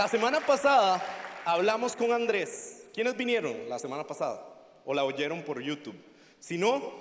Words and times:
La 0.00 0.08
semana 0.08 0.40
pasada 0.40 1.02
hablamos 1.44 1.94
con 1.94 2.10
Andrés. 2.10 2.84
¿Quiénes 2.94 3.14
vinieron 3.18 3.68
la 3.68 3.78
semana 3.78 4.06
pasada? 4.06 4.42
¿O 4.86 4.94
la 4.94 5.04
oyeron 5.04 5.42
por 5.42 5.60
YouTube? 5.60 5.94
Si 6.38 6.56
no, 6.56 6.94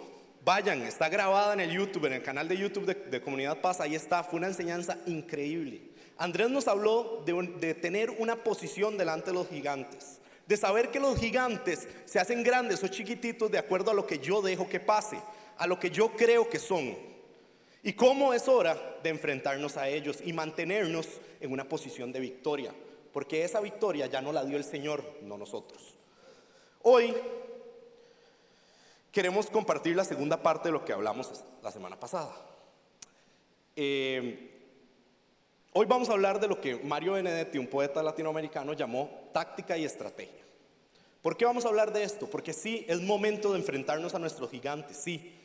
vayan, 0.44 0.82
está 0.82 1.07
grabada 1.07 1.54
en 1.54 1.62
el 1.62 1.71
YouTube, 1.71 2.07
en 2.07 2.14
el 2.16 2.24
canal 2.24 2.50
de 2.50 2.57
YouTube 2.57 2.93
de, 2.93 3.21
Comunidad 3.21 3.62
Paz, 3.62 3.80
ahí 3.80 3.96
está, 3.96 4.21
fue 4.21 4.39
una 4.39 4.48
enseñanza 4.48 4.98
increíble. 5.06 5.82
Andrés 6.18 6.50
nos 6.50 6.68
habló 6.68 7.24
de, 7.25 7.32
de 7.62 7.74
tener 7.74 8.10
una 8.10 8.36
posición 8.36 8.98
delante 8.98 9.28
de 9.28 9.38
los 9.38 9.47
gigantes, 9.47 10.20
de 10.46 10.57
saber 10.57 10.92
que 10.92 11.00
los 11.00 11.18
gigantes 11.18 11.88
se 12.04 12.20
hacen 12.20 12.43
grandes 12.43 12.84
o 12.84 12.89
chiquititos 12.89 13.50
de 13.50 13.60
acuerdo 13.60 13.92
a 13.92 13.93
lo 13.93 14.06
que 14.06 14.20
yo 14.20 14.42
dejo 14.42 14.68
que 14.68 14.82
pase, 14.82 15.21
a 15.57 15.68
lo 15.68 15.79
que 15.79 15.89
yo 15.89 16.11
creo 16.18 16.50
que 16.50 16.60
son. 16.60 16.97
Y 17.82 17.93
cómo 17.93 18.34
es 18.34 18.50
hora 18.50 18.78
de 19.02 19.10
enfrentarnos 19.10 19.78
a 19.78 19.88
ellos 19.88 20.18
y 20.21 20.34
mantenernos 20.34 21.07
en 21.39 21.54
una 21.54 21.64
posición 21.64 22.11
de 22.11 22.20
victoria, 22.20 22.74
porque 23.14 23.44
esa 23.44 23.60
victoria 23.60 24.08
ya 24.08 24.22
no 24.22 24.32
la 24.32 24.44
dio 24.46 24.58
el 24.58 24.64
Señor, 24.64 25.04
no 25.22 25.38
nosotros. 25.38 25.96
Hoy 26.82 27.16
queremos 29.12 29.48
compartir 29.48 29.96
la 29.96 30.04
segunda 30.04 30.42
parte 30.42 30.70
de 30.70 30.74
lo 30.74 30.86
que 30.86 30.94
hablamos 30.94 31.44
la 31.62 31.72
semana 31.72 32.00
pasada. 32.00 32.34
Eh, 33.76 34.52
hoy 35.73 35.86
vamos 35.86 36.09
a 36.09 36.14
hablar 36.14 36.40
de 36.40 36.48
lo 36.48 36.59
que 36.59 36.76
Mario 36.76 37.14
Benedetti, 37.14 37.58
un 37.58 37.68
poeta 37.68 38.04
latinoamericano, 38.04 38.73
llamó 38.73 39.30
táctica 39.34 39.78
y 39.78 39.86
estrategia. 39.86 40.44
¿Por 41.22 41.36
qué 41.36 41.46
vamos 41.46 41.66
a 41.66 41.70
hablar 41.70 41.92
de 41.92 42.04
esto? 42.04 42.30
Porque 42.30 42.54
sí, 42.54 42.86
es 42.88 43.02
momento 43.02 43.52
de 43.52 43.60
enfrentarnos 43.60 44.16
a 44.16 44.20
nuestros 44.20 44.50
gigantes, 44.50 44.98
sí, 44.98 45.39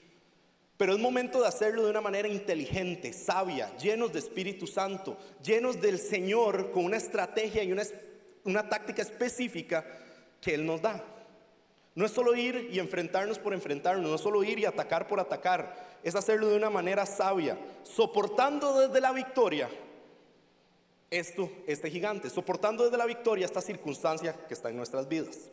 pero 0.76 0.92
es 0.92 0.98
momento 0.98 1.40
de 1.40 1.46
hacerlo 1.46 1.84
de 1.84 1.90
una 1.90 2.00
manera 2.00 2.26
inteligente, 2.26 3.12
sabia, 3.12 3.76
llenos 3.76 4.12
de 4.12 4.18
Espíritu 4.18 4.66
Santo, 4.66 5.16
llenos 5.42 5.80
del 5.80 5.98
Señor 5.98 6.72
con 6.72 6.84
una 6.84 6.96
estrategia 6.96 7.62
y 7.62 7.70
una, 7.70 7.84
una 8.44 8.68
táctica 8.68 9.02
específica 9.02 9.84
que 10.40 10.54
Él 10.54 10.66
nos 10.66 10.82
da. 10.82 11.02
No 11.94 12.04
es 12.04 12.10
solo 12.10 12.34
ir 12.34 12.70
y 12.72 12.80
enfrentarnos 12.80 13.38
por 13.38 13.54
enfrentarnos, 13.54 14.08
no 14.08 14.16
es 14.16 14.20
solo 14.20 14.42
ir 14.42 14.58
y 14.58 14.64
atacar 14.64 15.06
por 15.06 15.20
atacar, 15.20 15.98
es 16.02 16.16
hacerlo 16.16 16.48
de 16.48 16.56
una 16.56 16.70
manera 16.70 17.06
sabia, 17.06 17.56
soportando 17.84 18.80
desde 18.80 19.00
la 19.00 19.12
victoria 19.12 19.68
esto, 21.08 21.50
este 21.68 21.88
gigante, 21.88 22.28
soportando 22.30 22.82
desde 22.84 22.96
la 22.96 23.06
victoria 23.06 23.46
esta 23.46 23.60
circunstancia 23.60 24.34
que 24.48 24.54
está 24.54 24.70
en 24.70 24.76
nuestras 24.76 25.08
vidas. 25.08 25.48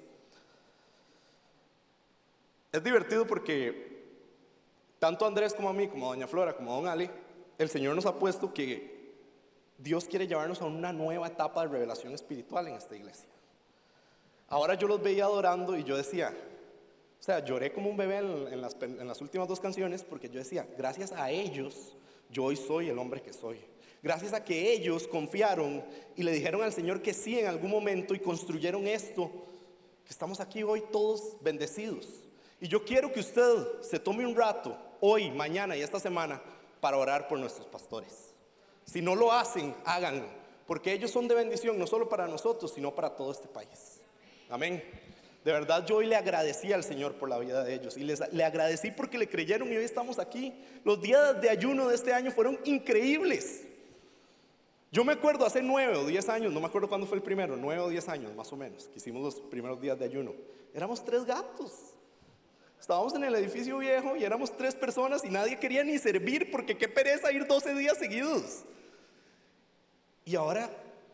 Es 2.72 2.84
divertido 2.84 3.28
porque 3.28 3.91
tanto 5.02 5.26
Andrés 5.26 5.56
como 5.56 5.68
a 5.68 5.74
mí, 5.74 5.88
como 5.88 6.06
a 6.06 6.10
Doña 6.10 6.28
Flora, 6.28 6.56
como 6.56 6.72
a 6.72 6.76
Don 6.76 6.88
Ali, 6.88 7.10
el 7.58 7.70
Señor 7.70 7.96
nos 7.96 8.06
ha 8.06 8.20
puesto 8.20 8.54
que 8.54 9.16
Dios 9.80 10.06
quiere 10.06 10.28
llevarnos 10.28 10.62
a 10.62 10.66
una 10.66 10.94
nueva 10.94 11.26
etapa 11.26 11.64
de 11.64 11.70
revelación 11.70 12.14
espiritual 12.14 12.68
en 12.68 12.76
esta 12.76 12.96
iglesia. 12.96 13.28
Ahora 14.48 14.76
yo 14.76 14.88
los 14.88 15.02
veía 15.02 15.24
adorando 15.24 15.76
y 15.76 15.84
yo 15.84 15.98
decía, 15.98 16.32
o 17.20 17.24
sea, 17.24 17.44
lloré 17.44 17.74
como 17.74 17.90
un 17.90 17.98
bebé 17.98 18.20
en, 18.20 18.62
las, 18.62 18.78
en 18.80 19.08
las 19.08 19.20
últimas 19.22 19.48
dos 19.48 19.60
canciones 19.60 20.04
porque 20.04 20.30
yo 20.30 20.38
decía, 20.38 20.68
gracias 20.78 21.12
a 21.14 21.32
ellos 21.32 21.96
yo 22.30 22.44
hoy 22.44 22.56
soy 22.56 22.90
el 22.90 23.00
hombre 23.00 23.24
que 23.24 23.34
soy. 23.34 23.58
Gracias 24.04 24.34
a 24.34 24.46
que 24.46 24.72
ellos 24.72 25.08
confiaron 25.08 25.84
y 26.16 26.22
le 26.22 26.32
dijeron 26.32 26.62
al 26.62 26.74
Señor 26.74 27.02
que 27.02 27.16
sí 27.16 27.40
en 27.40 27.48
algún 27.48 27.72
momento 27.72 28.14
y 28.14 28.20
construyeron 28.20 28.86
esto, 28.86 29.32
que 30.06 30.12
estamos 30.12 30.40
aquí 30.40 30.62
hoy 30.62 30.84
todos 30.92 31.38
bendecidos. 31.42 32.08
Y 32.60 32.68
yo 32.68 32.86
quiero 32.86 33.12
que 33.12 33.22
usted 33.22 33.82
se 33.82 33.98
tome 33.98 34.28
un 34.28 34.36
rato 34.36 34.91
hoy, 35.02 35.30
mañana 35.32 35.76
y 35.76 35.82
esta 35.82 36.00
semana 36.00 36.42
para 36.80 36.98
orar 36.98 37.28
por 37.28 37.38
nuestros 37.38 37.68
pastores. 37.68 38.34
Si 38.86 39.02
no 39.02 39.16
lo 39.16 39.32
hacen, 39.32 39.76
háganlo, 39.86 40.26
porque 40.66 40.94
ellos 40.94 41.12
son 41.12 41.28
de 41.28 41.36
bendición 41.36 41.78
no 41.78 41.86
solo 41.86 42.08
para 42.08 42.28
nosotros, 42.28 42.72
sino 42.74 42.96
para 42.96 43.16
todo 43.16 43.32
este 43.32 43.48
país. 43.48 44.02
Amén. 44.50 44.84
De 45.44 45.52
verdad 45.52 45.86
yo 45.86 45.98
hoy 45.98 46.06
le 46.06 46.16
agradecí 46.16 46.72
al 46.72 46.84
Señor 46.84 47.16
por 47.16 47.28
la 47.28 47.40
vida 47.40 47.64
de 47.64 47.74
ellos 47.74 47.98
y 47.98 48.04
les, 48.04 48.22
le 48.32 48.44
agradecí 48.44 48.92
porque 48.92 49.18
le 49.18 49.28
creyeron 49.28 49.72
y 49.72 49.76
hoy 49.76 49.84
estamos 49.84 50.20
aquí. 50.20 50.54
Los 50.84 51.02
días 51.02 51.42
de 51.42 51.50
ayuno 51.50 51.88
de 51.88 51.96
este 51.96 52.14
año 52.14 52.32
fueron 52.32 52.60
increíbles. 52.64 53.64
Yo 54.92 55.04
me 55.04 55.14
acuerdo 55.14 55.46
hace 55.46 55.62
nueve 55.64 55.96
o 55.96 56.06
diez 56.06 56.28
años, 56.30 56.52
no 56.52 56.60
me 56.60 56.68
acuerdo 56.68 56.90
cuándo 56.90 57.08
fue 57.08 57.18
el 57.18 57.24
primero, 57.24 57.56
nueve 57.56 57.82
o 57.82 57.90
diez 57.90 58.10
años 58.10 58.36
más 58.36 58.52
o 58.52 58.58
menos, 58.58 58.88
que 58.90 58.98
hicimos 58.98 59.24
los 59.24 59.42
primeros 59.50 59.82
días 59.82 59.98
de 59.98 60.06
ayuno. 60.06 60.34
Éramos 60.74 61.04
tres 61.04 61.26
gatos. 61.26 61.94
Estábamos 62.82 63.14
en 63.14 63.24
el 63.24 63.36
edificio 63.36 63.78
viejo 63.78 64.16
y 64.16 64.24
éramos 64.24 64.58
tres 64.58 64.74
personas 64.74 65.24
y 65.24 65.30
nadie 65.30 65.60
quería 65.60 65.84
ni 65.84 66.00
servir 66.00 66.50
porque 66.50 66.76
qué 66.76 66.88
pereza 66.88 67.32
ir 67.32 67.46
12 67.46 67.76
días 67.76 67.96
seguidos. 68.00 68.64
Y 70.26 70.36
ahora 70.36 70.68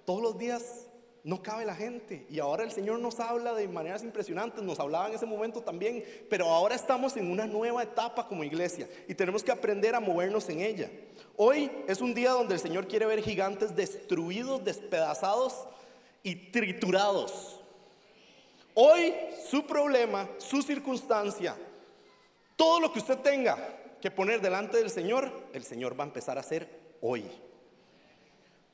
todos 0.05 0.21
los 0.21 0.37
días 0.37 0.87
no 1.25 1.43
cabe 1.43 1.65
la 1.65 1.75
gente. 1.75 2.25
Y 2.29 2.39
ahora 2.39 2.63
el 2.63 2.71
Señor 2.71 2.99
nos 2.99 3.19
habla 3.19 3.53
de 3.53 3.67
maneras 3.67 4.01
impresionantes, 4.01 4.63
nos 4.63 4.79
hablaba 4.79 5.09
en 5.09 5.15
ese 5.15 5.25
momento 5.25 5.59
también, 5.59 6.05
pero 6.29 6.45
ahora 6.45 6.73
estamos 6.73 7.17
en 7.17 7.29
una 7.29 7.45
nueva 7.45 7.83
etapa 7.83 8.29
como 8.29 8.45
iglesia 8.45 8.87
y 9.05 9.13
tenemos 9.13 9.43
que 9.43 9.51
aprender 9.51 9.93
a 9.93 9.99
movernos 9.99 10.47
en 10.47 10.61
ella. 10.61 10.89
Hoy 11.35 11.69
es 11.85 11.99
un 11.99 12.13
día 12.13 12.31
donde 12.31 12.53
el 12.53 12.61
Señor 12.61 12.87
quiere 12.87 13.07
ver 13.07 13.21
gigantes 13.21 13.75
destruidos, 13.75 14.63
despedazados 14.63 15.67
y 16.23 16.49
triturados. 16.49 17.56
Hoy 18.79 19.11
su 19.49 19.65
problema, 19.65 20.29
su 20.37 20.61
circunstancia, 20.61 21.55
todo 22.55 22.79
lo 22.79 22.93
que 22.93 22.99
usted 22.99 23.17
tenga 23.17 23.57
que 23.99 24.11
poner 24.11 24.39
delante 24.39 24.77
del 24.77 24.91
Señor, 24.91 25.31
el 25.53 25.63
Señor 25.63 25.99
va 25.99 26.03
a 26.03 26.07
empezar 26.07 26.37
a 26.37 26.41
hacer 26.41 26.69
hoy. 27.01 27.25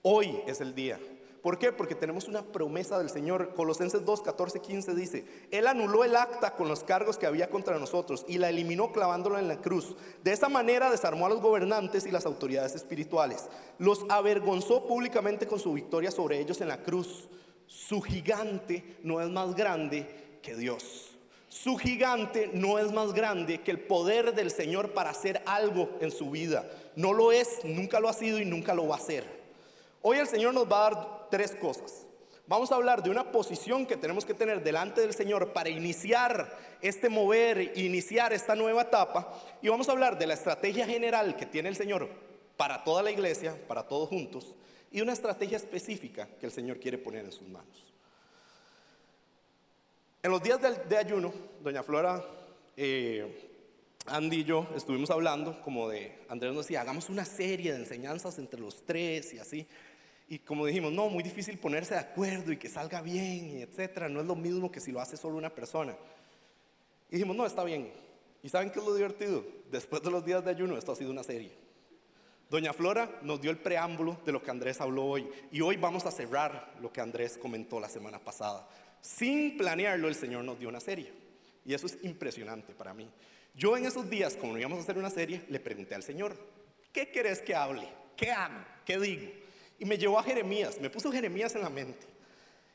Hoy 0.02 0.42
es 0.46 0.60
el 0.60 0.76
día. 0.76 1.00
¿Por 1.42 1.58
qué? 1.58 1.72
Porque 1.72 1.96
tenemos 1.96 2.28
una 2.28 2.42
promesa 2.42 3.00
del 3.00 3.10
Señor. 3.10 3.54
Colosenses 3.54 4.04
2, 4.04 4.22
14, 4.24 4.60
15 4.60 4.94
dice, 4.94 5.26
Él 5.52 5.68
anuló 5.68 6.04
el 6.04 6.18
acta 6.18 6.54
con 6.58 6.68
los 6.68 6.84
cargos 6.84 7.18
que 7.18 7.26
había 7.26 7.50
contra 7.50 7.80
nosotros 7.80 8.26
y 8.28 8.40
la 8.40 8.50
eliminó 8.50 8.92
clavándola 8.92 9.40
en 9.40 9.48
la 9.48 9.62
cruz. 9.62 9.96
De 10.22 10.34
esa 10.34 10.50
manera 10.50 10.92
desarmó 10.92 11.28
a 11.28 11.30
los 11.30 11.40
gobernantes 11.40 12.06
y 12.06 12.12
las 12.12 12.26
autoridades 12.26 12.76
espirituales. 12.76 13.48
Los 13.78 14.06
avergonzó 14.10 14.86
públicamente 14.86 15.48
con 15.48 15.60
su 15.60 15.72
victoria 15.72 16.12
sobre 16.12 16.42
ellos 16.42 16.60
en 16.60 16.68
la 16.68 16.84
cruz 16.84 17.30
su 17.68 18.02
gigante 18.02 18.98
no 19.04 19.22
es 19.22 19.30
más 19.30 19.56
grande 19.56 20.40
que 20.42 20.56
Dios. 20.56 21.10
Su 21.50 21.78
gigante 21.78 22.50
no 22.54 22.80
es 22.80 22.92
más 22.92 23.14
grande 23.14 23.62
que 23.62 23.72
el 23.72 23.80
poder 23.80 24.34
del 24.34 24.50
Señor 24.50 24.94
para 24.94 25.12
hacer 25.12 25.42
algo 25.46 25.90
en 26.02 26.12
su 26.12 26.32
vida. 26.32 26.70
No 26.96 27.14
lo 27.14 27.32
es, 27.32 27.64
nunca 27.64 28.00
lo 28.00 28.10
ha 28.10 28.14
sido 28.14 28.40
y 28.40 28.46
nunca 28.46 28.74
lo 28.74 28.88
va 28.88 28.96
a 28.96 28.98
hacer. 28.98 29.24
Hoy 30.02 30.18
el 30.18 30.28
Señor 30.28 30.54
nos 30.54 30.72
va 30.72 30.88
a 30.88 30.90
dar 30.90 31.28
tres 31.30 31.56
cosas. 31.56 32.08
Vamos 32.48 32.72
a 32.72 32.76
hablar 32.76 33.04
de 33.04 33.10
una 33.10 33.32
posición 33.32 33.86
que 33.86 33.96
tenemos 33.96 34.26
que 34.26 34.34
tener 34.34 34.64
delante 34.64 35.02
del 35.02 35.14
Señor 35.14 35.54
para 35.54 35.70
iniciar 35.70 36.58
este 36.82 37.08
mover, 37.08 37.78
iniciar 37.78 38.34
esta 38.34 38.56
nueva 38.56 38.82
etapa. 38.82 39.34
Y 39.62 39.70
vamos 39.70 39.88
a 39.88 39.94
hablar 39.94 40.18
de 40.18 40.28
la 40.28 40.34
estrategia 40.34 40.86
general 40.86 41.36
que 41.38 41.46
tiene 41.46 41.70
el 41.70 41.76
Señor 41.76 42.10
para 42.58 42.84
toda 42.84 43.02
la 43.02 43.12
iglesia, 43.12 43.56
para 43.68 43.88
todos 43.88 44.10
juntos 44.10 44.56
y 44.94 45.02
una 45.02 45.12
estrategia 45.12 45.58
específica 45.58 46.30
que 46.40 46.46
el 46.46 46.52
Señor 46.52 46.80
quiere 46.80 47.00
poner 47.00 47.26
en 47.26 47.32
sus 47.32 47.48
manos. 47.50 47.94
En 50.22 50.32
los 50.32 50.42
días 50.42 50.60
de, 50.88 50.98
ayuno, 50.98 51.34
doña 51.62 51.84
Flora, 51.84 52.24
eh, 52.78 53.50
Andy 54.06 54.38
y 54.38 54.44
yo 54.44 54.70
estuvimos 54.76 55.10
hablando 55.10 55.60
como 55.62 55.90
de, 55.90 56.20
Andrés 56.30 56.54
nos 56.54 56.66
decía, 56.66 56.82
hagamos 56.82 57.10
una 57.10 57.26
serie 57.26 57.74
de 57.74 57.80
enseñanzas 57.80 58.38
entre 58.38 58.60
los 58.60 58.86
tres 58.86 59.34
y 59.34 59.40
así. 59.40 59.68
Y 60.30 60.40
como 60.40 60.66
dijimos, 60.66 60.94
no, 60.94 61.10
muy 61.10 61.24
difícil 61.24 61.58
ponerse 61.58 61.96
de 61.96 62.00
acuerdo 62.00 62.52
y 62.52 62.58
que 62.58 62.70
salga 62.70 63.02
bien 63.02 63.58
y 63.58 63.62
etcétera. 63.64 64.08
No 64.08 64.22
es 64.22 64.28
lo 64.28 64.36
mismo 64.36 64.72
que 64.72 64.80
si 64.80 64.92
lo 64.92 65.02
hace 65.02 65.18
solo 65.18 65.38
una 65.38 65.50
persona. 65.50 65.96
Y 67.10 67.16
dijimos, 67.16 67.36
no, 67.36 67.46
está 67.46 67.64
bien. 67.64 67.92
¿Y 68.44 68.50
saben 68.50 68.70
qué 68.70 68.80
es 68.80 68.86
lo 68.86 68.94
divertido? 68.94 69.44
Después 69.72 70.04
de 70.04 70.12
los 70.12 70.24
días 70.24 70.46
de 70.46 70.52
ayuno, 70.52 70.78
esto 70.78 70.92
ha 70.92 70.96
sido 70.96 71.12
una 71.12 71.24
serie. 71.24 71.63
Doña 72.54 72.72
Flora 72.72 73.10
nos 73.24 73.42
dio 73.42 73.50
el 73.50 73.58
preámbulo 73.58 74.22
de 74.24 74.32
lo 74.32 74.44
que 74.44 74.52
Andrés 74.52 74.80
habló 74.80 75.06
hoy 75.06 75.28
y 75.52 75.62
hoy 75.62 75.76
vamos 75.76 76.06
a 76.06 76.12
cerrar 76.12 76.76
lo 76.80 76.94
que 76.94 77.02
Andrés 77.02 77.36
comentó 77.36 77.80
la 77.80 77.90
semana 77.90 78.20
pasada. 78.20 78.70
Sin 79.02 79.58
planearlo, 79.58 80.08
el 80.08 80.14
Señor 80.14 80.44
nos 80.44 80.60
dio 80.60 80.70
una 80.70 80.80
serie 80.80 81.12
y 81.66 81.74
eso 81.74 81.88
es 81.88 81.98
impresionante 82.04 82.76
para 82.76 82.94
mí. 82.94 83.10
Yo 83.56 83.76
en 83.76 83.88
esos 83.88 84.08
días, 84.08 84.38
como 84.38 84.56
íbamos 84.56 84.78
a 84.78 84.82
hacer 84.84 85.00
una 85.00 85.10
serie, 85.10 85.44
le 85.50 85.60
pregunté 85.60 85.96
al 85.96 86.04
Señor, 86.04 86.38
¿qué 86.92 87.10
querés 87.10 87.42
que 87.42 87.56
hable? 87.56 87.90
¿Qué 88.16 88.30
hago? 88.30 88.64
¿Qué 88.86 89.00
digo? 89.00 89.32
Y 89.80 89.86
me 89.86 89.98
llevó 89.98 90.20
a 90.20 90.24
Jeremías, 90.24 90.80
me 90.80 90.92
puso 90.92 91.12
Jeremías 91.12 91.56
en 91.56 91.62
la 91.64 91.72
mente. 91.72 92.06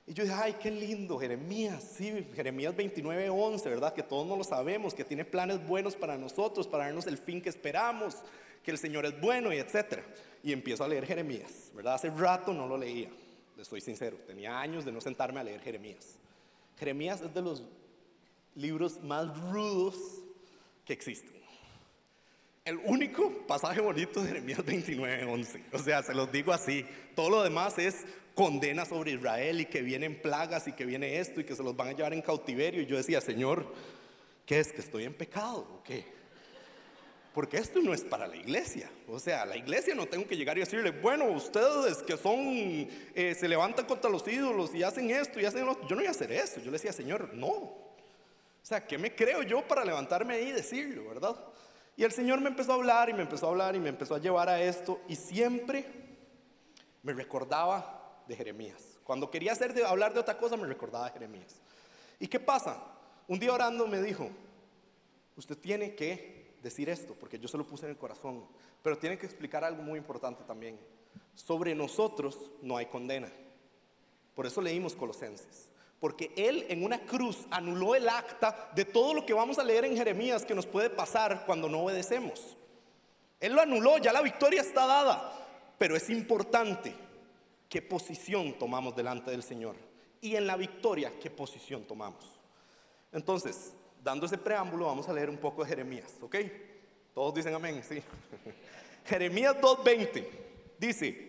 Y 0.08 0.14
yo 0.14 0.24
dije, 0.24 0.34
ay, 0.34 0.54
qué 0.54 0.70
lindo, 0.70 1.18
Jeremías, 1.18 1.84
sí, 1.98 2.26
Jeremías 2.34 2.74
29, 2.74 3.28
11, 3.28 3.68
¿verdad? 3.68 3.92
Que 3.92 4.02
todos 4.02 4.26
no 4.26 4.36
lo 4.36 4.42
sabemos, 4.42 4.94
que 4.94 5.04
tiene 5.04 5.26
planes 5.26 5.64
buenos 5.66 5.96
para 5.96 6.16
nosotros, 6.16 6.66
para 6.66 6.84
darnos 6.86 7.06
el 7.06 7.18
fin 7.18 7.42
que 7.42 7.50
esperamos 7.50 8.16
que 8.62 8.70
el 8.70 8.78
Señor 8.78 9.04
es 9.04 9.20
bueno 9.20 9.52
y 9.52 9.58
etcétera. 9.58 10.02
Y 10.42 10.52
empiezo 10.52 10.82
a 10.82 10.88
leer 10.88 11.04
Jeremías, 11.04 11.70
¿verdad? 11.74 11.94
Hace 11.94 12.08
rato 12.08 12.54
no 12.54 12.66
lo 12.66 12.78
leía, 12.78 13.10
le 13.54 13.62
estoy 13.62 13.82
sincero, 13.82 14.16
tenía 14.26 14.58
años 14.58 14.86
de 14.86 14.92
no 14.92 15.02
sentarme 15.02 15.40
a 15.40 15.44
leer 15.44 15.60
Jeremías. 15.60 16.16
Jeremías 16.78 17.20
es 17.20 17.34
de 17.34 17.42
los 17.42 17.62
libros 18.54 19.02
más 19.02 19.38
rudos 19.50 19.96
que 20.86 20.94
existen. 20.94 21.36
el 22.64 22.78
único 22.84 23.30
pasaje 23.46 23.82
bonito 23.82 24.22
de 24.22 24.28
Jeremías 24.28 24.64
29, 24.64 25.24
11. 25.24 25.64
O 25.72 25.78
sea, 25.78 26.02
se 26.02 26.14
los 26.14 26.32
digo 26.32 26.52
así. 26.52 26.86
Todo 27.14 27.28
lo 27.28 27.42
demás 27.42 27.78
es 27.78 28.06
condena 28.38 28.84
sobre 28.84 29.10
Israel 29.10 29.62
y 29.62 29.64
que 29.64 29.82
vienen 29.82 30.22
plagas 30.22 30.68
y 30.68 30.72
que 30.72 30.84
viene 30.84 31.18
esto 31.18 31.40
y 31.40 31.44
que 31.44 31.56
se 31.56 31.62
los 31.64 31.74
van 31.74 31.88
a 31.88 31.92
llevar 31.92 32.14
en 32.14 32.22
cautiverio. 32.22 32.80
Y 32.80 32.86
yo 32.86 32.96
decía, 32.96 33.20
Señor, 33.20 33.66
¿qué 34.46 34.60
es? 34.60 34.72
¿Que 34.72 34.80
estoy 34.80 35.02
en 35.02 35.12
pecado 35.12 35.66
o 35.74 35.82
qué? 35.82 36.04
Porque 37.34 37.56
esto 37.56 37.80
no 37.82 37.92
es 37.92 38.04
para 38.04 38.28
la 38.28 38.36
iglesia. 38.36 38.88
O 39.08 39.18
sea, 39.18 39.44
la 39.44 39.56
iglesia 39.56 39.92
no 39.96 40.06
tengo 40.06 40.24
que 40.28 40.36
llegar 40.36 40.56
y 40.56 40.60
decirle, 40.60 40.92
bueno, 40.92 41.24
ustedes 41.24 41.96
que 42.04 42.16
son, 42.16 42.38
eh, 43.12 43.34
se 43.36 43.48
levantan 43.48 43.86
contra 43.86 44.08
los 44.08 44.26
ídolos 44.28 44.72
y 44.72 44.84
hacen 44.84 45.10
esto 45.10 45.40
y 45.40 45.44
hacen 45.44 45.66
lo 45.66 45.74
Yo 45.88 45.96
no 45.96 46.02
voy 46.02 46.06
a 46.06 46.10
hacer 46.10 46.30
eso. 46.30 46.60
Yo 46.60 46.66
le 46.66 46.72
decía, 46.72 46.92
Señor, 46.92 47.34
no. 47.34 47.48
O 47.48 47.82
sea, 48.62 48.86
¿qué 48.86 48.98
me 48.98 49.16
creo 49.16 49.42
yo 49.42 49.66
para 49.66 49.84
levantarme 49.84 50.34
ahí 50.34 50.50
y 50.50 50.52
decirlo, 50.52 51.08
verdad? 51.08 51.34
Y 51.96 52.04
el 52.04 52.12
Señor 52.12 52.40
me 52.40 52.50
empezó 52.50 52.70
a 52.70 52.76
hablar 52.76 53.10
y 53.10 53.14
me 53.14 53.22
empezó 53.22 53.46
a 53.46 53.50
hablar 53.50 53.74
y 53.74 53.80
me 53.80 53.88
empezó 53.88 54.14
a 54.14 54.20
llevar 54.20 54.48
a 54.48 54.62
esto 54.62 55.00
y 55.08 55.16
siempre 55.16 55.84
me 57.02 57.12
recordaba 57.12 57.97
de 58.28 58.36
Jeremías. 58.36 58.98
Cuando 59.02 59.30
quería 59.30 59.54
hablar 59.86 60.12
de 60.12 60.20
otra 60.20 60.38
cosa 60.38 60.56
me 60.56 60.66
recordaba 60.66 61.08
Jeremías. 61.10 61.56
¿Y 62.20 62.28
qué 62.28 62.38
pasa? 62.38 62.76
Un 63.26 63.38
día 63.38 63.52
orando 63.52 63.86
me 63.86 64.00
dijo, 64.02 64.28
usted 65.36 65.56
tiene 65.56 65.94
que 65.94 66.56
decir 66.62 66.88
esto, 66.88 67.14
porque 67.18 67.38
yo 67.38 67.48
se 67.48 67.56
lo 67.56 67.66
puse 67.66 67.86
en 67.86 67.92
el 67.92 67.96
corazón, 67.96 68.44
pero 68.82 68.98
tiene 68.98 69.18
que 69.18 69.26
explicar 69.26 69.64
algo 69.64 69.82
muy 69.82 69.98
importante 69.98 70.44
también. 70.44 70.78
Sobre 71.34 71.74
nosotros 71.74 72.50
no 72.62 72.76
hay 72.76 72.86
condena. 72.86 73.32
Por 74.34 74.46
eso 74.46 74.60
leímos 74.60 74.94
Colosenses. 74.94 75.70
Porque 75.98 76.32
Él 76.36 76.64
en 76.68 76.84
una 76.84 77.00
cruz 77.00 77.46
anuló 77.50 77.94
el 77.94 78.08
acta 78.08 78.70
de 78.74 78.84
todo 78.84 79.14
lo 79.14 79.26
que 79.26 79.32
vamos 79.32 79.58
a 79.58 79.64
leer 79.64 79.84
en 79.84 79.96
Jeremías 79.96 80.44
que 80.44 80.54
nos 80.54 80.66
puede 80.66 80.90
pasar 80.90 81.44
cuando 81.44 81.68
no 81.68 81.80
obedecemos. 81.82 82.56
Él 83.40 83.54
lo 83.54 83.62
anuló, 83.62 83.98
ya 83.98 84.12
la 84.12 84.22
victoria 84.22 84.60
está 84.60 84.86
dada. 84.86 85.34
Pero 85.76 85.96
es 85.96 86.08
importante 86.10 86.94
qué 87.68 87.82
posición 87.82 88.58
tomamos 88.58 88.96
delante 88.96 89.30
del 89.30 89.42
Señor. 89.42 89.76
Y 90.20 90.36
en 90.36 90.46
la 90.46 90.56
victoria, 90.56 91.12
qué 91.20 91.30
posición 91.30 91.84
tomamos. 91.84 92.24
Entonces, 93.12 93.74
dando 94.02 94.26
ese 94.26 94.38
preámbulo, 94.38 94.86
vamos 94.86 95.08
a 95.08 95.12
leer 95.12 95.30
un 95.30 95.38
poco 95.38 95.62
de 95.62 95.68
Jeremías, 95.68 96.14
¿ok? 96.20 96.36
Todos 97.14 97.34
dicen 97.34 97.54
amén, 97.54 97.82
sí. 97.82 98.02
Jeremías 99.04 99.56
2.20 99.60 100.28
dice, 100.78 101.28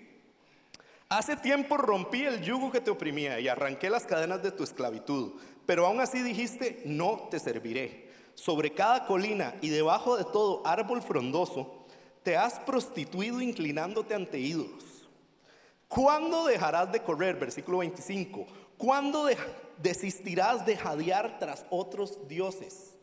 Hace 1.11 1.35
tiempo 1.35 1.75
rompí 1.75 2.23
el 2.23 2.39
yugo 2.43 2.71
que 2.71 2.81
te 2.81 2.91
oprimía 2.91 3.39
y 3.39 3.47
arranqué 3.47 3.89
las 3.89 4.05
cadenas 4.05 4.43
de 4.43 4.51
tu 4.51 4.63
esclavitud, 4.63 5.31
pero 5.65 5.87
aún 5.87 5.99
así 5.99 6.21
dijiste, 6.21 6.83
no 6.85 7.27
te 7.31 7.39
serviré. 7.39 8.09
Sobre 8.35 8.73
cada 8.73 9.07
colina 9.07 9.55
y 9.59 9.69
debajo 9.69 10.17
de 10.17 10.23
todo 10.23 10.61
árbol 10.67 11.01
frondoso, 11.01 11.87
te 12.21 12.37
has 12.37 12.59
prostituido 12.59 13.41
inclinándote 13.41 14.13
ante 14.13 14.37
ídolos. 14.37 14.98
¿Cuándo 15.89 16.45
dejarás 16.45 16.91
de 16.91 17.01
correr? 17.01 17.35
Versículo 17.35 17.79
25. 17.79 18.45
¿Cuándo 18.77 19.27
desistirás 19.77 20.65
de 20.65 20.77
jadear 20.77 21.39
tras 21.39 21.65
otros 21.69 22.27
dioses? 22.29 22.95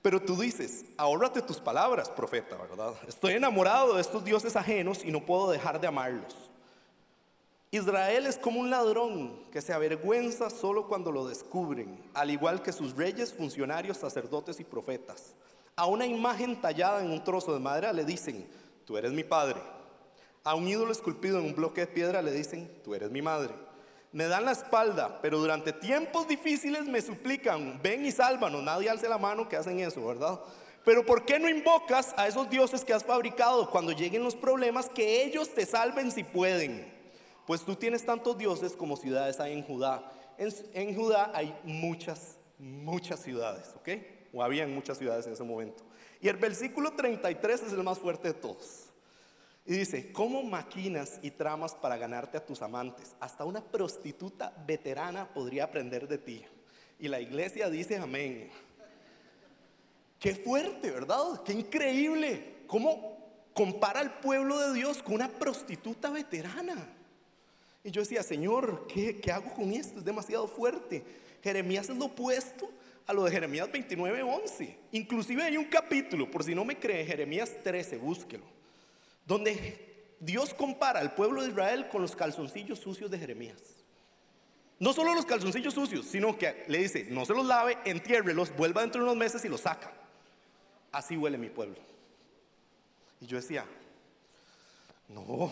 Pero 0.00 0.22
tú 0.22 0.36
dices, 0.36 0.84
ahórrate 0.96 1.42
tus 1.42 1.58
palabras, 1.58 2.08
profeta, 2.08 2.56
¿verdad? 2.56 2.94
Estoy 3.08 3.32
enamorado 3.34 3.96
de 3.96 4.00
estos 4.00 4.24
dioses 4.24 4.54
ajenos 4.54 5.04
y 5.04 5.10
no 5.10 5.26
puedo 5.26 5.50
dejar 5.50 5.80
de 5.80 5.88
amarlos. 5.88 6.34
Israel 7.72 8.26
es 8.26 8.38
como 8.38 8.60
un 8.60 8.70
ladrón 8.70 9.36
que 9.50 9.60
se 9.60 9.72
avergüenza 9.72 10.48
solo 10.48 10.86
cuando 10.86 11.10
lo 11.10 11.26
descubren, 11.26 12.08
al 12.14 12.30
igual 12.30 12.62
que 12.62 12.72
sus 12.72 12.96
reyes, 12.96 13.34
funcionarios, 13.34 13.96
sacerdotes 13.96 14.60
y 14.60 14.64
profetas. 14.64 15.34
A 15.74 15.86
una 15.86 16.06
imagen 16.06 16.60
tallada 16.60 17.04
en 17.04 17.10
un 17.10 17.24
trozo 17.24 17.52
de 17.52 17.58
madera 17.58 17.92
le 17.92 18.04
dicen, 18.04 18.48
tú 18.84 18.96
eres 18.96 19.10
mi 19.10 19.24
padre. 19.24 19.60
A 20.46 20.54
un 20.54 20.66
ídolo 20.66 20.92
esculpido 20.92 21.38
en 21.38 21.44
un 21.44 21.54
bloque 21.54 21.82
de 21.82 21.86
piedra 21.88 22.22
le 22.22 22.32
dicen, 22.32 22.70
tú 22.82 22.94
eres 22.94 23.10
mi 23.10 23.20
madre 23.20 23.52
me 24.16 24.28
dan 24.28 24.46
la 24.46 24.52
espalda, 24.52 25.20
pero 25.20 25.38
durante 25.38 25.74
tiempos 25.74 26.26
difíciles 26.26 26.86
me 26.86 27.02
suplican, 27.02 27.78
ven 27.82 28.06
y 28.06 28.10
sálvanos. 28.10 28.62
Nadie 28.62 28.88
alce 28.88 29.10
la 29.10 29.18
mano 29.18 29.46
que 29.46 29.56
hacen 29.56 29.78
eso, 29.78 30.06
¿verdad? 30.06 30.40
Pero 30.86 31.04
¿por 31.04 31.26
qué 31.26 31.38
no 31.38 31.50
invocas 31.50 32.14
a 32.16 32.26
esos 32.26 32.48
dioses 32.48 32.82
que 32.82 32.94
has 32.94 33.04
fabricado 33.04 33.70
cuando 33.70 33.92
lleguen 33.92 34.22
los 34.24 34.34
problemas 34.34 34.88
que 34.88 35.22
ellos 35.22 35.52
te 35.52 35.66
salven 35.66 36.10
si 36.10 36.24
pueden? 36.24 36.90
Pues 37.46 37.62
tú 37.62 37.76
tienes 37.76 38.06
tantos 38.06 38.38
dioses 38.38 38.72
como 38.72 38.96
ciudades 38.96 39.38
hay 39.38 39.52
en 39.52 39.62
Judá. 39.62 40.10
En, 40.38 40.94
Judá 40.94 41.30
hay 41.34 41.54
muchas, 41.64 42.38
muchas 42.58 43.20
ciudades, 43.20 43.68
¿ok? 43.76 43.88
O 44.32 44.42
habían 44.42 44.74
muchas 44.74 44.96
ciudades 44.96 45.26
en 45.26 45.34
ese 45.34 45.44
momento. 45.44 45.84
Y 46.22 46.28
el 46.28 46.38
versículo 46.38 46.92
33 46.92 47.64
es 47.64 47.72
el 47.74 47.82
más 47.82 47.98
fuerte 47.98 48.28
de 48.28 48.34
todos. 48.34 48.85
Y 49.66 49.72
dice, 49.72 50.12
¿cómo 50.12 50.44
maquinas 50.44 51.18
y 51.22 51.32
tramas 51.32 51.74
para 51.74 51.96
ganarte 51.96 52.36
a 52.36 52.46
tus 52.46 52.62
amantes? 52.62 53.16
Hasta 53.18 53.44
una 53.44 53.60
prostituta 53.60 54.54
veterana 54.64 55.28
podría 55.28 55.64
aprender 55.64 56.06
de 56.06 56.18
ti. 56.18 56.44
Y 57.00 57.08
la 57.08 57.20
iglesia 57.20 57.68
dice 57.68 57.96
amén. 57.96 58.48
Qué 60.20 60.36
fuerte, 60.36 60.92
¿verdad? 60.92 61.42
Qué 61.44 61.52
increíble. 61.52 62.62
¿Cómo 62.68 63.18
compara 63.54 64.00
al 64.00 64.20
pueblo 64.20 64.60
de 64.60 64.72
Dios 64.72 65.02
con 65.02 65.14
una 65.14 65.28
prostituta 65.28 66.10
veterana? 66.10 66.88
Y 67.82 67.90
yo 67.90 68.02
decía, 68.02 68.22
Señor, 68.22 68.86
¿qué, 68.86 69.20
hago 69.32 69.52
con 69.52 69.72
esto? 69.72 69.98
Es 69.98 70.04
demasiado 70.04 70.46
fuerte. 70.46 71.04
Jeremías 71.42 71.88
es 71.88 71.96
lo 71.96 72.06
opuesto 72.06 72.70
a 73.04 73.12
lo 73.12 73.24
de 73.24 73.32
Jeremías 73.32 73.70
29, 73.70 74.22
11. 74.22 74.78
Inclusive 74.92 75.42
hay 75.42 75.56
un 75.56 75.64
capítulo, 75.64 76.30
por 76.30 76.44
si 76.44 76.54
no 76.54 76.64
me 76.64 76.78
cree, 76.78 77.04
Jeremías 77.04 77.52
13, 77.64 77.98
búsquelo 77.98 78.55
donde 79.26 80.14
Dios 80.20 80.54
compara 80.54 81.00
al 81.00 81.14
pueblo 81.14 81.42
de 81.42 81.50
Israel 81.50 81.88
con 81.88 82.00
los 82.00 82.16
calzoncillos 82.16 82.78
sucios 82.78 83.10
de 83.10 83.18
Jeremías. 83.18 83.60
No 84.78 84.92
solo 84.92 85.14
los 85.14 85.26
calzoncillos 85.26 85.74
sucios, 85.74 86.06
sino 86.06 86.36
que 86.36 86.64
le 86.68 86.78
dice, 86.78 87.06
no 87.10 87.24
se 87.24 87.34
los 87.34 87.46
lave, 87.46 87.78
entiérrelos, 87.84 88.54
vuelva 88.56 88.82
dentro 88.82 89.00
de 89.00 89.06
unos 89.06 89.16
meses 89.16 89.44
y 89.44 89.48
los 89.48 89.62
saca. 89.62 89.92
Así 90.92 91.16
huele 91.16 91.38
mi 91.38 91.48
pueblo. 91.48 91.76
Y 93.20 93.26
yo 93.26 93.36
decía, 93.36 93.64
no, 95.08 95.50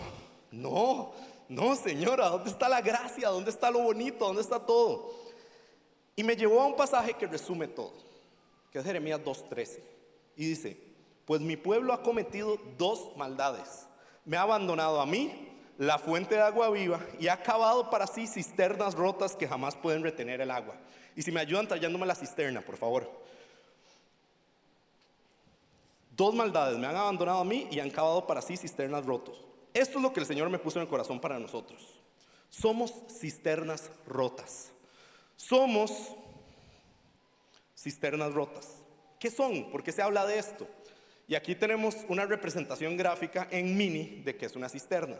no, 0.50 1.12
no, 1.48 1.76
señora, 1.76 2.28
¿dónde 2.28 2.50
está 2.50 2.68
la 2.68 2.82
gracia? 2.82 3.28
¿Dónde 3.30 3.50
está 3.50 3.70
lo 3.70 3.80
bonito? 3.80 4.26
¿Dónde 4.26 4.42
está 4.42 4.58
todo? 4.58 5.14
Y 6.16 6.22
me 6.22 6.36
llevó 6.36 6.60
a 6.60 6.66
un 6.66 6.76
pasaje 6.76 7.14
que 7.14 7.26
resume 7.26 7.68
todo, 7.68 7.92
que 8.70 8.78
es 8.78 8.84
Jeremías 8.84 9.20
2.13. 9.20 9.80
Y 10.36 10.48
dice, 10.48 10.93
pues 11.26 11.40
mi 11.40 11.56
pueblo 11.56 11.92
ha 11.92 12.02
cometido 12.02 12.58
dos 12.78 13.16
maldades. 13.16 13.86
Me 14.24 14.36
ha 14.36 14.42
abandonado 14.42 15.00
a 15.00 15.06
mí, 15.06 15.50
la 15.78 15.98
fuente 15.98 16.34
de 16.34 16.42
agua 16.42 16.70
viva, 16.70 17.00
y 17.18 17.28
ha 17.28 17.42
cavado 17.42 17.90
para 17.90 18.06
sí 18.06 18.26
cisternas 18.26 18.94
rotas 18.94 19.34
que 19.34 19.48
jamás 19.48 19.76
pueden 19.76 20.02
retener 20.02 20.40
el 20.40 20.50
agua. 20.50 20.76
Y 21.16 21.22
si 21.22 21.32
me 21.32 21.40
ayudan 21.40 21.68
trayéndome 21.68 22.06
la 22.06 22.14
cisterna, 22.14 22.60
por 22.60 22.76
favor. 22.76 23.10
Dos 26.16 26.34
maldades, 26.34 26.78
me 26.78 26.86
han 26.86 26.96
abandonado 26.96 27.40
a 27.40 27.44
mí 27.44 27.66
y 27.70 27.80
han 27.80 27.90
cavado 27.90 28.26
para 28.26 28.40
sí 28.40 28.56
cisternas 28.56 29.04
rotas. 29.04 29.34
Esto 29.72 29.98
es 29.98 30.02
lo 30.02 30.12
que 30.12 30.20
el 30.20 30.26
Señor 30.26 30.48
me 30.48 30.60
puso 30.60 30.78
en 30.78 30.84
el 30.84 30.88
corazón 30.88 31.20
para 31.20 31.38
nosotros. 31.38 31.82
Somos 32.48 32.94
cisternas 33.08 33.90
rotas. 34.06 34.70
Somos 35.36 35.90
cisternas 37.76 38.32
rotas. 38.32 38.68
¿Qué 39.18 39.30
son? 39.30 39.70
¿Por 39.72 39.82
qué 39.82 39.90
se 39.90 40.02
habla 40.02 40.24
de 40.24 40.38
esto? 40.38 40.68
Y 41.26 41.34
aquí 41.34 41.54
tenemos 41.54 41.96
una 42.08 42.26
representación 42.26 42.96
gráfica 42.96 43.48
en 43.50 43.76
mini 43.76 44.22
de 44.24 44.36
que 44.36 44.46
es 44.46 44.56
una 44.56 44.68
cisterna. 44.68 45.16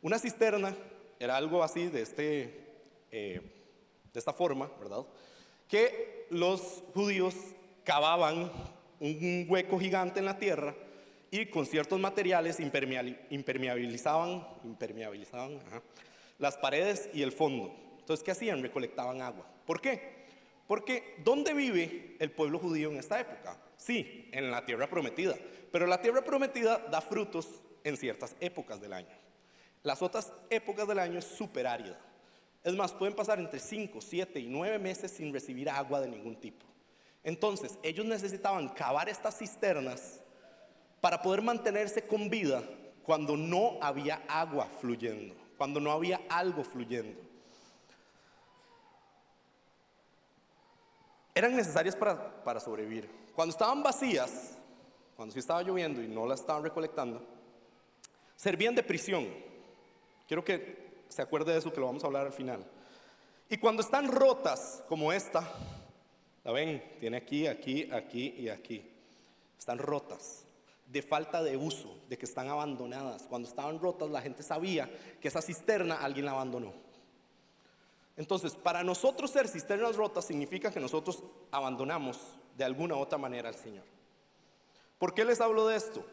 Una 0.00 0.18
cisterna 0.18 0.74
era 1.18 1.36
algo 1.36 1.62
así 1.62 1.86
de, 1.86 2.02
este, 2.02 2.66
eh, 3.10 3.40
de 4.12 4.18
esta 4.18 4.32
forma, 4.32 4.70
¿verdad? 4.78 5.04
Que 5.68 6.26
los 6.30 6.82
judíos 6.94 7.34
cavaban 7.84 8.50
un 9.00 9.46
hueco 9.48 9.78
gigante 9.78 10.20
en 10.20 10.24
la 10.24 10.38
tierra 10.38 10.74
y 11.30 11.46
con 11.46 11.66
ciertos 11.66 11.98
materiales 11.98 12.60
impermeabilizaban, 12.60 14.46
impermeabilizaban 14.64 15.58
las 16.38 16.56
paredes 16.56 17.10
y 17.12 17.22
el 17.22 17.32
fondo. 17.32 17.74
Entonces, 17.98 18.22
¿qué 18.24 18.30
hacían? 18.30 18.62
Recolectaban 18.62 19.20
agua. 19.20 19.46
¿Por 19.66 19.80
qué? 19.80 20.24
Porque 20.66 21.16
¿dónde 21.24 21.52
vive 21.52 22.16
el 22.18 22.30
pueblo 22.30 22.58
judío 22.58 22.90
en 22.90 22.98
esta 22.98 23.20
época? 23.20 23.58
Sí, 23.84 24.30
en 24.32 24.50
la 24.50 24.64
tierra 24.64 24.88
prometida. 24.88 25.34
Pero 25.70 25.86
la 25.86 26.00
tierra 26.00 26.24
prometida 26.24 26.78
da 26.90 27.02
frutos 27.02 27.60
en 27.82 27.98
ciertas 27.98 28.34
épocas 28.40 28.80
del 28.80 28.94
año. 28.94 29.14
Las 29.82 30.00
otras 30.00 30.32
épocas 30.48 30.88
del 30.88 30.98
año 30.98 31.18
es 31.18 31.26
súper 31.26 31.66
árida. 31.66 32.00
Es 32.62 32.72
más, 32.74 32.94
pueden 32.94 33.14
pasar 33.14 33.38
entre 33.38 33.60
5, 33.60 34.00
7 34.00 34.40
y 34.40 34.46
9 34.46 34.78
meses 34.78 35.10
sin 35.10 35.30
recibir 35.34 35.68
agua 35.68 36.00
de 36.00 36.08
ningún 36.08 36.34
tipo. 36.40 36.64
Entonces, 37.22 37.78
ellos 37.82 38.06
necesitaban 38.06 38.70
cavar 38.70 39.10
estas 39.10 39.36
cisternas 39.36 40.22
para 41.02 41.20
poder 41.20 41.42
mantenerse 41.42 42.06
con 42.06 42.30
vida 42.30 42.62
cuando 43.02 43.36
no 43.36 43.76
había 43.82 44.24
agua 44.28 44.66
fluyendo, 44.80 45.34
cuando 45.58 45.78
no 45.78 45.92
había 45.92 46.22
algo 46.30 46.64
fluyendo. 46.64 47.20
Eran 51.34 51.56
necesarias 51.56 51.96
para, 51.96 52.44
para 52.44 52.60
sobrevivir. 52.60 53.10
Cuando 53.34 53.52
estaban 53.52 53.82
vacías, 53.82 54.56
cuando 55.16 55.32
sí 55.32 55.40
estaba 55.40 55.62
lloviendo 55.62 56.02
y 56.02 56.08
no 56.08 56.26
la 56.26 56.34
estaban 56.34 56.62
recolectando, 56.62 57.20
servían 58.36 58.74
de 58.74 58.82
prisión. 58.82 59.26
Quiero 60.28 60.44
que 60.44 61.02
se 61.08 61.22
acuerde 61.22 61.52
de 61.52 61.58
eso 61.58 61.72
que 61.72 61.80
lo 61.80 61.86
vamos 61.86 62.04
a 62.04 62.06
hablar 62.06 62.26
al 62.26 62.32
final. 62.32 62.64
Y 63.48 63.58
cuando 63.58 63.82
están 63.82 64.10
rotas 64.10 64.82
como 64.88 65.12
esta, 65.12 65.48
la 66.44 66.52
ven, 66.52 66.82
tiene 67.00 67.16
aquí, 67.16 67.46
aquí, 67.46 67.90
aquí 67.90 68.34
y 68.38 68.48
aquí. 68.48 68.90
Están 69.58 69.78
rotas 69.78 70.44
de 70.86 71.02
falta 71.02 71.42
de 71.42 71.56
uso, 71.56 71.96
de 72.08 72.18
que 72.18 72.26
están 72.26 72.48
abandonadas. 72.48 73.22
Cuando 73.28 73.48
estaban 73.48 73.80
rotas, 73.80 74.10
la 74.10 74.20
gente 74.20 74.42
sabía 74.42 74.90
que 75.20 75.28
esa 75.28 75.42
cisterna 75.42 75.96
alguien 75.96 76.26
la 76.26 76.32
abandonó. 76.32 76.72
Entonces, 78.16 78.54
para 78.54 78.84
nosotros 78.84 79.30
ser 79.30 79.48
cisternas 79.48 79.96
rotas 79.96 80.24
significa 80.24 80.70
que 80.70 80.80
nosotros 80.80 81.22
abandonamos 81.50 82.38
de 82.56 82.64
alguna 82.64 82.96
otra 82.96 83.18
manera 83.18 83.48
al 83.48 83.56
Señor. 83.56 83.84
¿Por 84.98 85.14
qué 85.14 85.24
les 85.24 85.40
hablo 85.40 85.66
de 85.66 85.76
esto? 85.76 86.04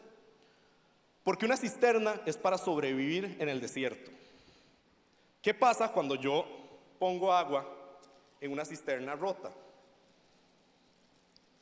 Porque 1.22 1.46
una 1.46 1.56
cisterna 1.56 2.20
es 2.26 2.36
para 2.36 2.58
sobrevivir 2.58 3.36
en 3.38 3.48
el 3.48 3.60
desierto. 3.60 4.10
¿Qué 5.40 5.54
pasa 5.54 5.92
cuando 5.92 6.16
yo 6.16 6.44
pongo 6.98 7.32
agua 7.32 7.66
en 8.40 8.52
una 8.52 8.64
cisterna 8.64 9.14
rota? 9.14 9.52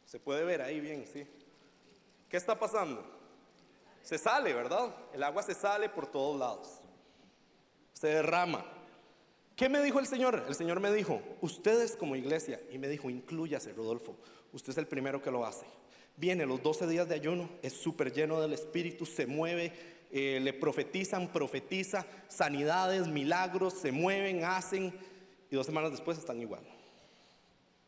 Se 0.07 0.19
puede 0.19 0.45
ver 0.45 0.63
ahí 0.63 0.81
bien, 0.81 1.07
sí. 1.07 1.27
¿Qué 2.29 2.37
está 2.37 2.59
pasando? 2.59 3.05
Se 4.03 4.19
sale, 4.19 4.55
¿verdad? 4.55 4.95
El 5.13 5.23
agua 5.23 5.43
se 5.43 5.55
sale 5.55 5.89
por 5.89 6.07
todos 6.07 6.39
lados. 6.39 6.81
Se 7.93 8.09
derrama. 8.09 8.65
¿Qué 9.61 9.69
me 9.69 9.83
dijo 9.83 10.01
el 10.01 10.07
Señor? 10.07 10.47
El 10.49 10.55
Señor 10.55 10.81
me 10.81 10.91
dijo, 10.91 11.21
ustedes 11.43 11.95
como 11.95 12.17
iglesia, 12.17 12.59
y 12.73 12.79
me 12.79 12.89
dijo, 12.89 13.11
incluyase, 13.11 13.75
Rodolfo, 13.75 14.17
usted 14.55 14.71
es 14.71 14.79
el 14.79 14.87
primero 14.87 15.21
que 15.21 15.31
lo 15.31 15.45
hace. 15.45 15.67
Viene 16.17 16.47
los 16.47 16.63
12 16.63 16.87
días 16.87 17.07
de 17.11 17.15
ayuno, 17.15 17.51
es 17.61 17.75
súper 17.75 18.11
lleno 18.11 18.41
del 18.41 18.55
Espíritu, 18.55 19.05
se 19.05 19.27
mueve, 19.27 19.71
eh, 20.11 20.41
le 20.41 20.55
profetizan, 20.55 21.31
profetiza, 21.31 22.07
sanidades, 22.27 23.07
milagros, 23.07 23.75
se 23.75 23.93
mueven, 23.93 24.45
hacen, 24.45 24.95
y 25.51 25.57
dos 25.57 25.67
semanas 25.67 25.91
después 25.91 26.17
están 26.17 26.41
igual. 26.41 26.63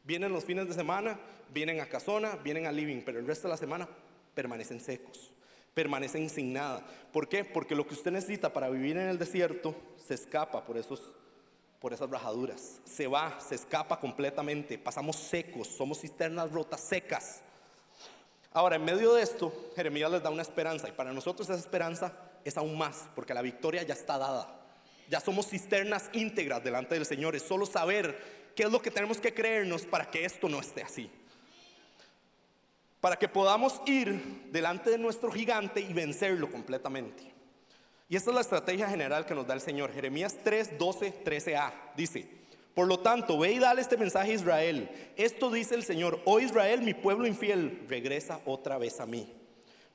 Vienen 0.05 0.31
los 0.31 0.45
fines 0.45 0.69
de 0.69 0.75
semana, 0.75 1.19
vienen 1.55 1.81
a 1.81 1.87
Casona, 1.87 2.37
vienen 2.37 2.67
a 2.67 2.73
Living, 2.73 3.01
pero 3.03 3.19
el 3.19 3.27
resto 3.27 3.49
de 3.49 3.53
la 3.53 3.57
semana 3.57 3.89
permanecen 4.35 4.79
secos, 4.79 5.33
permanecen 5.73 6.29
sin 6.29 6.53
nada. 6.53 6.87
¿Por 7.15 7.31
qué? 7.31 7.47
Porque 7.47 7.75
lo 7.75 7.87
que 7.87 7.95
usted 7.95 8.11
necesita 8.11 8.53
para 8.53 8.69
vivir 8.69 8.99
en 8.99 9.09
el 9.09 9.19
desierto 9.19 9.75
se 9.97 10.13
escapa 10.13 10.67
por 10.67 10.77
esos 10.77 11.15
por 11.83 11.93
esas 11.93 12.09
rajaduras. 12.09 12.81
Se 12.85 13.07
va, 13.07 13.39
se 13.41 13.57
escapa 13.57 14.01
completamente. 14.01 14.79
Pasamos 14.79 15.17
secos, 15.17 15.67
somos 15.67 16.01
cisternas 16.01 16.51
rotas 16.53 16.81
secas. 16.81 17.43
Ahora, 18.53 18.77
en 18.77 18.85
medio 18.85 19.13
de 19.15 19.23
esto, 19.23 19.53
Jeremías 19.77 20.11
les 20.11 20.23
da 20.23 20.31
una 20.31 20.43
esperanza 20.43 20.89
y 20.89 20.93
para 20.93 21.13
nosotros 21.13 21.51
esa 21.51 21.59
esperanza 21.59 22.13
es 22.45 22.57
aún 22.57 22.79
más, 22.79 23.09
porque 23.15 23.35
la 23.35 23.43
victoria 23.43 23.83
ya 23.83 23.95
está 23.95 24.17
dada. 24.17 24.61
Ya 25.11 25.21
somos 25.21 25.49
cisternas 25.49 26.09
íntegras 26.13 26.63
delante 26.63 26.95
del 26.95 27.05
Señor. 27.05 27.35
Es 27.35 27.43
solo 27.43 27.67
saber 27.67 28.53
qué 28.55 28.63
es 28.63 28.71
lo 28.71 28.81
que 28.81 28.91
tenemos 28.91 29.19
que 29.19 29.35
creernos 29.35 29.85
para 29.85 30.11
que 30.11 30.25
esto 30.25 30.49
no 30.49 30.61
esté 30.61 30.83
así 30.83 31.11
para 33.03 33.17
que 33.17 33.29
podamos 33.29 33.83
ir 33.85 34.49
delante 34.53 34.89
de 34.89 34.97
nuestro 34.97 35.29
gigante 35.33 35.81
y 35.81 35.93
vencerlo 35.93 36.49
completamente. 36.49 37.32
Y 38.13 38.17
esta 38.17 38.29
es 38.29 38.35
la 38.35 38.43
estrategia 38.43 38.91
general 38.91 39.25
que 39.25 39.35
nos 39.35 39.47
da 39.47 39.55
el 39.55 39.63
Señor. 39.63 39.91
Jeremías 39.91 40.37
3, 40.45 40.79
12, 40.79 41.25
13a 41.25 41.73
dice, 41.97 42.29
por 42.75 42.87
lo 42.87 43.01
tanto, 43.01 43.39
ve 43.39 43.53
y 43.53 43.59
dale 43.59 43.81
este 43.81 43.97
mensaje 43.97 44.33
a 44.33 44.35
Israel. 44.35 44.91
Esto 45.17 45.51
dice 45.51 45.75
el 45.75 45.83
Señor, 45.83 46.21
oh 46.27 46.39
Israel, 46.39 46.83
mi 46.83 46.93
pueblo 46.93 47.27
infiel, 47.27 47.87
regresa 47.89 48.43
otra 48.45 48.77
vez 48.77 49.01
a 49.01 49.07
mí, 49.07 49.33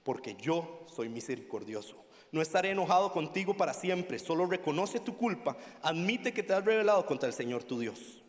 porque 0.02 0.34
yo 0.34 0.84
soy 0.92 1.10
misericordioso. 1.10 2.04
No 2.32 2.42
estaré 2.42 2.72
enojado 2.72 3.12
contigo 3.12 3.56
para 3.56 3.76
siempre, 3.76 4.18
solo 4.18 4.48
reconoce 4.48 5.00
tu 5.00 5.16
culpa, 5.16 5.56
admite 5.84 6.34
que 6.34 6.42
te 6.42 6.56
has 6.56 6.66
revelado 6.66 7.06
contra 7.06 7.28
el 7.28 7.36
Señor 7.36 7.66
tu 7.66 7.80
Dios. 7.80 8.24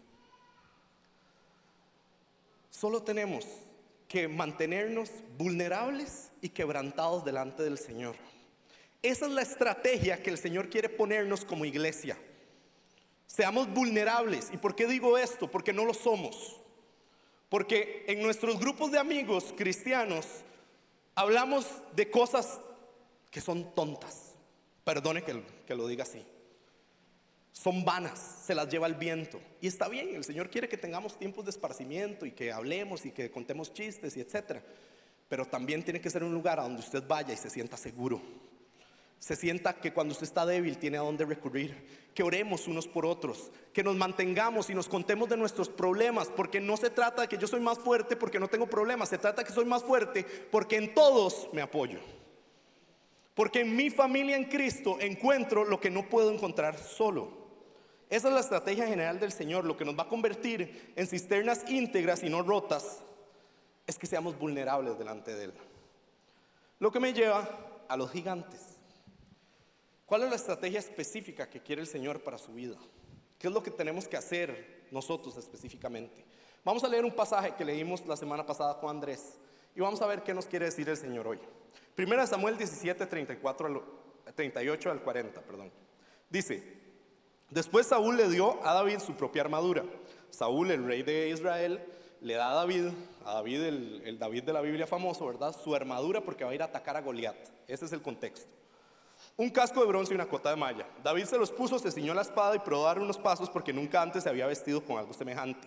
Solo 2.69 3.03
tenemos 3.05 3.47
que 4.07 4.29
mantenernos 4.29 5.11
vulnerables 5.39 6.31
y 6.43 6.51
quebrantados 6.51 7.25
delante 7.25 7.63
del 7.63 7.79
Señor. 7.79 8.17
Esa 9.03 9.27
es 9.27 9.33
la 9.33 9.43
estrategia 9.43 10.23
que 10.23 10.31
el 10.31 10.39
Señor 10.39 10.69
quiere 10.69 10.89
ponernos 10.89 11.45
como 11.45 11.65
iglesia. 11.65 12.19
Seamos 13.27 13.73
vulnerables. 13.73 14.49
¿Y 14.53 14.57
por 14.57 14.75
qué 14.75 14.87
digo 14.87 15.17
esto? 15.17 15.51
Porque 15.51 15.73
no 15.73 15.85
lo 15.85 15.95
somos. 15.95 16.61
Porque 17.49 18.05
en 18.09 18.23
nuestros 18.23 18.59
grupos 18.59 18.91
de 18.91 18.99
amigos 18.99 19.55
cristianos 19.57 20.27
hablamos 21.15 21.67
de 21.95 22.11
cosas 22.11 22.61
que 23.31 23.41
son 23.41 23.75
tontas. 23.75 24.35
Perdone 24.85 25.23
que, 25.23 25.75
lo 25.75 25.87
diga 25.87 26.03
así 26.05 26.25
son 27.53 27.85
vanas, 27.85 28.45
se 28.47 28.55
las 28.55 28.69
lleva 28.69 28.87
el 28.87 28.95
viento. 28.95 29.41
Y 29.61 29.67
está 29.67 29.89
bien, 29.89 30.15
el 30.15 30.23
Señor 30.23 30.49
quiere 30.49 30.69
que 30.69 30.77
tengamos 30.77 31.19
tiempos 31.19 31.45
de 31.45 31.51
esparcimiento 31.51 32.25
y 32.25 32.31
que 32.31 32.53
hablemos 32.53 33.05
y 33.05 33.11
que 33.11 33.33
contemos 33.33 33.75
chistes 33.75 34.17
y 34.17 34.21
etcétera. 34.21 34.63
Pero 35.29 35.45
también 35.45 35.83
tiene 35.83 36.01
que 36.01 36.09
ser 36.09 36.23
un 36.23 36.33
lugar 36.33 36.61
a 36.61 36.63
donde 36.63 36.79
usted 36.79 37.03
vaya 37.05 37.35
y 37.35 37.37
se 37.37 37.51
sienta 37.51 37.77
seguro. 37.77 38.23
Se 39.19 39.35
sienta 39.35 39.75
que 39.75 39.93
cuando 39.93 40.13
usted 40.13 40.27
está 40.27 40.47
débil 40.47 40.79
tiene 40.79 40.99
a 40.99 41.03
dónde 41.03 41.25
recurrir, 41.25 42.09
que 42.15 42.23
oremos 42.23 42.69
unos 42.69 42.87
por 42.87 43.05
otros, 43.05 43.51
que 43.73 43.83
nos 43.83 43.97
mantengamos 43.97 44.71
y 44.71 44.75
nos 44.75 44.89
contemos 44.89 45.29
de 45.29 45.37
nuestros 45.37 45.69
problemas, 45.69 46.29
porque 46.29 46.61
no 46.61 46.77
se 46.77 46.91
trata 46.91 47.23
de 47.23 47.29
que 47.29 47.39
yo 47.39 47.47
soy 47.47 47.61
más 47.61 47.79
fuerte 47.79 48.17
porque 48.17 48.39
no 48.39 48.49
tengo 48.49 48.69
problemas, 48.69 49.09
se 49.09 49.19
trata 49.19 49.43
de 49.43 49.49
que 49.49 49.55
soy 49.55 49.65
más 49.65 49.83
fuerte 49.83 50.25
porque 50.51 50.77
en 50.77 50.95
todos 50.95 51.49
me 51.53 51.63
apoyo. 51.63 51.99
Porque 53.35 53.61
en 53.61 53.77
mi 53.77 53.89
familia 53.89 54.37
en 54.37 54.47
Cristo 54.47 54.99
encuentro 55.01 55.65
lo 55.65 55.79
que 55.79 55.91
no 55.91 56.09
puedo 56.09 56.33
encontrar 56.33 56.77
solo. 56.77 57.39
Esa 58.11 58.29
es 58.29 58.35
la 58.35 58.41
estrategia 58.41 58.87
general 58.87 59.21
del 59.21 59.31
Señor. 59.31 59.65
Lo 59.65 59.77
que 59.77 59.85
nos 59.85 59.97
va 59.97 60.05
a 60.05 60.09
convertir 60.09 60.93
en 60.97 61.07
cisternas 61.07 61.69
íntegras 61.71 62.23
y 62.25 62.31
no 62.31 62.43
rotas 62.43 63.05
es 63.87 63.97
que 63.97 64.09
seamos 64.09 64.37
vulnerables 64.37 64.99
delante 64.99 65.37
de 65.37 65.45
Él. 65.45 65.55
Lo 66.81 66.91
que 66.91 66.99
me 66.99 67.13
lleva 67.13 67.49
a 67.89 67.97
los 67.97 68.11
gigantes. 68.11 68.68
¿Cuál 70.09 70.23
es 70.23 70.31
la 70.31 70.37
estrategia 70.37 70.79
específica 70.79 71.49
que 71.49 71.61
quiere 71.61 71.83
el 71.83 71.87
Señor 71.87 72.23
para 72.25 72.39
su 72.39 72.55
vida? 72.55 72.77
¿Qué 73.39 73.47
es 73.47 73.53
lo 73.53 73.63
que 73.63 73.71
tenemos 73.71 74.09
que 74.09 74.17
hacer 74.17 74.87
nosotros 74.91 75.37
específicamente? 75.37 76.25
Vamos 76.65 76.83
a 76.83 76.89
leer 76.89 77.05
un 77.05 77.15
pasaje 77.15 77.55
que 77.55 77.65
leímos 77.65 78.05
la 78.07 78.17
semana 78.17 78.45
pasada 78.47 78.81
con 78.81 78.89
Andrés 78.89 79.39
y 79.77 79.81
vamos 79.81 80.01
a 80.01 80.07
ver 80.07 80.23
qué 80.23 80.33
nos 80.33 80.47
quiere 80.47 80.65
decir 80.65 80.89
el 80.89 80.97
Señor 80.97 81.29
hoy. 81.29 81.39
Primera 81.95 82.27
Samuel 82.27 82.57
17, 82.57 83.07
34 83.07 83.99
38 84.35 84.91
al 84.91 85.03
40, 85.03 85.43
perdón. 85.43 85.71
Dice, 86.31 86.79
Después 87.51 87.87
Saúl 87.87 88.17
le 88.17 88.29
dio 88.29 88.59
a 88.67 88.75
David 88.75 89.01
su 89.01 89.15
propia 89.15 89.43
armadura. 89.43 89.85
Saúl, 90.31 90.71
el 90.71 90.87
rey 90.87 91.03
de 91.03 91.31
Israel, 91.31 91.81
le 92.21 92.35
da 92.35 92.51
a 92.51 92.55
David, 92.55 92.89
a 93.25 93.35
David, 93.35 93.63
el, 93.63 94.19
David 94.19 94.45
de 94.45 94.53
la 94.53 94.61
Biblia 94.61 94.87
famoso, 94.87 95.27
¿verdad? 95.27 95.57
Su 95.57 95.75
armadura 95.75 96.21
porque 96.21 96.45
va 96.45 96.51
a 96.51 96.55
ir 96.55 96.63
a 96.63 96.67
atacar 96.67 96.97
a 96.97 97.01
Goliat. 97.01 97.37
Ese 97.67 97.87
es 97.87 97.93
el 97.93 98.03
contexto. 98.03 98.58
Un 99.39 99.51
casco 99.51 99.81
de 99.81 99.87
bronce 99.87 100.13
y 100.13 100.17
una 100.17 100.29
cota 100.29 100.51
de 100.51 100.57
malla. 100.57 100.87
David 101.03 101.25
se 101.25 101.39
los 101.39 101.51
puso, 101.51 101.79
se 101.79 101.91
ciñó 101.91 102.13
la 102.13 102.23
espada 102.23 102.57
y 102.57 102.59
probó 102.59 102.85
dar 102.85 102.99
unos 102.99 103.17
pasos 103.17 103.49
porque 103.49 103.73
nunca 103.73 104.03
antes 104.03 104.25
se 104.25 104.29
había 104.29 104.47
vestido 104.47 104.85
con 104.85 104.99
algo 104.99 105.15
semejante. 105.15 105.67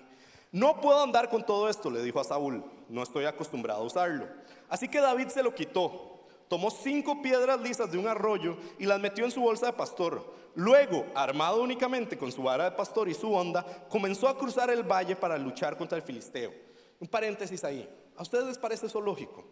No 0.51 0.80
puedo 0.80 1.01
andar 1.01 1.30
con 1.30 1.46
todo 1.46 1.70
esto, 1.70 1.90
le 1.90 2.04
dijo 2.04 2.20
a 2.20 2.24
Saúl. 2.24 2.63
No 2.90 3.01
estoy 3.01 3.25
acostumbrado 3.25 3.82
a 3.82 3.86
usarlo. 3.86 4.28
Así 4.70 4.88
que 4.88 5.00
David 5.00 5.30
se 5.30 5.42
lo 5.42 5.56
quitó 5.56 6.12
tomó 6.51 6.70
cinco 6.70 7.22
piedras 7.22 7.62
lisas 7.62 7.90
de 7.90 7.98
un 7.98 8.10
arroyo 8.10 8.58
y 8.78 8.86
las 8.86 9.00
metió 9.00 9.24
en 9.24 9.32
su 9.32 9.40
bolsa 9.40 9.68
de 9.68 9.72
pastor. 9.72 10.36
Luego, 10.56 11.06
armado 11.16 11.62
únicamente 11.63 12.18
con 12.18 12.30
su 12.30 12.44
vara 12.44 12.66
de 12.66 12.72
pastor 12.72 13.08
y 13.08 13.13
su 13.13 13.34
onda, 13.34 13.66
comenzó 13.88 14.28
a 14.28 14.38
cruzar 14.38 14.70
el 14.70 14.84
valle 14.84 15.16
para 15.16 15.38
luchar 15.38 15.78
contra 15.78 15.98
el 15.98 16.04
filisteo. 16.04 16.51
Un 17.00 17.08
paréntesis 17.08 17.63
ahí. 17.63 17.90
¿A 18.18 18.22
ustedes 18.24 18.48
les 18.48 18.58
parece 18.58 18.88
eso 18.88 19.00
lógico? 19.00 19.46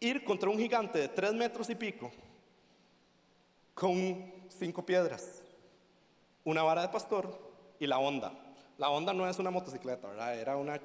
Ir 0.00 0.24
contra 0.24 0.50
un 0.50 0.58
gigante 0.58 0.98
de 0.98 1.06
tres 1.06 1.32
metros 1.32 1.70
y 1.70 1.76
pico 1.76 2.10
con 3.76 4.32
cinco 4.48 4.86
piedras, 4.86 5.42
una 6.44 6.62
vara 6.62 6.80
de 6.80 6.88
pastor 6.88 7.38
y 7.78 7.86
la 7.86 7.98
onda. 7.98 8.32
La 8.78 8.88
onda 8.88 9.12
no 9.12 9.28
es 9.28 9.38
una 9.38 9.50
motocicleta, 9.50 10.08
¿verdad? 10.08 10.38
Era 10.38 10.56
una, 10.56 10.80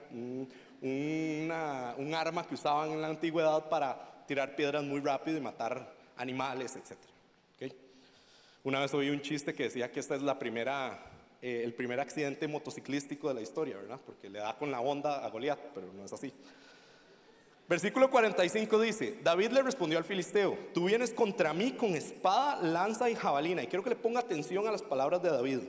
un 0.82 2.14
arma 2.14 2.46
que 2.46 2.56
usaban 2.56 2.92
en 2.92 3.02
la 3.02 3.08
antigüedad 3.08 3.70
para 3.70 4.26
tirar 4.28 4.58
piedras 4.58 4.84
muy 4.84 5.00
rápido 5.00 5.38
y 5.38 5.42
matar 5.42 5.94
animales, 6.18 6.76
etc. 6.76 6.98
Una 8.64 8.82
vez 8.82 8.94
oí 8.94 9.10
un 9.10 9.22
chiste 9.22 9.54
que 9.54 9.64
decía 9.64 9.90
que 9.90 10.02
esta 10.02 10.16
es 10.16 10.22
la 10.22 10.38
primera, 10.38 11.00
eh, 11.42 11.62
el 11.64 11.74
primer 11.74 12.00
accidente 12.00 12.48
motociclístico 12.48 13.30
de 13.30 13.36
la 13.36 13.42
historia, 13.42 13.78
¿verdad? 13.78 14.00
Porque 14.06 14.30
le 14.30 14.40
da 14.40 14.58
con 14.58 14.70
la 14.70 14.82
onda 14.82 15.26
a 15.26 15.30
Goliat, 15.30 15.60
pero 15.74 15.92
no 15.94 16.04
es 16.04 16.14
así. 16.14 16.32
Versículo 17.68 18.10
45 18.10 18.82
dice, 18.82 19.20
David 19.24 19.52
le 19.52 19.64
respondió 19.64 19.98
al 19.98 20.04
filisteo, 20.04 20.58
tú 20.74 20.86
vienes 20.86 21.14
contra 21.14 21.54
mí 21.54 21.72
con 21.72 21.96
espada, 21.96 22.62
lanza 22.62 23.10
y 23.10 23.16
jabalina. 23.16 23.64
Y 23.64 23.68
quiero 23.68 23.84
que 23.84 23.92
le 23.92 23.96
ponga 23.96 24.20
atención 24.20 24.68
a 24.68 24.72
las 24.72 24.82
palabras 24.82 25.22
de 25.22 25.30
David. 25.30 25.60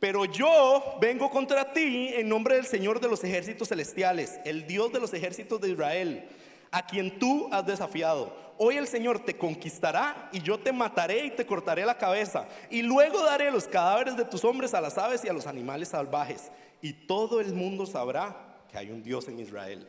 Pero 0.00 0.24
yo 0.24 0.96
vengo 1.00 1.30
contra 1.30 1.72
ti 1.72 2.08
en 2.14 2.28
nombre 2.28 2.56
del 2.56 2.66
Señor 2.66 3.00
de 3.00 3.08
los 3.08 3.22
ejércitos 3.22 3.68
celestiales, 3.68 4.40
el 4.44 4.66
Dios 4.66 4.92
de 4.92 5.00
los 5.00 5.14
ejércitos 5.14 5.60
de 5.60 5.70
Israel 5.70 6.28
a 6.74 6.84
quien 6.84 7.20
tú 7.20 7.48
has 7.52 7.64
desafiado. 7.64 8.34
Hoy 8.58 8.76
el 8.76 8.88
Señor 8.88 9.20
te 9.20 9.38
conquistará 9.38 10.28
y 10.32 10.42
yo 10.42 10.58
te 10.58 10.72
mataré 10.72 11.26
y 11.26 11.30
te 11.30 11.46
cortaré 11.46 11.86
la 11.86 11.96
cabeza. 11.96 12.48
Y 12.68 12.82
luego 12.82 13.22
daré 13.22 13.52
los 13.52 13.68
cadáveres 13.68 14.16
de 14.16 14.24
tus 14.24 14.44
hombres 14.44 14.74
a 14.74 14.80
las 14.80 14.98
aves 14.98 15.24
y 15.24 15.28
a 15.28 15.32
los 15.32 15.46
animales 15.46 15.90
salvajes. 15.90 16.50
Y 16.82 16.92
todo 16.92 17.40
el 17.40 17.54
mundo 17.54 17.86
sabrá 17.86 18.56
que 18.68 18.76
hay 18.76 18.90
un 18.90 19.04
Dios 19.04 19.28
en 19.28 19.38
Israel. 19.38 19.86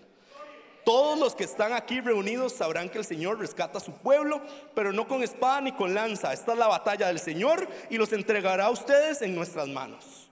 Todos 0.86 1.18
los 1.18 1.34
que 1.34 1.44
están 1.46 1.74
aquí 1.74 2.00
reunidos 2.00 2.54
sabrán 2.54 2.90
que 2.90 3.00
el 3.00 3.06
Señor 3.06 3.40
rescata 3.40 3.80
a 3.80 3.82
su 3.82 3.92
pueblo, 3.92 4.40
pero 4.76 4.94
no 4.94 5.08
con 5.08 5.24
espada 5.24 5.60
ni 5.60 5.72
con 5.72 5.96
lanza. 5.96 6.32
Esta 6.32 6.54
es 6.54 6.60
la 6.60 6.68
batalla 6.68 7.08
del 7.08 7.20
Señor 7.20 7.68
y 7.90 7.98
los 7.98 8.14
entregará 8.14 8.66
a 8.66 8.70
ustedes 8.70 9.24
en 9.24 9.34
nuestras 9.34 9.68
manos. 9.68 10.30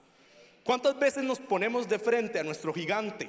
¿Cuántas 0.64 0.96
veces 0.96 1.24
nos 1.24 1.40
ponemos 1.40 1.88
de 1.88 1.98
frente 1.98 2.38
a 2.38 2.44
nuestro 2.44 2.72
gigante, 2.72 3.28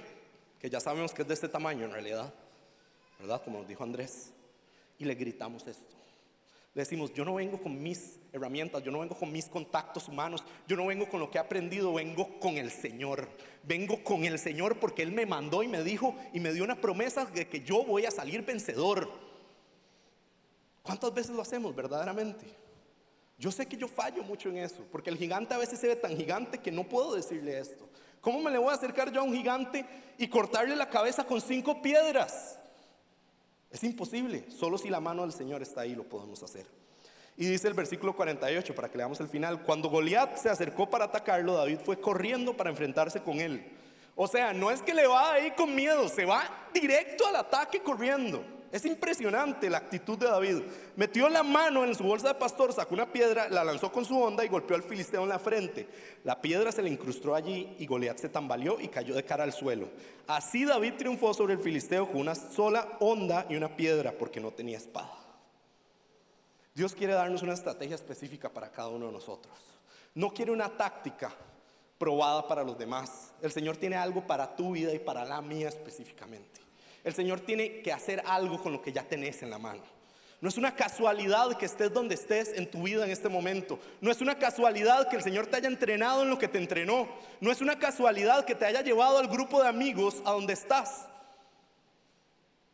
que 0.60 0.70
ya 0.70 0.79
sabemos 0.79 1.13
que 1.15 1.24
es 1.24 1.27
de 1.27 1.34
este 1.34 1.50
tamaño 1.50 1.86
en 1.86 1.91
realidad? 1.91 2.32
¿Verdad? 3.20 3.41
Como 3.44 3.58
nos 3.58 3.67
dijo 3.67 3.84
Andrés. 3.84 4.32
Y 5.00 5.05
le 5.05 5.15
gritamos 5.15 5.65
esto. 5.65 5.96
Le 6.75 6.82
decimos, 6.82 7.13
yo 7.13 7.24
no 7.24 7.36
vengo 7.36 7.58
con 7.58 7.82
mis 7.82 8.20
herramientas, 8.34 8.84
yo 8.84 8.91
no 8.91 9.00
vengo 9.00 9.15
con 9.15 9.32
mis 9.32 9.48
contactos 9.48 10.10
humanos, 10.10 10.44
yo 10.67 10.75
no 10.75 10.86
vengo 10.86 11.08
con 11.08 11.22
lo 11.22 11.32
que 11.32 11.38
he 11.38 11.41
aprendido, 11.41 11.94
vengo 11.94 12.38
con 12.41 12.58
el 12.58 12.70
Señor. 12.70 13.29
Vengo 13.63 14.03
con 14.03 14.25
el 14.25 14.38
Señor 14.38 14.77
porque 14.77 15.01
Él 15.01 15.13
me 15.13 15.25
mandó 15.25 15.63
y 15.63 15.70
me 15.70 15.84
dijo 15.84 16.15
y 16.34 16.41
me 16.41 16.51
dio 16.51 16.65
una 16.65 16.82
promesa 16.82 17.24
de 17.24 17.48
que 17.48 17.62
yo 17.62 17.86
voy 17.86 18.05
a 18.05 18.12
salir 18.12 18.44
vencedor. 18.44 19.10
¿Cuántas 20.82 21.13
veces 21.13 21.34
lo 21.34 21.41
hacemos 21.41 21.74
verdaderamente? 21.74 22.46
Yo 23.38 23.53
sé 23.53 23.65
que 23.65 23.77
yo 23.77 23.88
fallo 23.88 24.22
mucho 24.24 24.50
en 24.50 24.58
eso, 24.58 24.86
porque 24.91 25.10
el 25.10 25.17
gigante 25.17 25.53
a 25.53 25.58
veces 25.58 25.79
se 25.79 25.88
ve 25.88 25.96
tan 25.96 26.17
gigante 26.17 26.58
que 26.58 26.74
no 26.74 26.84
puedo 26.84 27.15
decirle 27.15 27.58
esto. 27.58 27.88
¿Cómo 28.20 28.41
me 28.41 28.51
le 28.51 28.58
voy 28.58 28.72
a 28.72 28.74
acercar 28.74 29.13
yo 29.13 29.22
a 29.22 29.24
un 29.24 29.34
gigante 29.34 29.86
y 30.17 30.27
cortarle 30.27 30.75
la 30.75 30.89
cabeza 30.89 31.24
con 31.24 31.39
cinco 31.39 31.82
piedras? 31.82 32.60
Es 33.75 33.84
imposible, 33.84 34.46
solo 34.50 34.77
si 34.77 34.88
la 34.88 35.01
mano 35.01 35.24
del 35.24 35.34
Señor 35.34 35.62
está 35.62 35.82
ahí 35.82 35.96
lo 35.96 36.05
podemos 36.05 36.41
hacer. 36.41 36.65
Y 37.36 37.46
dice 37.46 37.67
el 37.67 37.74
versículo 37.74 38.15
48, 38.15 38.74
para 38.74 38.89
que 38.89 38.98
leamos 38.98 39.20
el 39.20 39.27
final, 39.27 39.63
cuando 39.63 39.89
Goliat 39.89 40.38
se 40.38 40.50
acercó 40.50 40.89
para 40.89 41.03
atacarlo, 41.03 41.55
David 41.55 41.79
fue 41.84 42.00
corriendo 42.00 42.55
para 42.55 42.70
enfrentarse 42.70 43.22
con 43.22 43.41
él. 43.41 43.70
O 44.15 44.29
sea, 44.29 44.53
no 44.53 44.72
es 44.72 44.82
que 44.82 44.94
le 44.94 45.05
va 45.05 45.34
ahí 45.34 45.51
con 45.58 45.75
miedo, 45.75 46.08
se 46.08 46.24
va 46.24 46.70
directo 46.74 47.27
al 47.27 47.36
ataque 47.36 47.82
corriendo. 47.82 48.46
Es 48.75 48.84
impresionante 48.84 49.70
la 49.70 49.77
actitud 49.77 50.17
de 50.17 50.25
David. 50.25 50.58
Metió 50.98 51.29
la 51.29 51.44
mano 51.44 51.86
en 51.86 51.96
su 51.96 52.03
bolsa 52.03 52.27
de 52.27 52.34
pastor, 52.34 52.74
sacó 52.74 52.94
una 52.94 53.10
piedra, 53.10 53.48
la 53.48 53.63
lanzó 53.63 53.89
con 53.89 54.03
su 54.03 54.22
onda 54.22 54.44
y 54.44 54.50
golpeó 54.50 54.75
al 54.75 54.84
filisteo 54.84 55.24
en 55.24 55.29
la 55.29 55.39
frente. 55.39 55.88
La 56.25 56.41
piedra 56.41 56.74
se 56.74 56.82
le 56.82 56.89
incrustó 56.89 57.34
allí 57.36 57.74
y 57.79 57.86
Goliat 57.86 58.17
se 58.17 58.27
tambaleó 58.27 58.82
y 58.82 58.89
cayó 58.89 59.15
de 59.15 59.24
cara 59.24 59.46
al 59.46 59.53
suelo. 59.53 59.88
Así 60.27 60.65
David 60.65 60.96
triunfó 60.98 61.34
sobre 61.34 61.53
el 61.53 61.62
filisteo 61.62 62.08
con 62.08 62.17
una 62.20 62.36
sola 62.36 62.98
onda 63.00 63.46
y 63.50 63.55
una 63.55 63.77
piedra 63.77 64.12
porque 64.12 64.41
no 64.41 64.51
tenía 64.51 64.75
espada. 64.75 65.20
Dios 66.74 66.94
quiere 66.94 67.13
darnos 67.13 67.44
una 67.44 67.53
estrategia 67.53 67.96
específica 67.96 68.50
para 68.50 68.74
cada 68.74 68.89
uno 68.89 69.05
de 69.05 69.13
nosotros. 69.13 69.58
No 70.13 70.34
quiere 70.34 70.51
una 70.51 70.67
táctica 70.67 71.34
probada 71.98 72.46
para 72.46 72.62
los 72.62 72.77
demás. 72.77 73.32
El 73.41 73.53
Señor 73.53 73.77
tiene 73.77 73.96
algo 73.96 74.27
para 74.27 74.53
tu 74.53 74.74
vida 74.74 74.94
y 74.94 75.00
para 75.00 75.24
la 75.24 75.41
mía 75.41 75.70
específicamente. 75.70 76.64
El 77.05 77.13
Señor 77.13 77.39
tiene 77.39 77.81
que 77.81 77.93
hacer 77.93 78.21
algo 78.25 78.62
con 78.62 78.74
lo 78.74 78.81
que 78.81 78.91
ya 78.91 79.03
tenés 79.03 79.43
en 79.43 79.51
la 79.51 79.59
mano. 79.59 79.83
No 80.41 80.50
es 80.50 80.57
una 80.57 80.75
casualidad 80.75 81.55
que 81.55 81.67
estés 81.67 81.93
donde 81.93 82.15
estés 82.15 82.53
en 82.57 82.69
tu 82.69 82.83
vida 82.83 83.05
en 83.05 83.12
este 83.12 83.29
momento. 83.29 83.79
No 84.01 84.12
es 84.12 84.21
una 84.21 84.38
casualidad 84.38 85.07
que 85.07 85.15
el 85.15 85.24
Señor 85.24 85.45
te 85.45 85.57
haya 85.57 85.67
entrenado 85.67 86.24
en 86.24 86.29
lo 86.29 86.39
que 86.39 86.47
te 86.47 86.57
entrenó. 86.57 87.07
No 87.39 87.51
es 87.51 87.62
una 87.62 87.77
casualidad 87.77 88.43
que 88.43 88.55
te 88.55 88.65
haya 88.65 88.81
llevado 88.81 89.19
al 89.19 89.27
grupo 89.27 89.62
de 89.62 89.69
amigos 89.69 90.21
a 90.25 90.31
donde 90.31 90.53
estás. 90.53 91.07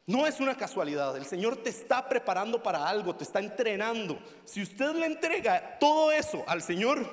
No 0.07 0.25
es 0.25 0.39
una 0.39 0.55
casualidad. 0.55 1.15
El 1.17 1.25
Señor 1.25 1.57
te 1.57 1.70
está 1.70 2.07
preparando 2.07 2.63
para 2.63 2.87
algo, 2.87 3.15
te 3.15 3.25
está 3.25 3.39
entrenando. 3.39 4.17
Si 4.46 4.61
usted 4.61 4.96
le 4.96 5.07
entrega 5.07 5.77
todo 5.77 6.11
eso 6.13 6.44
al 6.48 6.61
Señor, 6.61 7.05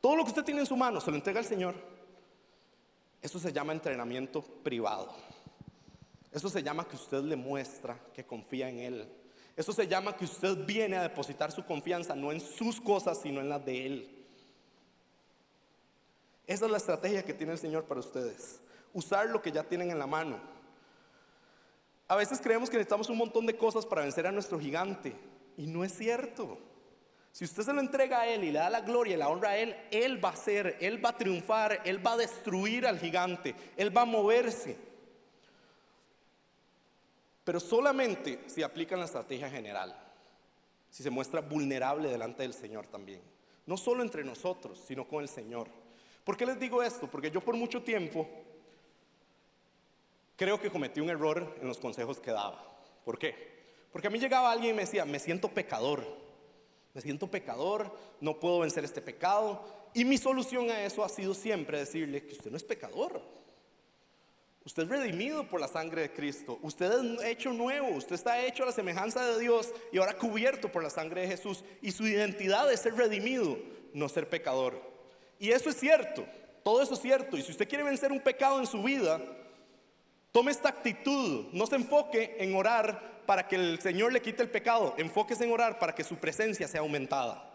todo 0.00 0.16
lo 0.16 0.24
que 0.24 0.30
usted 0.30 0.44
tiene 0.44 0.60
en 0.60 0.66
su 0.66 0.76
mano, 0.76 1.02
se 1.02 1.10
lo 1.10 1.16
entrega 1.16 1.38
al 1.38 1.46
Señor. 1.46 1.74
Eso 3.20 3.38
se 3.38 3.52
llama 3.52 3.72
entrenamiento 3.72 4.42
privado. 4.42 5.14
Eso 6.32 6.48
se 6.48 6.62
llama 6.62 6.86
que 6.86 6.96
usted 6.96 7.22
le 7.22 7.36
muestra 7.36 7.98
que 8.14 8.24
confía 8.24 8.68
en 8.68 8.78
Él. 8.78 9.08
Eso 9.56 9.72
se 9.72 9.86
llama 9.86 10.16
que 10.16 10.24
usted 10.24 10.64
viene 10.64 10.96
a 10.96 11.02
depositar 11.02 11.50
su 11.50 11.64
confianza 11.64 12.14
no 12.14 12.30
en 12.30 12.40
sus 12.40 12.80
cosas, 12.80 13.20
sino 13.20 13.40
en 13.40 13.48
las 13.48 13.64
de 13.64 13.86
Él. 13.86 14.26
Esa 16.46 16.64
es 16.64 16.70
la 16.70 16.78
estrategia 16.78 17.24
que 17.24 17.34
tiene 17.34 17.52
el 17.52 17.58
Señor 17.58 17.84
para 17.84 18.00
ustedes. 18.00 18.60
Usar 18.92 19.28
lo 19.28 19.42
que 19.42 19.52
ya 19.52 19.64
tienen 19.64 19.90
en 19.90 19.98
la 19.98 20.06
mano. 20.06 20.38
A 22.08 22.16
veces 22.16 22.40
creemos 22.40 22.70
que 22.70 22.76
necesitamos 22.76 23.08
un 23.08 23.18
montón 23.18 23.46
de 23.46 23.56
cosas 23.56 23.86
para 23.86 24.02
vencer 24.02 24.26
a 24.26 24.32
nuestro 24.32 24.58
gigante. 24.58 25.14
Y 25.56 25.66
no 25.66 25.84
es 25.84 25.92
cierto. 25.96 26.58
Si 27.32 27.44
usted 27.44 27.62
se 27.62 27.72
lo 27.72 27.80
entrega 27.80 28.20
a 28.20 28.26
Él 28.26 28.42
y 28.44 28.50
le 28.50 28.58
da 28.58 28.70
la 28.70 28.80
gloria 28.80 29.14
y 29.14 29.18
la 29.18 29.28
honra 29.28 29.50
a 29.50 29.56
Él, 29.58 29.76
Él 29.92 30.24
va 30.24 30.30
a 30.30 30.36
ser, 30.36 30.76
Él 30.80 31.04
va 31.04 31.10
a 31.10 31.16
triunfar, 31.16 31.82
Él 31.84 32.04
va 32.04 32.14
a 32.14 32.16
destruir 32.16 32.86
al 32.86 32.98
gigante, 32.98 33.54
Él 33.76 33.96
va 33.96 34.02
a 34.02 34.06
moverse 34.06 34.89
pero 37.44 37.60
solamente 37.60 38.40
si 38.46 38.62
aplican 38.62 38.98
la 38.98 39.06
estrategia 39.06 39.50
general, 39.50 39.96
si 40.90 41.02
se 41.02 41.10
muestra 41.10 41.40
vulnerable 41.40 42.08
delante 42.08 42.42
del 42.42 42.52
Señor 42.52 42.86
también. 42.86 43.22
No 43.66 43.76
solo 43.76 44.02
entre 44.02 44.24
nosotros, 44.24 44.82
sino 44.86 45.06
con 45.06 45.22
el 45.22 45.28
Señor. 45.28 45.68
¿Por 46.24 46.36
qué 46.36 46.44
les 46.44 46.58
digo 46.58 46.82
esto? 46.82 47.08
Porque 47.08 47.30
yo 47.30 47.40
por 47.40 47.56
mucho 47.56 47.82
tiempo 47.82 48.28
creo 50.36 50.60
que 50.60 50.70
cometí 50.70 51.00
un 51.00 51.10
error 51.10 51.56
en 51.60 51.68
los 51.68 51.78
consejos 51.78 52.18
que 52.18 52.30
daba. 52.30 52.64
¿Por 53.04 53.18
qué? 53.18 53.34
Porque 53.92 54.08
a 54.08 54.10
mí 54.10 54.18
llegaba 54.18 54.50
alguien 54.50 54.72
y 54.72 54.76
me 54.76 54.82
decía, 54.82 55.04
me 55.04 55.18
siento 55.18 55.48
pecador, 55.48 56.04
me 56.94 57.00
siento 57.00 57.30
pecador, 57.30 57.94
no 58.20 58.38
puedo 58.38 58.60
vencer 58.60 58.84
este 58.84 59.00
pecado. 59.00 59.62
Y 59.94 60.04
mi 60.04 60.18
solución 60.18 60.70
a 60.70 60.84
eso 60.84 61.04
ha 61.04 61.08
sido 61.08 61.34
siempre 61.34 61.78
decirle 61.78 62.24
que 62.24 62.32
usted 62.32 62.50
no 62.50 62.56
es 62.56 62.64
pecador, 62.64 63.20
Usted 64.64 64.82
es 64.82 64.88
redimido 64.90 65.48
por 65.48 65.60
la 65.60 65.68
sangre 65.68 66.02
de 66.02 66.12
Cristo. 66.12 66.58
Usted 66.62 66.92
es 66.92 67.24
hecho 67.24 67.52
nuevo. 67.52 67.88
Usted 67.88 68.14
está 68.14 68.44
hecho 68.44 68.62
a 68.62 68.66
la 68.66 68.72
semejanza 68.72 69.24
de 69.26 69.40
Dios 69.40 69.72
y 69.90 69.98
ahora 69.98 70.16
cubierto 70.16 70.70
por 70.70 70.82
la 70.82 70.90
sangre 70.90 71.22
de 71.22 71.28
Jesús. 71.28 71.64
Y 71.80 71.92
su 71.92 72.06
identidad 72.06 72.70
es 72.70 72.80
ser 72.80 72.94
redimido, 72.94 73.58
no 73.94 74.08
ser 74.08 74.28
pecador. 74.28 74.80
Y 75.38 75.50
eso 75.50 75.70
es 75.70 75.76
cierto. 75.76 76.26
Todo 76.62 76.82
eso 76.82 76.94
es 76.94 77.00
cierto. 77.00 77.38
Y 77.38 77.42
si 77.42 77.52
usted 77.52 77.68
quiere 77.68 77.84
vencer 77.84 78.12
un 78.12 78.20
pecado 78.20 78.60
en 78.60 78.66
su 78.66 78.82
vida, 78.82 79.20
tome 80.30 80.50
esta 80.50 80.68
actitud. 80.68 81.46
No 81.52 81.66
se 81.66 81.76
enfoque 81.76 82.36
en 82.38 82.54
orar 82.54 83.22
para 83.24 83.48
que 83.48 83.56
el 83.56 83.80
Señor 83.80 84.12
le 84.12 84.20
quite 84.20 84.42
el 84.42 84.50
pecado. 84.50 84.94
Enfóquese 84.98 85.44
en 85.44 85.52
orar 85.52 85.78
para 85.78 85.94
que 85.94 86.04
su 86.04 86.16
presencia 86.16 86.68
sea 86.68 86.80
aumentada 86.80 87.49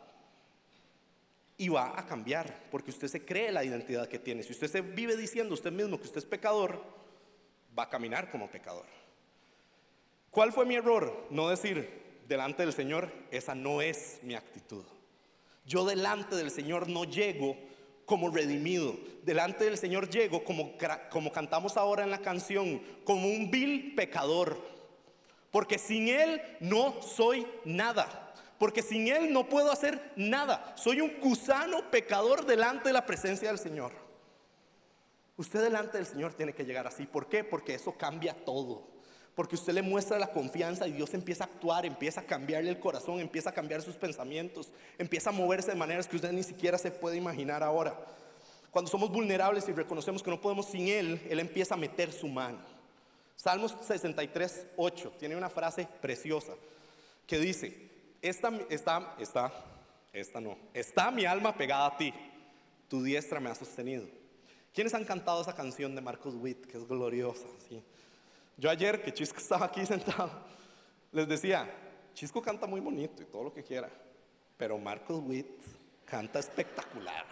y 1.57 1.69
va 1.69 1.97
a 1.97 2.05
cambiar, 2.05 2.67
porque 2.69 2.91
usted 2.91 3.07
se 3.07 3.23
cree 3.25 3.51
la 3.51 3.63
identidad 3.63 4.07
que 4.07 4.19
tiene. 4.19 4.43
Si 4.43 4.51
usted 4.51 4.67
se 4.67 4.81
vive 4.81 5.15
diciendo 5.15 5.53
usted 5.53 5.71
mismo 5.71 5.97
que 5.97 6.05
usted 6.05 6.17
es 6.17 6.25
pecador, 6.25 6.83
va 7.77 7.83
a 7.83 7.89
caminar 7.89 8.29
como 8.29 8.49
pecador. 8.49 8.85
¿Cuál 10.31 10.51
fue 10.51 10.65
mi 10.65 10.75
error? 10.75 11.27
No 11.29 11.49
decir 11.49 12.03
delante 12.27 12.63
del 12.63 12.73
Señor, 12.73 13.11
esa 13.31 13.55
no 13.55 13.81
es 13.81 14.19
mi 14.21 14.35
actitud. 14.35 14.83
Yo 15.65 15.85
delante 15.85 16.35
del 16.35 16.51
Señor 16.51 16.89
no 16.89 17.05
llego 17.05 17.57
como 18.05 18.29
redimido. 18.29 18.97
Delante 19.23 19.63
del 19.63 19.77
Señor 19.77 20.09
llego 20.09 20.43
como, 20.43 20.73
como 21.09 21.31
cantamos 21.31 21.77
ahora 21.77 22.03
en 22.03 22.11
la 22.11 22.19
canción, 22.19 22.81
como 23.05 23.27
un 23.27 23.49
vil 23.49 23.95
pecador. 23.95 24.61
Porque 25.51 25.77
sin 25.77 26.09
Él 26.09 26.41
no 26.59 27.01
soy 27.01 27.47
nada 27.63 28.24
porque 28.57 28.81
sin 28.81 29.07
Él 29.07 29.33
no 29.33 29.47
puedo 29.47 29.71
hacer 29.71 30.13
nada. 30.15 30.73
Soy 30.77 31.01
un 31.01 31.19
gusano 31.19 31.89
pecador 31.91 32.45
delante 32.45 32.89
de 32.89 32.93
la 32.93 33.05
presencia 33.05 33.49
del 33.49 33.59
Señor. 33.59 33.91
Usted 35.37 35.61
delante 35.61 35.97
del 35.97 36.05
Señor 36.05 36.33
tiene 36.33 36.53
que 36.53 36.65
llegar 36.65 36.87
así. 36.87 37.05
¿Por 37.05 37.27
qué? 37.27 37.43
Porque 37.43 37.73
eso 37.73 37.93
cambia 37.93 38.33
todo. 38.45 38.87
Porque 39.35 39.55
usted 39.55 39.73
le 39.73 39.81
muestra 39.81 40.17
la 40.17 40.31
confianza 40.31 40.87
y 40.87 40.93
Dios 40.93 41.13
empieza 41.13 41.43
a 41.43 41.47
actuar, 41.47 41.85
empieza 41.85 42.21
a 42.21 42.25
cambiarle 42.25 42.69
el 42.69 42.79
corazón, 42.79 43.19
empieza 43.19 43.49
a 43.49 43.53
cambiar 43.53 43.81
sus 43.81 43.97
pensamientos, 43.97 44.71
empieza 44.97 45.29
a 45.29 45.33
moverse 45.33 45.71
de 45.71 45.75
maneras 45.75 46.07
que 46.07 46.15
usted 46.15 46.31
ni 46.31 46.43
siquiera 46.43 46.77
se 46.77 46.89
puede 46.89 47.17
imaginar 47.17 47.61
ahora. 47.61 47.99
Cuando 48.71 48.89
somos 48.89 49.11
vulnerables 49.11 49.67
y 49.67 49.73
reconocemos 49.73 50.23
que 50.23 50.31
no 50.31 50.39
podemos 50.39 50.67
sin 50.67 50.87
Él, 50.87 51.21
Él 51.29 51.39
empieza 51.39 51.73
a 51.73 51.77
meter 51.77 52.13
su 52.13 52.29
mano. 52.29 52.59
Salmos 53.35 53.75
63, 53.81 54.67
8 54.77 55.13
tiene 55.19 55.35
una 55.35 55.49
frase 55.49 55.87
preciosa 56.01 56.53
que 57.27 57.37
dice, 57.37 57.84
esta, 58.29 58.49
está, 58.69 59.15
está, 59.19 59.53
esta 60.11 60.41
no, 60.41 60.57
está 60.73 61.11
mi 61.11 61.25
alma 61.25 61.55
pegada 61.55 61.85
a 61.87 61.97
ti, 61.97 62.13
tu 62.87 63.03
diestra 63.03 63.39
me 63.39 63.49
ha 63.49 63.55
sostenido. 63.55 64.07
¿Quiénes 64.73 64.93
han 64.93 65.05
cantado 65.05 65.41
esa 65.41 65.55
canción 65.55 65.95
de 65.95 66.01
Marcos 66.01 66.35
Witt, 66.35 66.65
que 66.65 66.77
es 66.77 66.87
gloriosa? 66.87 67.45
Yo 68.57 68.69
ayer, 68.69 69.01
que 69.03 69.13
Chisco 69.13 69.37
estaba 69.37 69.67
aquí 69.67 69.85
sentado, 69.85 70.31
les 71.11 71.27
decía, 71.27 71.69
Chisco 72.13 72.41
canta 72.41 72.65
muy 72.65 72.81
bonito 72.81 73.21
y 73.21 73.25
todo 73.25 73.43
lo 73.43 73.53
que 73.53 73.63
quiera, 73.63 73.89
pero 74.57 74.77
Marcos 74.77 75.21
Witt 75.23 75.61
canta 76.05 76.39
espectacular. 76.39 77.25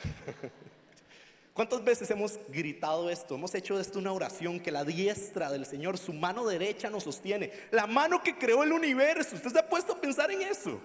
¿Cuántas 1.60 1.84
veces 1.84 2.10
hemos 2.10 2.40
gritado 2.48 3.10
esto? 3.10 3.34
Hemos 3.34 3.54
hecho 3.54 3.76
de 3.76 3.82
esto 3.82 3.98
una 3.98 4.14
oración 4.14 4.60
que 4.60 4.70
la 4.70 4.82
diestra 4.82 5.52
del 5.52 5.66
Señor, 5.66 5.98
su 5.98 6.14
mano 6.14 6.46
derecha 6.46 6.88
nos 6.88 7.02
sostiene. 7.02 7.52
La 7.70 7.86
mano 7.86 8.22
que 8.22 8.38
creó 8.38 8.64
el 8.64 8.72
universo. 8.72 9.36
¿Usted 9.36 9.50
se 9.50 9.58
ha 9.58 9.68
puesto 9.68 9.92
a 9.92 10.00
pensar 10.00 10.30
en 10.30 10.40
eso? 10.40 10.80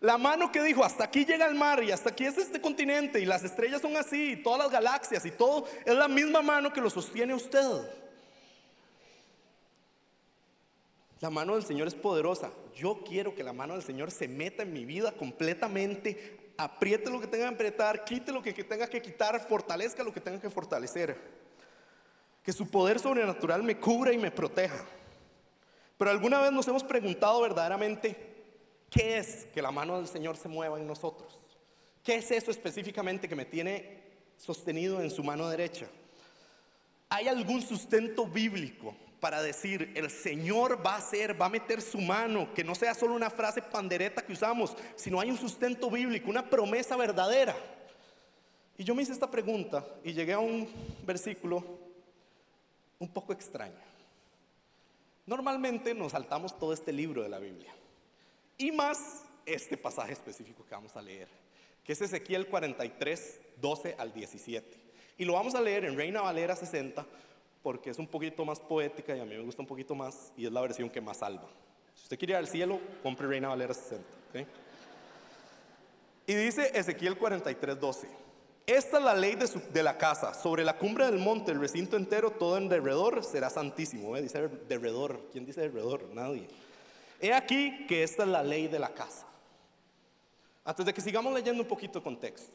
La 0.00 0.16
mano 0.16 0.50
que 0.50 0.62
dijo, 0.62 0.82
hasta 0.82 1.04
aquí 1.04 1.26
llega 1.26 1.44
el 1.44 1.54
mar 1.54 1.84
y 1.84 1.90
hasta 1.90 2.08
aquí 2.08 2.24
es 2.24 2.38
este 2.38 2.58
continente 2.58 3.20
y 3.20 3.26
las 3.26 3.44
estrellas 3.44 3.82
son 3.82 3.98
así, 3.98 4.30
y 4.30 4.42
todas 4.42 4.60
las 4.60 4.70
galaxias 4.70 5.26
y 5.26 5.30
todo, 5.30 5.66
es 5.84 5.94
la 5.94 6.08
misma 6.08 6.40
mano 6.40 6.72
que 6.72 6.80
lo 6.80 6.88
sostiene 6.88 7.34
usted. 7.34 7.82
La 11.20 11.28
mano 11.28 11.52
del 11.52 11.64
Señor 11.64 11.86
es 11.86 11.94
poderosa. 11.94 12.50
Yo 12.74 13.04
quiero 13.06 13.34
que 13.34 13.44
la 13.44 13.52
mano 13.52 13.74
del 13.74 13.82
Señor 13.82 14.10
se 14.10 14.26
meta 14.26 14.62
en 14.62 14.72
mi 14.72 14.86
vida 14.86 15.12
completamente, 15.12 16.43
apriete 16.56 17.10
lo 17.10 17.20
que 17.20 17.26
tenga 17.26 17.48
que 17.48 17.54
apretar, 17.54 18.04
quite 18.04 18.32
lo 18.32 18.42
que 18.42 18.52
tenga 18.52 18.86
que 18.88 19.02
quitar, 19.02 19.40
fortalezca 19.48 20.02
lo 20.02 20.12
que 20.12 20.20
tenga 20.20 20.40
que 20.40 20.50
fortalecer. 20.50 21.16
Que 22.42 22.52
su 22.52 22.68
poder 22.68 22.98
sobrenatural 22.98 23.62
me 23.62 23.78
cubra 23.78 24.12
y 24.12 24.18
me 24.18 24.30
proteja. 24.30 24.84
Pero 25.96 26.10
alguna 26.10 26.40
vez 26.40 26.52
nos 26.52 26.68
hemos 26.68 26.84
preguntado 26.84 27.40
verdaderamente, 27.40 28.34
¿Qué 28.94 29.18
es 29.18 29.46
que 29.52 29.60
la 29.60 29.72
mano 29.72 29.96
del 29.96 30.06
Señor 30.06 30.36
se 30.36 30.46
mueva 30.46 30.78
en 30.78 30.86
nosotros? 30.86 31.36
¿Qué 32.04 32.14
es 32.14 32.30
eso 32.30 32.52
específicamente 32.52 33.28
que 33.28 33.34
me 33.34 33.44
tiene 33.44 33.98
sostenido 34.36 35.00
en 35.00 35.10
su 35.10 35.24
mano 35.24 35.48
derecha? 35.48 35.88
¿Hay 37.08 37.26
algún 37.26 37.60
sustento 37.60 38.24
bíblico 38.24 38.94
para 39.24 39.42
decir 39.42 39.90
el 39.94 40.10
Señor 40.10 40.84
va 40.84 40.96
a 40.96 40.98
hacer, 40.98 41.40
va 41.40 41.46
a 41.46 41.48
meter 41.48 41.80
su 41.80 41.96
mano, 41.96 42.52
que 42.52 42.62
no 42.62 42.74
sea 42.74 42.92
solo 42.92 43.14
una 43.14 43.30
frase 43.30 43.62
pandereta 43.62 44.20
que 44.20 44.34
usamos, 44.34 44.76
sino 44.96 45.18
hay 45.18 45.30
un 45.30 45.38
sustento 45.38 45.90
bíblico, 45.90 46.28
una 46.28 46.50
promesa 46.50 46.94
verdadera? 46.94 47.56
Y 48.76 48.84
yo 48.84 48.94
me 48.94 49.02
hice 49.02 49.12
esta 49.12 49.30
pregunta 49.30 49.82
y 50.04 50.12
llegué 50.12 50.34
a 50.34 50.40
un 50.40 50.68
versículo 51.06 51.64
un 52.98 53.08
poco 53.08 53.32
extraño. 53.32 53.80
Normalmente 55.24 55.94
nos 55.94 56.12
saltamos 56.12 56.58
todo 56.58 56.74
este 56.74 56.92
libro 56.92 57.22
de 57.22 57.30
la 57.30 57.38
Biblia. 57.38 57.74
Y 58.58 58.72
más 58.72 59.24
este 59.46 59.78
pasaje 59.78 60.12
específico 60.12 60.66
que 60.66 60.74
vamos 60.74 60.94
a 60.96 61.00
leer, 61.00 61.28
que 61.82 61.94
es 61.94 62.00
Ezequiel 62.02 62.46
43, 62.46 63.40
12 63.58 63.96
al 63.98 64.12
17. 64.12 64.78
Y 65.16 65.24
lo 65.24 65.32
vamos 65.32 65.54
a 65.54 65.62
leer 65.62 65.86
en 65.86 65.96
Reina 65.96 66.20
Valera 66.20 66.54
60 66.54 67.06
porque 67.64 67.88
es 67.88 67.98
un 67.98 68.06
poquito 68.06 68.44
más 68.44 68.60
poética 68.60 69.16
y 69.16 69.20
a 69.20 69.24
mí 69.24 69.34
me 69.34 69.42
gusta 69.42 69.62
un 69.62 69.66
poquito 69.66 69.94
más 69.94 70.30
y 70.36 70.44
es 70.44 70.52
la 70.52 70.60
versión 70.60 70.90
que 70.90 71.00
más 71.00 71.16
salva. 71.16 71.48
Si 71.94 72.02
usted 72.02 72.18
quiere 72.18 72.34
ir 72.34 72.36
al 72.36 72.46
cielo, 72.46 72.78
compre 73.02 73.26
Reina 73.26 73.48
Valera 73.48 73.72
60. 73.72 74.04
Y 76.26 76.34
dice 76.34 76.70
Ezequiel 76.74 77.16
43, 77.16 77.80
12. 77.80 78.08
Esta 78.66 78.98
es 78.98 79.02
la 79.02 79.14
ley 79.14 79.36
de, 79.72 79.82
la 79.82 79.96
casa. 79.96 80.34
Sobre 80.34 80.62
la 80.62 80.76
cumbre 80.76 81.06
del 81.06 81.18
monte, 81.18 81.52
el 81.52 81.60
recinto 81.60 81.96
entero, 81.96 82.32
todo 82.32 82.58
en 82.58 82.68
derredor, 82.68 83.24
será 83.24 83.48
santísimo. 83.48 84.14
Dice 84.16 84.46
derredor. 84.68 85.22
¿Quién 85.32 85.46
dice 85.46 85.62
derredor? 85.62 86.04
Nadie. 86.12 86.46
He 87.18 87.32
aquí 87.32 87.86
que 87.86 88.02
esta 88.02 88.24
es 88.24 88.28
la 88.28 88.42
ley 88.42 88.68
de 88.68 88.78
la 88.78 88.90
casa. 88.92 89.26
Antes 90.66 90.84
de 90.84 90.92
que 90.92 91.00
sigamos 91.00 91.32
leyendo 91.32 91.62
un 91.62 91.68
poquito 91.68 91.98
de 91.98 92.04
contexto. 92.04 92.54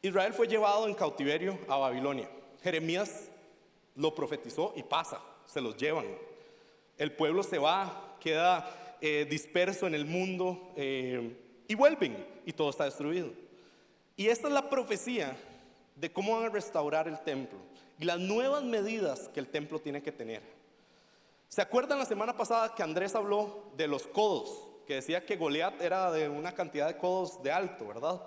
Israel 0.00 0.32
fue 0.32 0.48
llevado 0.48 0.88
en 0.88 0.94
cautiverio 0.94 1.58
a 1.68 1.76
Babilonia. 1.76 2.30
Jeremías 2.62 3.30
lo 3.96 4.14
profetizó 4.14 4.72
y 4.76 4.82
pasa, 4.82 5.20
se 5.44 5.60
los 5.60 5.76
llevan. 5.76 6.06
El 6.96 7.12
pueblo 7.12 7.42
se 7.42 7.58
va, 7.58 8.16
queda 8.20 8.96
eh, 9.00 9.26
disperso 9.28 9.86
en 9.86 9.94
el 9.94 10.06
mundo 10.06 10.72
eh, 10.76 11.36
y 11.68 11.74
vuelven 11.74 12.26
y 12.44 12.52
todo 12.52 12.70
está 12.70 12.84
destruido. 12.84 13.30
Y 14.16 14.28
esta 14.28 14.48
es 14.48 14.54
la 14.54 14.70
profecía 14.70 15.36
de 15.94 16.12
cómo 16.12 16.36
van 16.36 16.46
a 16.46 16.52
restaurar 16.52 17.08
el 17.08 17.18
templo 17.20 17.58
y 17.98 18.04
las 18.04 18.18
nuevas 18.18 18.62
medidas 18.62 19.28
que 19.28 19.40
el 19.40 19.48
templo 19.48 19.78
tiene 19.78 20.02
que 20.02 20.12
tener. 20.12 20.42
¿Se 21.48 21.62
acuerdan 21.62 21.98
la 21.98 22.04
semana 22.04 22.36
pasada 22.36 22.74
que 22.74 22.82
Andrés 22.82 23.14
habló 23.14 23.70
de 23.76 23.86
los 23.86 24.06
codos? 24.06 24.68
Que 24.86 24.96
decía 24.96 25.24
que 25.24 25.36
Goliat 25.36 25.80
era 25.80 26.10
de 26.12 26.28
una 26.28 26.52
cantidad 26.52 26.86
de 26.86 26.96
codos 26.96 27.42
de 27.42 27.52
alto, 27.52 27.86
¿verdad? 27.86 28.22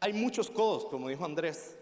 Hay 0.00 0.12
muchos 0.12 0.50
codos, 0.50 0.84
como 0.86 1.08
dijo 1.08 1.24
Andrés. 1.24 1.76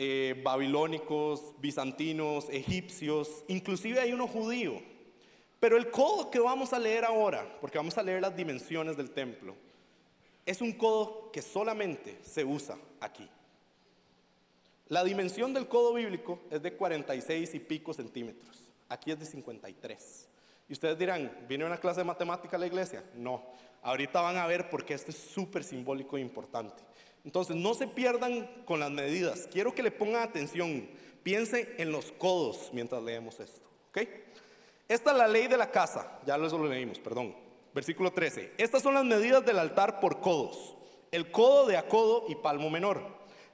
Eh, 0.00 0.40
babilónicos, 0.44 1.54
bizantinos, 1.58 2.48
egipcios, 2.50 3.42
inclusive 3.48 3.98
hay 3.98 4.12
uno 4.12 4.28
judío. 4.28 4.80
Pero 5.58 5.76
el 5.76 5.90
codo 5.90 6.30
que 6.30 6.38
vamos 6.38 6.72
a 6.72 6.78
leer 6.78 7.04
ahora, 7.04 7.58
porque 7.60 7.78
vamos 7.78 7.98
a 7.98 8.02
leer 8.04 8.22
las 8.22 8.36
dimensiones 8.36 8.96
del 8.96 9.10
templo, 9.10 9.56
es 10.46 10.60
un 10.60 10.70
codo 10.70 11.32
que 11.32 11.42
solamente 11.42 12.16
se 12.22 12.44
usa 12.44 12.78
aquí. 13.00 13.28
La 14.86 15.02
dimensión 15.02 15.52
del 15.52 15.66
codo 15.66 15.92
bíblico 15.94 16.42
es 16.48 16.62
de 16.62 16.74
46 16.74 17.54
y 17.54 17.58
pico 17.58 17.92
centímetros. 17.92 18.70
Aquí 18.88 19.10
es 19.10 19.18
de 19.18 19.26
53. 19.26 20.28
Y 20.68 20.74
ustedes 20.74 20.96
dirán, 20.96 21.44
¿viene 21.48 21.64
una 21.64 21.80
clase 21.80 22.02
de 22.02 22.04
matemática 22.04 22.56
a 22.56 22.60
la 22.60 22.68
iglesia? 22.68 23.02
No. 23.16 23.42
Ahorita 23.82 24.20
van 24.20 24.36
a 24.36 24.46
ver 24.46 24.70
por 24.70 24.84
qué 24.84 24.94
esto 24.94 25.10
es 25.10 25.18
súper 25.18 25.64
simbólico 25.64 26.16
e 26.16 26.20
importante. 26.20 26.87
Entonces, 27.28 27.56
no 27.56 27.74
se 27.74 27.86
pierdan 27.86 28.48
con 28.64 28.80
las 28.80 28.90
medidas. 28.90 29.50
Quiero 29.52 29.74
que 29.74 29.82
le 29.82 29.90
pongan 29.90 30.22
atención. 30.22 30.88
Piense 31.22 31.74
en 31.76 31.92
los 31.92 32.10
codos 32.12 32.70
mientras 32.72 33.02
leemos 33.02 33.38
esto. 33.38 33.68
¿Ok? 33.90 33.98
Esta 34.88 35.10
es 35.10 35.16
la 35.18 35.28
ley 35.28 35.46
de 35.46 35.58
la 35.58 35.70
casa. 35.70 36.20
Ya 36.24 36.36
eso 36.36 36.56
lo 36.56 36.66
leímos, 36.66 36.98
perdón. 36.98 37.36
Versículo 37.74 38.14
13. 38.14 38.54
Estas 38.56 38.80
son 38.82 38.94
las 38.94 39.04
medidas 39.04 39.44
del 39.44 39.58
altar 39.58 40.00
por 40.00 40.20
codos. 40.20 40.74
El 41.12 41.30
codo 41.30 41.66
de 41.66 41.76
acodo 41.76 42.24
y 42.30 42.34
palmo 42.34 42.70
menor. 42.70 43.02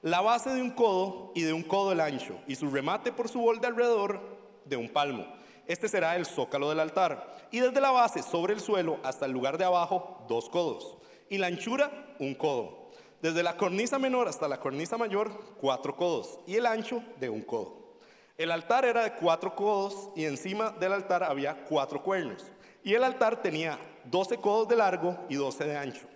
La 0.02 0.20
base 0.20 0.50
de 0.50 0.62
un 0.62 0.70
codo 0.70 1.32
y 1.34 1.42
de 1.42 1.52
un 1.52 1.64
codo 1.64 1.90
el 1.90 2.00
ancho. 2.00 2.38
Y 2.46 2.54
su 2.54 2.70
remate 2.70 3.10
por 3.10 3.28
su 3.28 3.40
borde 3.40 3.66
alrededor 3.66 4.20
de 4.66 4.76
un 4.76 4.88
palmo. 4.88 5.26
Este 5.66 5.88
será 5.88 6.14
el 6.14 6.26
zócalo 6.26 6.68
del 6.68 6.78
altar. 6.78 7.48
Y 7.50 7.58
desde 7.58 7.80
la 7.80 7.90
base 7.90 8.22
sobre 8.22 8.54
el 8.54 8.60
suelo 8.60 9.00
hasta 9.02 9.26
el 9.26 9.32
lugar 9.32 9.58
de 9.58 9.64
abajo, 9.64 10.24
dos 10.28 10.48
codos. 10.48 10.96
Y 11.28 11.38
la 11.38 11.48
anchura, 11.48 12.14
un 12.20 12.36
codo. 12.36 12.83
Desde 13.24 13.42
la 13.42 13.56
cornisa 13.56 13.98
menor 13.98 14.28
hasta 14.28 14.46
la 14.46 14.60
cornisa 14.60 14.98
mayor, 14.98 15.30
cuatro 15.58 15.96
codos. 15.96 16.40
Y 16.46 16.56
el 16.56 16.66
ancho 16.66 17.02
de 17.18 17.30
un 17.30 17.40
codo. 17.40 17.94
El 18.36 18.50
altar 18.50 18.84
era 18.84 19.02
de 19.02 19.14
cuatro 19.14 19.56
codos 19.56 20.10
y 20.14 20.26
encima 20.26 20.72
del 20.72 20.92
altar 20.92 21.24
había 21.24 21.64
cuatro 21.64 22.02
cuernos. 22.02 22.44
Y 22.82 22.92
el 22.92 23.02
altar 23.02 23.40
tenía 23.40 23.78
doce 24.04 24.36
codos 24.36 24.68
de 24.68 24.76
largo 24.76 25.16
y 25.30 25.36
doce 25.36 25.64
de 25.64 25.74
ancho. 25.74 26.06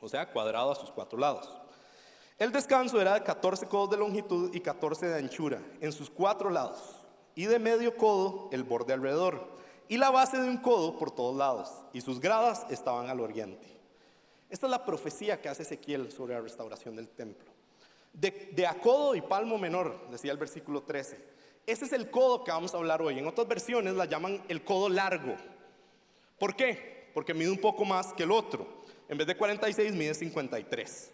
O 0.00 0.08
sea, 0.08 0.32
cuadrado 0.32 0.72
a 0.72 0.76
sus 0.76 0.90
cuatro 0.90 1.18
lados. 1.18 1.46
El 2.38 2.52
descanso 2.52 2.98
era 2.98 3.12
de 3.12 3.22
14 3.22 3.66
codos 3.66 3.90
de 3.90 3.98
longitud 3.98 4.54
y 4.54 4.60
14 4.60 5.08
de 5.08 5.18
anchura 5.18 5.60
en 5.82 5.92
sus 5.92 6.08
cuatro 6.08 6.48
lados 6.48 7.04
y 7.34 7.44
de 7.44 7.58
medio 7.58 7.98
codo 7.98 8.48
el 8.50 8.64
borde 8.64 8.94
alrededor, 8.94 9.46
y 9.88 9.98
la 9.98 10.08
base 10.08 10.40
de 10.40 10.48
un 10.48 10.56
codo 10.56 10.96
por 10.98 11.10
todos 11.10 11.36
lados, 11.36 11.70
y 11.92 12.00
sus 12.00 12.18
gradas 12.18 12.64
estaban 12.70 13.10
al 13.10 13.20
oriente. 13.20 13.79
Esta 14.50 14.66
es 14.66 14.70
la 14.70 14.84
profecía 14.84 15.40
que 15.40 15.48
hace 15.48 15.62
Ezequiel 15.62 16.10
sobre 16.10 16.34
la 16.34 16.40
restauración 16.40 16.96
del 16.96 17.08
templo. 17.08 17.50
De, 18.12 18.50
de 18.52 18.66
acodo 18.66 19.14
y 19.14 19.20
palmo 19.20 19.56
menor, 19.56 20.10
decía 20.10 20.32
el 20.32 20.38
versículo 20.38 20.82
13. 20.82 21.16
Ese 21.66 21.84
es 21.84 21.92
el 21.92 22.10
codo 22.10 22.42
que 22.42 22.50
vamos 22.50 22.74
a 22.74 22.78
hablar 22.78 23.00
hoy. 23.00 23.18
En 23.18 23.28
otras 23.28 23.46
versiones 23.46 23.94
la 23.94 24.06
llaman 24.06 24.42
el 24.48 24.64
codo 24.64 24.88
largo. 24.88 25.36
¿Por 26.36 26.56
qué? 26.56 27.10
Porque 27.14 27.32
mide 27.32 27.50
un 27.50 27.60
poco 27.60 27.84
más 27.84 28.12
que 28.12 28.24
el 28.24 28.32
otro. 28.32 28.82
En 29.08 29.16
vez 29.16 29.26
de 29.28 29.36
46 29.36 29.92
mide 29.92 30.14
53. 30.14 31.12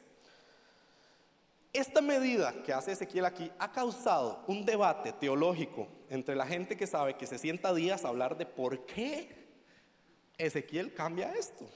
Esta 1.74 2.00
medida 2.00 2.62
que 2.62 2.72
hace 2.72 2.92
Ezequiel 2.92 3.26
aquí 3.26 3.52
ha 3.58 3.70
causado 3.70 4.42
un 4.46 4.64
debate 4.64 5.12
teológico 5.12 5.86
entre 6.08 6.34
la 6.34 6.46
gente 6.46 6.74
que 6.74 6.86
sabe 6.86 7.18
que 7.18 7.26
se 7.26 7.36
sienta 7.36 7.74
días 7.74 8.02
a 8.02 8.08
hablar 8.08 8.38
de 8.38 8.46
por 8.46 8.86
qué 8.86 9.28
Ezequiel 10.38 10.94
cambia 10.94 11.34
esto. 11.34 11.68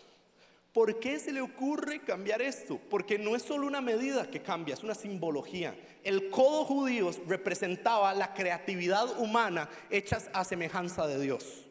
¿Por 0.73 1.01
qué 1.01 1.19
se 1.19 1.33
le 1.33 1.41
ocurre 1.41 2.03
cambiar 2.03 2.41
esto? 2.41 2.79
Porque 2.89 3.19
no 3.19 3.35
es 3.35 3.43
solo 3.43 3.67
una 3.67 3.81
medida 3.81 4.31
que 4.31 4.41
cambia, 4.41 4.75
es 4.75 4.85
una 4.85 4.95
simbología. 4.95 5.77
El 6.05 6.31
codo 6.31 6.65
judío 6.65 7.11
representaba 7.27 8.15
la 8.15 8.33
creatividad 8.35 9.19
humana 9.19 9.69
hechas 9.91 10.31
a 10.33 10.45
semejanza 10.45 11.09
de 11.09 11.21
Dios. 11.21 11.67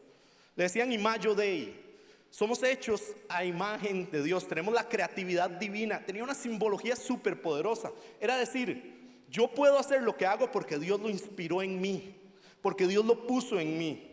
Le 0.54 0.64
decían 0.64 0.92
imago 0.92 1.34
Dei, 1.34 1.80
somos 2.28 2.62
hechos 2.62 3.02
a 3.28 3.44
imagen 3.44 4.10
de 4.10 4.22
Dios, 4.22 4.46
tenemos 4.46 4.74
la 4.74 4.88
creatividad 4.88 5.48
divina. 5.48 6.04
Tenía 6.04 6.22
una 6.22 6.34
simbología 6.34 6.94
súper 6.94 7.40
poderosa. 7.40 7.90
Era 8.20 8.36
decir, 8.36 9.24
yo 9.30 9.48
puedo 9.48 9.78
hacer 9.78 10.02
lo 10.02 10.16
que 10.16 10.26
hago 10.26 10.50
porque 10.50 10.78
Dios 10.78 11.00
lo 11.00 11.08
inspiró 11.08 11.62
en 11.62 11.80
mí, 11.80 12.16
porque 12.60 12.86
Dios 12.86 13.04
lo 13.04 13.26
puso 13.26 13.58
en 13.58 13.78
mí. 13.78 14.06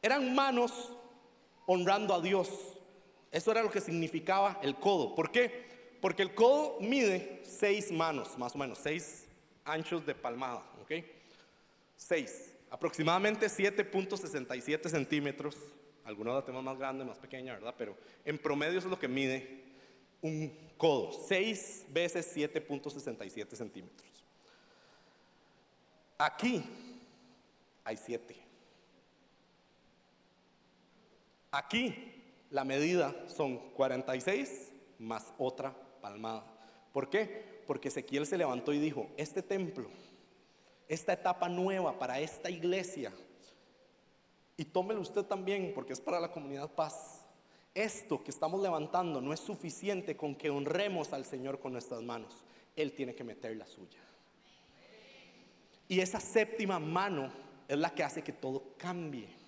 Eran 0.00 0.34
manos 0.34 0.96
honrando 1.66 2.14
a 2.14 2.20
Dios. 2.22 2.48
Eso 3.30 3.50
era 3.50 3.62
lo 3.62 3.70
que 3.70 3.80
significaba 3.80 4.58
el 4.62 4.76
codo. 4.76 5.14
¿Por 5.14 5.30
qué? 5.30 5.68
Porque 6.00 6.22
el 6.22 6.34
codo 6.34 6.78
mide 6.80 7.42
seis 7.44 7.92
manos, 7.92 8.36
más 8.38 8.54
o 8.54 8.58
menos, 8.58 8.78
seis 8.78 9.28
anchos 9.64 10.04
de 10.04 10.14
palmada, 10.14 10.64
¿ok? 10.82 11.04
Seis, 11.96 12.54
aproximadamente 12.70 13.46
7.67 13.46 14.88
centímetros 14.88 15.56
algunos 16.04 16.34
la 16.34 16.44
tenemos 16.44 16.64
más 16.64 16.78
grande, 16.78 17.04
más 17.04 17.18
pequeña, 17.18 17.54
¿verdad? 17.54 17.74
Pero 17.76 17.96
en 18.24 18.38
promedio 18.38 18.78
eso 18.78 18.88
es 18.88 18.90
lo 18.90 18.98
que 18.98 19.08
mide 19.08 19.62
un 20.20 20.52
codo, 20.76 21.12
6 21.12 21.86
veces 21.90 22.36
7.67 22.36 23.54
centímetros. 23.54 24.24
Aquí 26.18 26.62
hay 27.84 27.96
7. 27.96 28.36
Aquí 31.52 32.19
la 32.50 32.64
medida 32.64 33.14
son 33.28 33.58
46 33.70 34.72
más 34.98 35.32
otra 35.38 35.74
palmada. 36.00 36.44
¿Por 36.92 37.08
qué? 37.08 37.62
Porque 37.66 37.88
Ezequiel 37.88 38.26
se 38.26 38.36
levantó 38.36 38.72
y 38.72 38.78
dijo, 38.78 39.08
este 39.16 39.42
templo, 39.42 39.88
esta 40.88 41.12
etapa 41.12 41.48
nueva 41.48 41.98
para 41.98 42.20
esta 42.20 42.50
iglesia, 42.50 43.12
y 44.60 44.64
tómelo 44.66 45.00
usted 45.00 45.22
también 45.22 45.72
porque 45.74 45.94
es 45.94 46.00
para 46.02 46.20
la 46.20 46.30
comunidad 46.30 46.68
paz. 46.68 47.24
Esto 47.72 48.22
que 48.22 48.30
estamos 48.30 48.60
levantando 48.60 49.22
no 49.22 49.32
es 49.32 49.40
suficiente 49.40 50.18
con 50.18 50.34
que 50.34 50.50
honremos 50.50 51.14
al 51.14 51.24
Señor 51.24 51.60
con 51.60 51.72
nuestras 51.72 52.02
manos. 52.02 52.44
Él 52.76 52.92
tiene 52.92 53.14
que 53.14 53.24
meter 53.24 53.56
la 53.56 53.66
suya. 53.66 54.00
Y 55.88 56.00
esa 56.00 56.20
séptima 56.20 56.78
mano 56.78 57.32
es 57.68 57.78
la 57.78 57.94
que 57.94 58.02
hace 58.02 58.22
que 58.22 58.34
todo 58.34 58.74
cambie. 58.76 59.39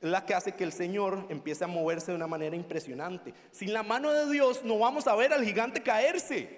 Es 0.00 0.08
la 0.08 0.24
que 0.24 0.34
hace 0.34 0.52
que 0.52 0.64
el 0.64 0.72
Señor 0.72 1.26
empiece 1.28 1.64
a 1.64 1.66
moverse 1.66 2.12
de 2.12 2.16
una 2.16 2.26
manera 2.26 2.54
impresionante. 2.54 3.34
Sin 3.50 3.72
la 3.72 3.82
mano 3.82 4.12
de 4.12 4.30
Dios 4.32 4.62
no 4.64 4.78
vamos 4.78 5.06
a 5.08 5.16
ver 5.16 5.32
al 5.32 5.44
gigante 5.44 5.82
caerse. 5.82 6.48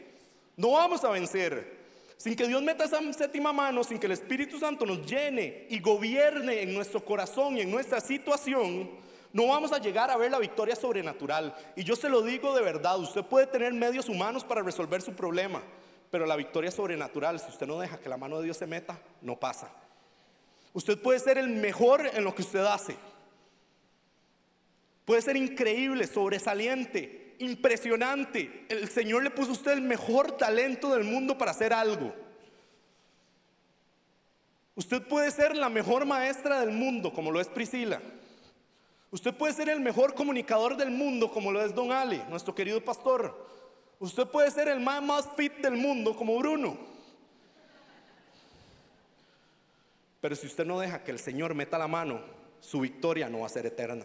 No 0.56 0.72
vamos 0.72 1.04
a 1.04 1.10
vencer. 1.10 1.80
Sin 2.18 2.36
que 2.36 2.46
Dios 2.46 2.60
meta 2.60 2.84
esa 2.84 3.00
séptima 3.14 3.50
mano, 3.50 3.82
sin 3.82 3.98
que 3.98 4.04
el 4.04 4.12
Espíritu 4.12 4.58
Santo 4.58 4.84
nos 4.84 5.06
llene 5.06 5.66
y 5.70 5.80
gobierne 5.80 6.60
en 6.60 6.74
nuestro 6.74 7.02
corazón 7.02 7.56
y 7.56 7.62
en 7.62 7.70
nuestra 7.70 7.98
situación, 7.98 8.90
no 9.32 9.46
vamos 9.46 9.72
a 9.72 9.78
llegar 9.78 10.10
a 10.10 10.18
ver 10.18 10.30
la 10.30 10.38
victoria 10.38 10.76
sobrenatural. 10.76 11.54
Y 11.76 11.82
yo 11.82 11.96
se 11.96 12.10
lo 12.10 12.20
digo 12.20 12.54
de 12.54 12.60
verdad, 12.60 12.98
usted 12.98 13.24
puede 13.24 13.46
tener 13.46 13.72
medios 13.72 14.10
humanos 14.10 14.44
para 14.44 14.62
resolver 14.62 15.00
su 15.00 15.14
problema, 15.14 15.62
pero 16.10 16.26
la 16.26 16.36
victoria 16.36 16.70
sobrenatural, 16.70 17.40
si 17.40 17.48
usted 17.48 17.66
no 17.66 17.80
deja 17.80 17.98
que 17.98 18.10
la 18.10 18.18
mano 18.18 18.36
de 18.36 18.44
Dios 18.44 18.58
se 18.58 18.66
meta, 18.66 19.00
no 19.22 19.36
pasa. 19.40 19.70
Usted 20.74 21.00
puede 21.00 21.20
ser 21.20 21.38
el 21.38 21.48
mejor 21.48 22.06
en 22.12 22.22
lo 22.22 22.34
que 22.34 22.42
usted 22.42 22.66
hace. 22.66 22.96
Puede 25.04 25.22
ser 25.22 25.36
increíble, 25.36 26.06
sobresaliente, 26.06 27.34
impresionante. 27.38 28.66
El 28.68 28.88
Señor 28.88 29.22
le 29.22 29.30
puso 29.30 29.50
a 29.50 29.54
usted 29.54 29.72
el 29.72 29.82
mejor 29.82 30.32
talento 30.32 30.94
del 30.94 31.04
mundo 31.04 31.36
para 31.36 31.50
hacer 31.50 31.72
algo. 31.72 32.14
Usted 34.74 35.02
puede 35.02 35.30
ser 35.30 35.56
la 35.56 35.68
mejor 35.68 36.06
maestra 36.06 36.60
del 36.60 36.70
mundo, 36.70 37.12
como 37.12 37.30
lo 37.30 37.40
es 37.40 37.48
Priscila. 37.48 38.00
Usted 39.10 39.34
puede 39.34 39.52
ser 39.52 39.68
el 39.68 39.80
mejor 39.80 40.14
comunicador 40.14 40.76
del 40.76 40.90
mundo, 40.90 41.30
como 41.30 41.50
lo 41.50 41.64
es 41.64 41.74
Don 41.74 41.90
Ali, 41.90 42.22
nuestro 42.28 42.54
querido 42.54 42.82
pastor. 42.82 43.48
Usted 43.98 44.26
puede 44.26 44.50
ser 44.50 44.68
el 44.68 44.80
más, 44.80 45.02
más 45.02 45.28
fit 45.36 45.54
del 45.56 45.76
mundo, 45.76 46.16
como 46.16 46.38
Bruno. 46.38 46.78
Pero 50.20 50.36
si 50.36 50.46
usted 50.46 50.64
no 50.64 50.78
deja 50.78 51.02
que 51.02 51.10
el 51.10 51.18
Señor 51.18 51.54
meta 51.54 51.76
la 51.76 51.88
mano, 51.88 52.20
su 52.60 52.80
victoria 52.80 53.28
no 53.28 53.40
va 53.40 53.46
a 53.46 53.50
ser 53.50 53.66
eterna. 53.66 54.04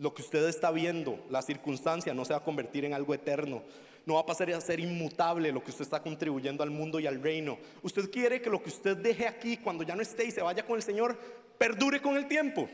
Lo 0.00 0.14
que 0.14 0.22
usted 0.22 0.48
está 0.48 0.70
viendo, 0.70 1.22
la 1.28 1.42
circunstancia, 1.42 2.14
no 2.14 2.24
se 2.24 2.32
va 2.32 2.38
a 2.38 2.42
convertir 2.42 2.86
en 2.86 2.94
algo 2.94 3.12
eterno. 3.12 3.62
No 4.06 4.14
va 4.14 4.20
a 4.20 4.26
pasar 4.26 4.50
a 4.50 4.60
ser 4.62 4.80
inmutable 4.80 5.52
lo 5.52 5.62
que 5.62 5.70
usted 5.70 5.82
está 5.82 6.02
contribuyendo 6.02 6.62
al 6.62 6.70
mundo 6.70 6.98
y 7.00 7.06
al 7.06 7.22
reino. 7.22 7.58
Usted 7.82 8.10
quiere 8.10 8.40
que 8.40 8.48
lo 8.48 8.62
que 8.62 8.70
usted 8.70 8.96
deje 8.96 9.28
aquí 9.28 9.58
cuando 9.58 9.84
ya 9.84 9.94
no 9.94 10.00
esté 10.00 10.24
y 10.24 10.30
se 10.30 10.40
vaya 10.40 10.64
con 10.64 10.76
el 10.76 10.82
Señor, 10.82 11.18
perdure 11.58 12.00
con 12.00 12.16
el 12.16 12.26
tiempo. 12.26 12.66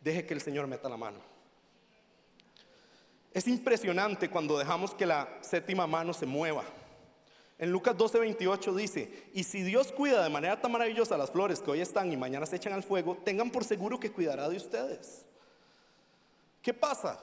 Deje 0.00 0.24
que 0.24 0.32
el 0.34 0.40
Señor 0.40 0.68
meta 0.68 0.88
la 0.88 0.96
mano. 0.96 1.18
Es 3.34 3.48
impresionante 3.48 4.30
cuando 4.30 4.56
dejamos 4.56 4.94
que 4.94 5.06
la 5.06 5.38
séptima 5.40 5.88
mano 5.88 6.12
se 6.12 6.26
mueva. 6.26 6.62
En 7.58 7.72
Lucas 7.72 7.96
12:28 7.96 8.72
dice, 8.76 9.24
y 9.34 9.42
si 9.42 9.62
Dios 9.62 9.90
cuida 9.90 10.22
de 10.22 10.30
manera 10.30 10.60
tan 10.60 10.70
maravillosa 10.70 11.18
las 11.18 11.32
flores 11.32 11.60
que 11.60 11.72
hoy 11.72 11.80
están 11.80 12.12
y 12.12 12.16
mañana 12.16 12.46
se 12.46 12.54
echan 12.54 12.72
al 12.72 12.84
fuego, 12.84 13.18
tengan 13.24 13.50
por 13.50 13.64
seguro 13.64 13.98
que 13.98 14.12
cuidará 14.12 14.48
de 14.48 14.58
ustedes. 14.58 15.26
¿Qué 16.62 16.74
pasa? 16.74 17.18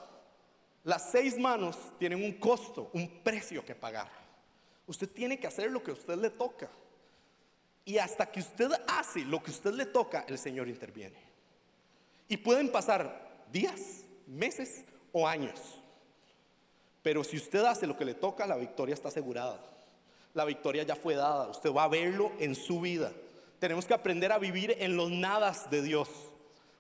Las 0.84 1.12
seis 1.12 1.38
manos 1.38 1.78
tienen 2.00 2.23
un 2.23 2.34
costo, 2.34 2.89
un 2.93 3.21
precio 3.21 3.63
que 3.65 3.76
pagar. 3.76 4.10
Usted 4.86 5.10
tiene 5.10 5.39
que 5.39 5.47
hacer 5.47 5.69
lo 5.69 5.84
que 5.84 5.91
a 5.91 5.95
usted 5.95 6.15
le 6.15 6.30
toca. 6.30 6.69
Y 7.84 7.97
hasta 7.97 8.26
que 8.32 8.39
usted 8.39 8.69
hace 8.88 9.21
lo 9.21 9.41
que 9.41 9.52
a 9.52 9.54
usted 9.54 9.73
le 9.73 9.86
toca, 9.86 10.26
el 10.28 10.38
Señor 10.38 10.67
interviene. 10.67 11.17
Y 12.28 12.38
pueden 12.38 12.71
pasar 12.71 13.45
días, 13.52 14.04
meses 14.26 14.86
o 15.12 15.28
años. 15.28 15.60
Pero 17.02 17.23
si 17.23 17.38
usted 17.38 17.63
hace 17.63 17.88
lo 17.88 17.97
que 17.97 18.06
le 18.06 18.13
toca, 18.13 18.45
la 18.45 18.58
victoria 18.58 18.93
está 18.93 19.08
asegurada. 19.08 19.60
La 20.34 20.45
victoria 20.45 20.84
ya 20.84 20.95
fue 20.95 21.15
dada. 21.15 21.47
Usted 21.47 21.71
va 21.71 21.84
a 21.84 21.88
verlo 21.88 22.32
en 22.39 22.56
su 22.56 22.82
vida. 22.82 23.12
Tenemos 23.60 23.86
que 23.86 23.93
aprender 23.93 24.32
a 24.32 24.38
vivir 24.38 24.76
en 24.80 24.95
los 24.95 25.10
nadas 25.10 25.69
de 25.69 25.82
Dios. 25.82 26.10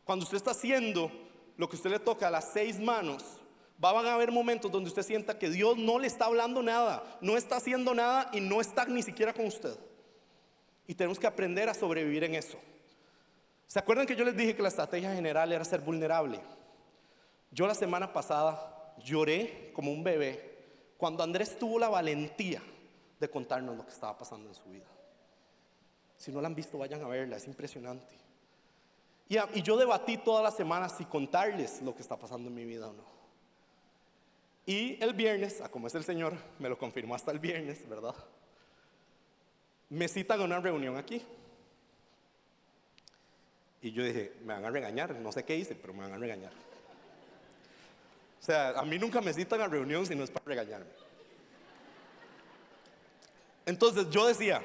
Cuando 0.03 0.23
usted 0.23 0.37
está 0.37 0.51
haciendo 0.51 1.11
lo 1.57 1.67
que 1.67 1.75
usted 1.75 1.89
le 1.89 1.99
toca 1.99 2.27
a 2.27 2.31
las 2.31 2.51
seis 2.53 2.79
manos, 2.79 3.23
van 3.77 4.05
a 4.05 4.13
haber 4.13 4.31
momentos 4.31 4.71
donde 4.71 4.89
usted 4.89 5.03
sienta 5.03 5.37
que 5.37 5.49
Dios 5.49 5.77
no 5.77 5.99
le 5.99 6.07
está 6.07 6.25
hablando 6.25 6.63
nada, 6.63 7.03
no 7.21 7.35
está 7.35 7.57
haciendo 7.57 7.93
nada 7.93 8.29
y 8.31 8.39
no 8.39 8.61
está 8.61 8.85
ni 8.85 9.03
siquiera 9.03 9.33
con 9.33 9.45
usted. 9.45 9.77
Y 10.87 10.95
tenemos 10.95 11.19
que 11.19 11.27
aprender 11.27 11.67
a 11.67 11.73
sobrevivir 11.73 12.23
en 12.23 12.35
eso. 12.35 12.57
¿Se 13.67 13.79
acuerdan 13.79 14.07
que 14.07 14.15
yo 14.15 14.23
les 14.23 14.37
dije 14.37 14.55
que 14.55 14.61
la 14.61 14.69
estrategia 14.69 15.13
general 15.13 15.51
era 15.51 15.65
ser 15.65 15.81
vulnerable? 15.81 16.39
Yo 17.51 17.67
la 17.67 17.75
semana 17.75 18.13
pasada 18.13 18.93
lloré 19.03 19.71
como 19.73 19.91
un 19.91 20.03
bebé 20.03 20.57
cuando 20.97 21.23
Andrés 21.23 21.57
tuvo 21.59 21.77
la 21.77 21.89
valentía 21.89 22.61
de 23.19 23.29
contarnos 23.29 23.75
lo 23.75 23.85
que 23.85 23.91
estaba 23.91 24.17
pasando 24.17 24.47
en 24.47 24.55
su 24.55 24.63
vida. 24.69 24.85
Si 26.17 26.31
no 26.31 26.41
la 26.41 26.47
han 26.47 26.55
visto, 26.55 26.77
vayan 26.77 27.03
a 27.03 27.07
verla, 27.07 27.37
es 27.37 27.47
impresionante. 27.47 28.26
Y, 29.29 29.61
yo 29.61 29.77
debatí 29.77 30.17
toda 30.17 30.41
la 30.41 30.51
semana 30.51 30.87
si 30.87 31.05
contarles 31.05 31.81
lo 31.81 31.93
que 31.93 32.01
está 32.01 32.17
pasando 32.17 32.47
en 32.47 32.55
mi 32.55 32.65
vida 32.65 32.87
o 32.87 32.93
no. 32.93 33.03
Y 34.65 35.01
el 35.03 35.13
viernes, 35.13 35.61
a 35.61 35.69
como 35.69 35.87
es 35.87 35.95
el 35.95 36.03
Señor, 36.03 36.33
me 36.59 36.69
lo 36.69 36.77
confirmó 36.77 37.15
hasta 37.15 37.31
el 37.31 37.39
viernes, 37.39 37.87
¿verdad? 37.87 38.15
Me 39.89 40.07
citan 40.07 40.41
a 40.41 40.43
una 40.43 40.59
reunión 40.59 40.97
aquí. 40.97 41.21
Y 43.81 43.91
yo 43.91 44.03
dije, 44.03 44.33
me 44.43 44.53
van 44.53 44.65
a 44.65 44.69
regañar, 44.69 45.15
no 45.15 45.31
sé 45.31 45.43
qué 45.43 45.55
hice, 45.55 45.75
pero 45.75 45.93
me 45.93 46.01
van 46.01 46.13
a 46.13 46.17
regañar. 46.17 46.51
O 48.39 48.43
sea, 48.43 48.79
a 48.79 48.83
mí 48.83 48.97
nunca 48.97 49.21
me 49.21 49.33
citan 49.33 49.61
a 49.61 49.67
reunión 49.67 50.05
si 50.05 50.15
no 50.15 50.23
es 50.23 50.31
para 50.31 50.45
regañarme. 50.45 50.91
Entonces 53.65 54.09
yo 54.09 54.25
decía, 54.25 54.61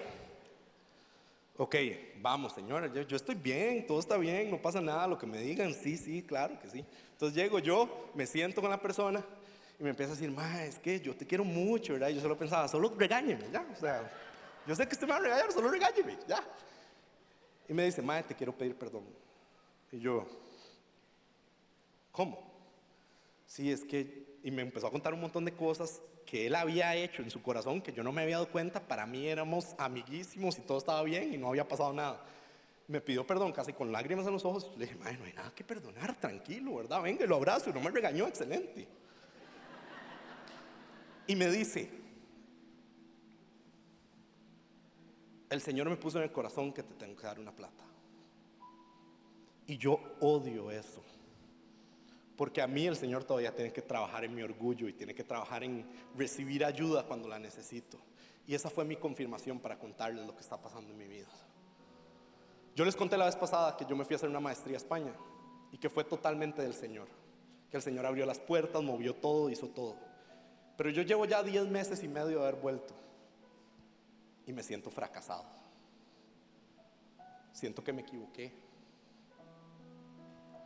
ok, 1.63 1.77
vamos, 2.21 2.53
señora, 2.55 2.93
yo, 2.93 3.17
estoy 3.17 3.37
bien, 3.37 3.87
todo 3.87 4.01
está 4.01 4.17
bien, 4.17 4.51
no 4.51 4.61
pasa 4.61 4.81
nada, 4.81 5.07
lo 5.07 5.17
que 5.17 5.27
me 5.27 5.39
digan, 5.39 5.73
sí, 5.73 5.97
sí, 5.97 6.21
claro 6.21 6.59
que 6.61 6.69
sí. 6.69 6.85
Entonces 7.13 7.37
llego 7.37 7.61
yo, 7.61 8.11
me 8.15 8.27
siento 8.27 8.61
con 8.61 8.69
la 8.69 8.81
persona 8.81 9.25
y 9.79 9.85
me 9.85 9.91
empieza 9.91 10.11
a 10.11 10.17
decir, 10.17 10.29
ma, 10.33 10.65
es 10.65 10.81
que 10.81 10.99
yo 11.01 11.15
te 11.15 11.25
quiero 11.25 11.45
mucho, 11.45 11.93
¿verdad? 11.93 12.09
Y 12.09 12.17
yo 12.17 12.21
solo 12.21 12.37
pensaba, 12.37 12.67
solo 12.67 12.93
regáñeme, 12.99 13.45
ya, 13.53 13.65
o 13.73 13.77
sea, 13.77 14.11
yo 14.67 14.75
sé 14.75 14.89
que 14.89 14.95
usted 14.95 15.07
me 15.07 15.13
va 15.13 15.19
a 15.19 15.23
regañar, 15.23 15.53
solo 15.53 15.69
regáñeme, 15.69 16.19
ya. 16.27 16.43
Y 17.69 17.73
me 17.73 17.85
dice, 17.85 18.03
madre, 18.03 18.25
te 18.25 18.35
quiero 18.35 18.53
pedir 18.53 18.75
perdón. 18.75 19.05
Y 19.93 20.01
yo, 20.01 20.27
¿cómo? 22.11 22.43
Sí, 23.47 23.71
es 23.71 23.85
que, 23.85 24.37
y 24.43 24.51
me 24.51 24.63
empezó 24.63 24.89
a 24.89 24.91
contar 24.91 25.15
un 25.15 25.21
montón 25.21 25.45
de 25.45 25.53
cosas 25.53 26.03
que 26.33 26.47
él 26.47 26.55
había 26.55 26.97
hecho 26.97 27.21
en 27.21 27.31
su 27.31 27.43
corazón 27.43 27.83
que 27.83 27.93
yo 27.93 28.03
no 28.03 28.11
me 28.11 28.23
había 28.23 28.37
dado 28.37 28.51
cuenta. 28.51 28.81
Para 28.81 29.05
mí 29.05 29.27
éramos 29.27 29.75
amiguísimos 29.77 30.57
y 30.57 30.63
todo 30.63 30.79
estaba 30.79 31.03
bien 31.03 31.35
y 31.35 31.37
no 31.37 31.49
había 31.49 31.69
pasado 31.69 31.93
nada. 31.93 32.25
Me 32.89 33.03
pidió 33.03 33.27
perdón 33.27 33.53
casi 33.53 33.75
con 33.75 33.93
lágrimas 33.93 34.27
en 34.27 34.33
los 34.33 34.43
ojos. 34.47 34.71
Le 34.79 34.87
dije, 34.87 34.97
no 34.99 35.05
hay 35.05 35.35
nada 35.35 35.53
que 35.55 35.63
perdonar, 35.63 36.19
tranquilo, 36.19 36.77
¿verdad? 36.77 37.03
Venga, 37.03 37.27
lo 37.27 37.37
abrazo 37.37 37.69
y 37.69 37.75
no 37.75 37.81
me 37.81 37.91
regañó, 37.91 38.27
excelente. 38.27 38.89
Y 41.27 41.37
me 41.37 41.51
dice, 41.51 41.91
el 45.51 45.61
Señor 45.61 45.91
me 45.91 45.97
puso 45.97 46.17
en 46.17 46.25
el 46.25 46.33
corazón 46.33 46.73
que 46.73 46.83
te 46.83 46.95
tengo 46.95 47.15
que 47.15 47.27
dar 47.27 47.39
una 47.39 47.53
plata. 47.53 47.85
Y 49.67 49.77
yo 49.77 50.01
odio 50.21 50.71
eso. 50.71 51.05
Porque 52.37 52.63
a 52.63 52.67
mí 52.67 52.87
el 52.87 52.97
Señor 52.97 53.25
todavía 53.25 53.55
tiene 53.55 53.73
que 53.73 53.83
trabajar 53.83 54.25
en 54.25 54.35
mi 54.35 54.43
orgullo 54.43 54.89
y 54.89 54.93
tiene 54.93 55.15
que 55.15 55.25
trabajar 55.25 55.65
en 55.65 55.87
recibir 56.17 56.65
ayuda 56.65 57.05
cuando 57.05 57.29
la 57.29 57.39
necesito. 57.39 57.99
Y 58.47 58.55
esa 58.55 58.71
fue 58.71 58.85
mi 58.85 58.97
confirmación 58.97 59.61
para 59.61 59.79
contarles 59.79 60.27
lo 60.27 60.35
que 60.35 60.41
está 60.41 60.61
pasando 60.61 60.91
en 60.91 60.99
mi 60.99 61.07
vida. 61.07 61.29
Yo 62.75 62.85
les 62.85 62.97
conté 62.97 63.17
la 63.17 63.27
vez 63.27 63.37
pasada 63.37 63.77
que 63.77 63.85
yo 63.85 63.95
me 63.95 64.05
fui 64.05 64.15
a 64.15 64.17
hacer 64.17 64.31
una 64.31 64.41
maestría 64.41 64.77
a 64.77 64.79
España 64.79 65.13
y 65.71 65.79
que 65.79 65.91
fue 65.91 66.05
totalmente 66.05 66.63
del 66.63 66.75
Señor. 66.75 67.07
Que 67.71 67.77
el 67.77 67.83
Señor 67.83 68.07
abrió 68.07 68.25
las 68.27 68.41
puertas, 68.41 68.83
movió 68.83 69.15
todo, 69.15 69.51
hizo 69.51 69.69
todo. 69.69 69.97
Pero 70.77 70.91
yo 70.91 71.03
llevo 71.03 71.27
ya 71.27 71.43
10 71.43 71.69
meses 71.69 72.03
y 72.03 72.09
medio 72.09 72.39
de 72.41 72.49
haber 72.49 72.57
vuelto 72.57 72.95
y 74.47 74.53
me 74.53 74.63
siento 74.63 74.91
fracasado. 74.91 75.45
Siento 77.53 77.85
que 77.85 77.93
me 77.93 78.03
equivoqué. 78.03 78.53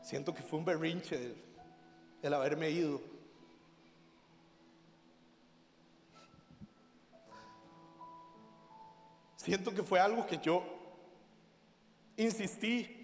Siento 0.00 0.32
que 0.32 0.42
fue 0.42 0.60
un 0.60 0.64
berrinche 0.64 1.34
el 2.26 2.34
haberme 2.34 2.70
ido. 2.70 3.00
Siento 9.36 9.72
que 9.72 9.82
fue 9.82 10.00
algo 10.00 10.26
que 10.26 10.38
yo 10.38 10.64
insistí 12.16 12.96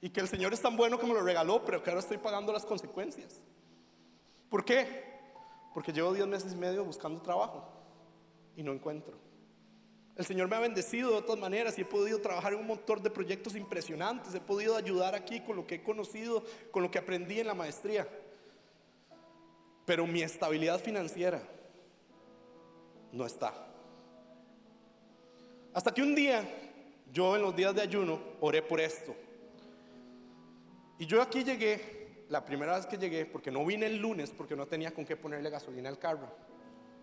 y 0.00 0.10
que 0.10 0.20
el 0.20 0.28
Señor 0.28 0.52
es 0.52 0.62
tan 0.62 0.76
bueno 0.76 0.98
que 0.98 1.06
me 1.06 1.14
lo 1.14 1.22
regaló, 1.22 1.64
pero 1.64 1.82
que 1.82 1.90
ahora 1.90 2.00
estoy 2.00 2.18
pagando 2.18 2.52
las 2.52 2.64
consecuencias. 2.64 3.40
¿Por 4.48 4.64
qué? 4.64 5.12
Porque 5.74 5.92
llevo 5.92 6.12
10 6.12 6.26
meses 6.26 6.52
y 6.52 6.56
medio 6.56 6.84
buscando 6.84 7.20
trabajo 7.20 7.68
y 8.56 8.62
no 8.62 8.72
encuentro. 8.72 9.16
El 10.14 10.26
Señor 10.26 10.48
me 10.48 10.56
ha 10.56 10.60
bendecido 10.60 11.10
de 11.10 11.16
otras 11.16 11.38
maneras 11.38 11.78
y 11.78 11.82
he 11.82 11.86
podido 11.86 12.20
trabajar 12.20 12.52
en 12.52 12.60
un 12.60 12.66
montón 12.66 13.02
de 13.02 13.10
proyectos 13.10 13.56
impresionantes. 13.56 14.34
He 14.34 14.40
podido 14.40 14.76
ayudar 14.76 15.14
aquí 15.14 15.40
con 15.40 15.56
lo 15.56 15.66
que 15.66 15.76
he 15.76 15.82
conocido, 15.82 16.44
con 16.70 16.82
lo 16.82 16.90
que 16.90 16.98
aprendí 16.98 17.40
en 17.40 17.46
la 17.46 17.54
maestría. 17.54 18.06
Pero 19.84 20.06
mi 20.06 20.22
estabilidad 20.22 20.80
financiera 20.80 21.42
no 23.12 23.26
está. 23.26 23.52
Hasta 25.74 25.92
que 25.92 26.02
un 26.02 26.14
día, 26.14 26.44
yo 27.12 27.36
en 27.36 27.42
los 27.42 27.56
días 27.56 27.74
de 27.74 27.82
ayuno, 27.82 28.20
oré 28.40 28.62
por 28.62 28.80
esto. 28.80 29.14
Y 30.98 31.06
yo 31.06 31.20
aquí 31.20 31.42
llegué, 31.42 32.24
la 32.28 32.44
primera 32.44 32.76
vez 32.76 32.86
que 32.86 32.98
llegué, 32.98 33.26
porque 33.26 33.50
no 33.50 33.64
vine 33.64 33.86
el 33.86 33.96
lunes, 33.96 34.30
porque 34.30 34.54
no 34.54 34.66
tenía 34.66 34.92
con 34.92 35.04
qué 35.04 35.16
ponerle 35.16 35.50
gasolina 35.50 35.88
al 35.88 35.98
carro. 35.98 36.28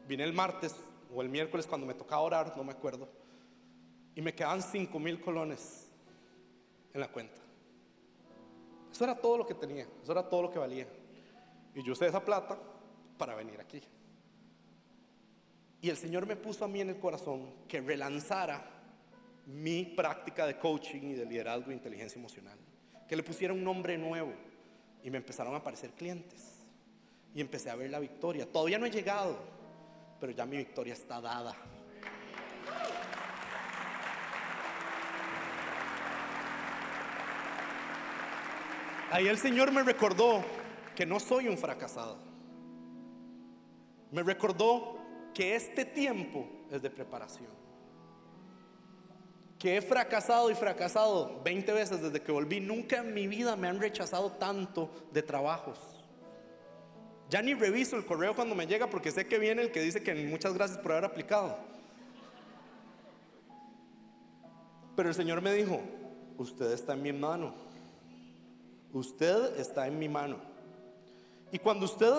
Vine 0.08 0.24
el 0.24 0.34
martes 0.34 0.76
o 1.14 1.22
el 1.22 1.30
miércoles 1.30 1.68
cuando 1.68 1.86
me 1.86 1.94
tocaba 1.94 2.22
orar, 2.22 2.56
no 2.56 2.64
me 2.64 2.72
acuerdo. 2.72 3.10
Y 4.16 4.22
me 4.22 4.34
quedaban 4.34 4.62
5 4.62 5.00
mil 5.00 5.20
colones 5.20 5.90
en 6.94 7.02
la 7.02 7.12
cuenta. 7.12 7.40
Eso 8.92 9.04
era 9.04 9.16
todo 9.16 9.38
lo 9.38 9.46
que 9.46 9.54
tenía, 9.54 9.88
eso 10.02 10.12
era 10.12 10.28
todo 10.28 10.44
lo 10.44 10.52
que 10.52 10.60
valía. 10.60 10.88
Y 11.80 11.84
yo 11.84 11.94
usé 11.94 12.08
esa 12.08 12.26
plata 12.26 12.60
para 13.18 13.36
venir 13.36 13.58
aquí. 13.62 13.82
Y 15.82 15.90
el 15.90 15.96
Señor 15.96 16.26
me 16.28 16.36
puso 16.36 16.66
a 16.66 16.68
mí 16.68 16.82
en 16.82 16.90
el 16.90 17.00
corazón 17.00 17.54
que 17.70 17.80
relanzara 17.80 18.70
mi 19.46 19.86
práctica 19.86 20.46
de 20.46 20.60
coaching 20.60 21.04
y 21.04 21.14
de 21.14 21.26
liderazgo 21.26 21.72
e 21.72 21.74
inteligencia 21.74 22.20
emocional. 22.20 22.60
Que 23.08 23.16
le 23.16 23.24
pusiera 23.24 23.54
un 23.54 23.64
nombre 23.64 23.98
nuevo. 23.98 24.34
Y 25.04 25.10
me 25.10 25.20
empezaron 25.20 25.54
a 25.54 25.60
aparecer 25.60 25.92
clientes. 25.92 26.66
Y 27.34 27.40
empecé 27.40 27.70
a 27.70 27.76
ver 27.76 27.90
la 27.90 28.00
victoria. 28.00 28.46
Todavía 28.46 28.78
no 28.78 28.86
he 28.86 28.92
llegado, 28.92 29.40
pero 30.20 30.34
ya 30.34 30.46
mi 30.46 30.58
victoria 30.58 30.92
está 30.92 31.22
dada. 31.22 31.56
Ahí 39.12 39.30
el 39.30 39.38
Señor 39.38 39.72
me 39.72 39.82
recordó 39.82 40.44
que 41.00 41.06
no 41.06 41.18
soy 41.18 41.48
un 41.48 41.58
fracasado. 41.58 42.18
Me 44.12 44.22
recordó 44.22 44.98
que 45.34 45.56
este 45.56 45.86
tiempo 45.86 46.46
es 46.70 46.82
de 46.82 46.90
preparación. 46.90 47.48
Que 49.58 49.78
he 49.78 49.82
fracasado 49.82 50.52
y 50.52 50.56
fracasado 50.56 51.42
20 51.42 51.72
veces 51.72 52.02
desde 52.02 52.22
que 52.22 52.34
volví. 52.34 52.60
Nunca 52.60 52.98
en 52.98 53.14
mi 53.14 53.28
vida 53.30 53.56
me 53.56 53.70
han 53.70 53.80
rechazado 53.80 54.34
tanto 54.34 54.90
de 55.14 55.24
trabajos. 55.24 55.80
Ya 57.30 57.42
ni 57.42 57.54
reviso 57.54 57.96
el 57.96 58.06
correo 58.06 58.36
cuando 58.36 58.54
me 58.54 58.68
llega 58.68 58.90
porque 58.90 59.12
sé 59.12 59.26
que 59.26 59.40
viene 59.40 59.62
el 59.62 59.72
que 59.72 59.80
dice 59.80 60.04
que 60.04 60.14
muchas 60.28 60.54
gracias 60.54 60.80
por 60.80 60.92
haber 60.92 61.06
aplicado. 61.06 61.60
Pero 64.98 65.08
el 65.08 65.16
Señor 65.16 65.42
me 65.42 65.54
dijo, 65.54 65.80
usted 66.38 66.74
está 66.74 66.92
en 66.92 67.04
mi 67.04 67.14
mano. 67.14 67.54
Usted 68.92 69.58
está 69.58 69.88
en 69.88 69.98
mi 69.98 70.10
mano. 70.10 70.49
Y 71.52 71.60
cuando 71.60 71.86
usted 71.86 72.14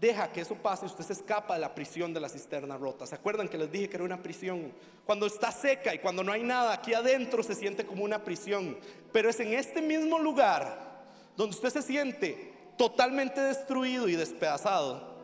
deja 0.00 0.30
que 0.30 0.42
eso 0.42 0.54
pase, 0.54 0.86
usted 0.86 1.04
se 1.04 1.14
escapa 1.14 1.54
de 1.54 1.60
la 1.60 1.74
prisión 1.74 2.12
de 2.12 2.20
la 2.20 2.28
cisterna 2.28 2.76
rota. 2.76 3.06
¿Se 3.06 3.14
acuerdan 3.14 3.48
que 3.48 3.58
les 3.58 3.70
dije 3.70 3.88
que 3.88 3.96
era 3.96 4.04
una 4.04 4.22
prisión? 4.22 4.72
Cuando 5.06 5.26
está 5.26 5.50
seca 5.50 5.94
y 5.94 5.98
cuando 5.98 6.22
no 6.22 6.32
hay 6.32 6.42
nada, 6.42 6.74
aquí 6.74 6.92
adentro 6.94 7.42
se 7.42 7.54
siente 7.54 7.86
como 7.86 8.04
una 8.04 8.22
prisión. 8.22 8.78
Pero 9.12 9.30
es 9.30 9.40
en 9.40 9.54
este 9.54 9.80
mismo 9.80 10.18
lugar 10.18 11.04
donde 11.36 11.56
usted 11.56 11.70
se 11.70 11.82
siente 11.82 12.52
totalmente 12.76 13.40
destruido 13.40 14.08
y 14.08 14.16
despedazado, 14.16 15.14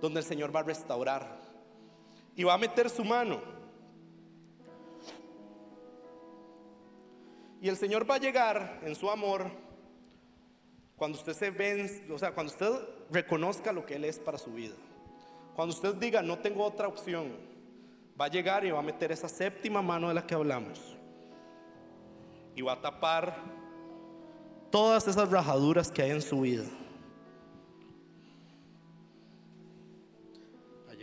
donde 0.00 0.20
el 0.20 0.26
Señor 0.26 0.54
va 0.54 0.60
a 0.60 0.64
restaurar 0.64 1.38
y 2.36 2.44
va 2.44 2.54
a 2.54 2.58
meter 2.58 2.88
su 2.88 3.04
mano. 3.04 3.40
Y 7.60 7.68
el 7.68 7.76
Señor 7.76 8.10
va 8.10 8.14
a 8.14 8.18
llegar 8.18 8.80
en 8.82 8.94
su 8.94 9.10
amor 9.10 9.50
cuando 11.00 11.16
usted 11.16 11.32
se 11.32 11.50
vence, 11.50 12.12
o 12.12 12.18
sea, 12.18 12.34
cuando 12.34 12.52
usted 12.52 12.70
reconozca 13.10 13.72
lo 13.72 13.86
que 13.86 13.94
Él 13.94 14.04
es 14.04 14.18
para 14.18 14.36
su 14.36 14.52
vida. 14.52 14.74
Cuando 15.56 15.74
usted 15.74 15.94
diga, 15.94 16.20
no 16.20 16.40
tengo 16.40 16.62
otra 16.62 16.88
opción, 16.88 17.32
va 18.20 18.26
a 18.26 18.28
llegar 18.28 18.66
y 18.66 18.70
va 18.70 18.80
a 18.80 18.82
meter 18.82 19.10
esa 19.10 19.26
séptima 19.26 19.80
mano 19.80 20.08
de 20.08 20.14
la 20.14 20.26
que 20.26 20.34
hablamos. 20.34 20.98
Y 22.54 22.60
va 22.60 22.74
a 22.74 22.82
tapar 22.82 23.34
todas 24.70 25.08
esas 25.08 25.30
rajaduras 25.30 25.90
que 25.90 26.02
hay 26.02 26.10
en 26.10 26.20
su 26.20 26.42
vida. 26.42 26.64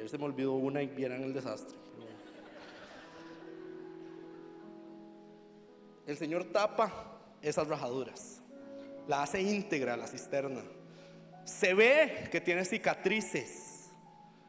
se 0.07 0.17
me 0.19 0.25
olvidó 0.25 0.53
una 0.53 0.83
y 0.83 0.87
vieran 0.87 1.23
el 1.23 1.33
desastre. 1.33 1.75
El 6.05 6.15
Señor 6.15 6.45
tapa 6.45 7.19
esas 7.41 7.67
rajaduras, 7.67 8.43
la 9.07 9.23
hace 9.23 9.41
íntegra 9.41 9.97
la 9.97 10.07
cisterna. 10.07 10.61
Se 11.45 11.73
ve 11.73 12.27
que 12.31 12.41
tiene 12.41 12.65
cicatrices, 12.65 13.89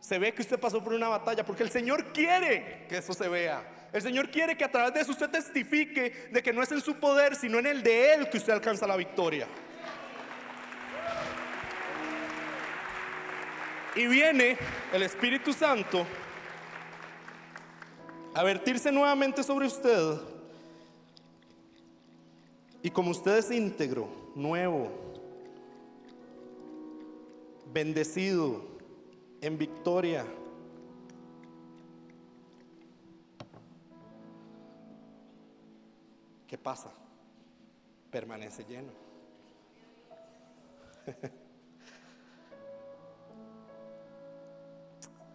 se 0.00 0.18
ve 0.18 0.32
que 0.32 0.42
usted 0.42 0.58
pasó 0.58 0.82
por 0.82 0.92
una 0.92 1.08
batalla, 1.08 1.44
porque 1.44 1.62
el 1.62 1.70
Señor 1.70 2.12
quiere 2.12 2.86
que 2.88 2.98
eso 2.98 3.12
se 3.12 3.28
vea. 3.28 3.88
El 3.92 4.02
Señor 4.02 4.30
quiere 4.30 4.56
que 4.56 4.64
a 4.64 4.70
través 4.70 4.92
de 4.94 5.00
eso 5.00 5.12
usted 5.12 5.30
testifique 5.30 6.28
de 6.30 6.42
que 6.42 6.52
no 6.52 6.62
es 6.62 6.70
en 6.72 6.80
su 6.80 6.96
poder, 6.96 7.34
sino 7.34 7.58
en 7.58 7.66
el 7.66 7.82
de 7.82 8.14
Él 8.14 8.28
que 8.28 8.38
usted 8.38 8.52
alcanza 8.52 8.86
la 8.86 8.96
victoria. 8.96 9.46
Y 13.94 14.06
viene 14.06 14.56
el 14.92 15.02
Espíritu 15.02 15.52
Santo 15.52 16.06
a 18.34 18.42
vertirse 18.42 18.92
nuevamente 18.92 19.42
sobre 19.42 19.66
usted. 19.66 20.20
Y 22.82 22.90
como 22.90 23.10
usted 23.10 23.38
es 23.38 23.50
íntegro, 23.50 24.27
nuevo, 24.38 24.88
bendecido, 27.72 28.62
en 29.40 29.58
victoria, 29.58 30.24
¿qué 36.46 36.56
pasa? 36.56 36.92
Permanece 38.12 38.64
lleno. 38.64 38.92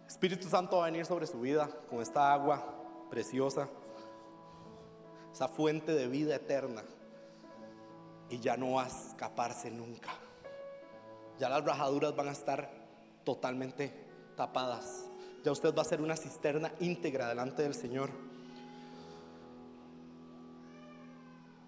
Espíritu 0.08 0.48
Santo 0.48 0.78
va 0.78 0.84
a 0.84 0.86
venir 0.90 1.04
sobre 1.04 1.26
su 1.26 1.38
vida 1.40 1.68
con 1.90 2.00
esta 2.00 2.32
agua 2.32 2.64
preciosa, 3.10 3.68
esa 5.30 5.48
fuente 5.48 5.92
de 5.92 6.08
vida 6.08 6.34
eterna. 6.36 6.82
Y 8.30 8.38
ya 8.38 8.56
no 8.56 8.72
va 8.72 8.84
a 8.84 8.88
escaparse 8.88 9.70
nunca. 9.70 10.10
Ya 11.38 11.48
las 11.48 11.64
rajaduras 11.64 12.14
van 12.14 12.28
a 12.28 12.32
estar 12.32 12.70
totalmente 13.24 13.92
tapadas. 14.36 15.06
Ya 15.44 15.52
usted 15.52 15.74
va 15.74 15.82
a 15.82 15.84
ser 15.84 16.00
una 16.00 16.16
cisterna 16.16 16.72
íntegra 16.80 17.28
delante 17.28 17.62
del 17.62 17.74
Señor. 17.74 18.10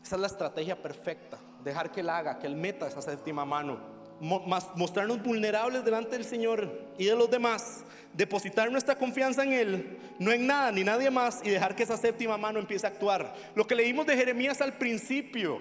Esa 0.02 0.16
es 0.16 0.20
la 0.20 0.28
estrategia 0.28 0.80
perfecta. 0.80 1.38
Dejar 1.62 1.90
que 1.90 2.00
Él 2.00 2.10
haga, 2.10 2.38
que 2.38 2.46
Él 2.46 2.56
meta 2.56 2.86
esa 2.86 3.02
séptima 3.02 3.44
mano 3.44 3.96
mostrarnos 4.20 5.22
vulnerables 5.22 5.84
delante 5.84 6.12
del 6.12 6.24
Señor 6.24 6.70
y 6.98 7.06
de 7.06 7.14
los 7.14 7.30
demás, 7.30 7.84
depositar 8.14 8.70
nuestra 8.70 8.96
confianza 8.96 9.42
en 9.44 9.52
Él, 9.52 9.98
no 10.18 10.32
en 10.32 10.46
nada 10.46 10.72
ni 10.72 10.84
nadie 10.84 11.10
más, 11.10 11.40
y 11.44 11.50
dejar 11.50 11.76
que 11.76 11.82
esa 11.82 11.96
séptima 11.96 12.38
mano 12.38 12.58
empiece 12.58 12.86
a 12.86 12.90
actuar. 12.90 13.34
Lo 13.54 13.66
que 13.66 13.74
leímos 13.74 14.06
de 14.06 14.16
Jeremías 14.16 14.60
al 14.60 14.74
principio, 14.74 15.60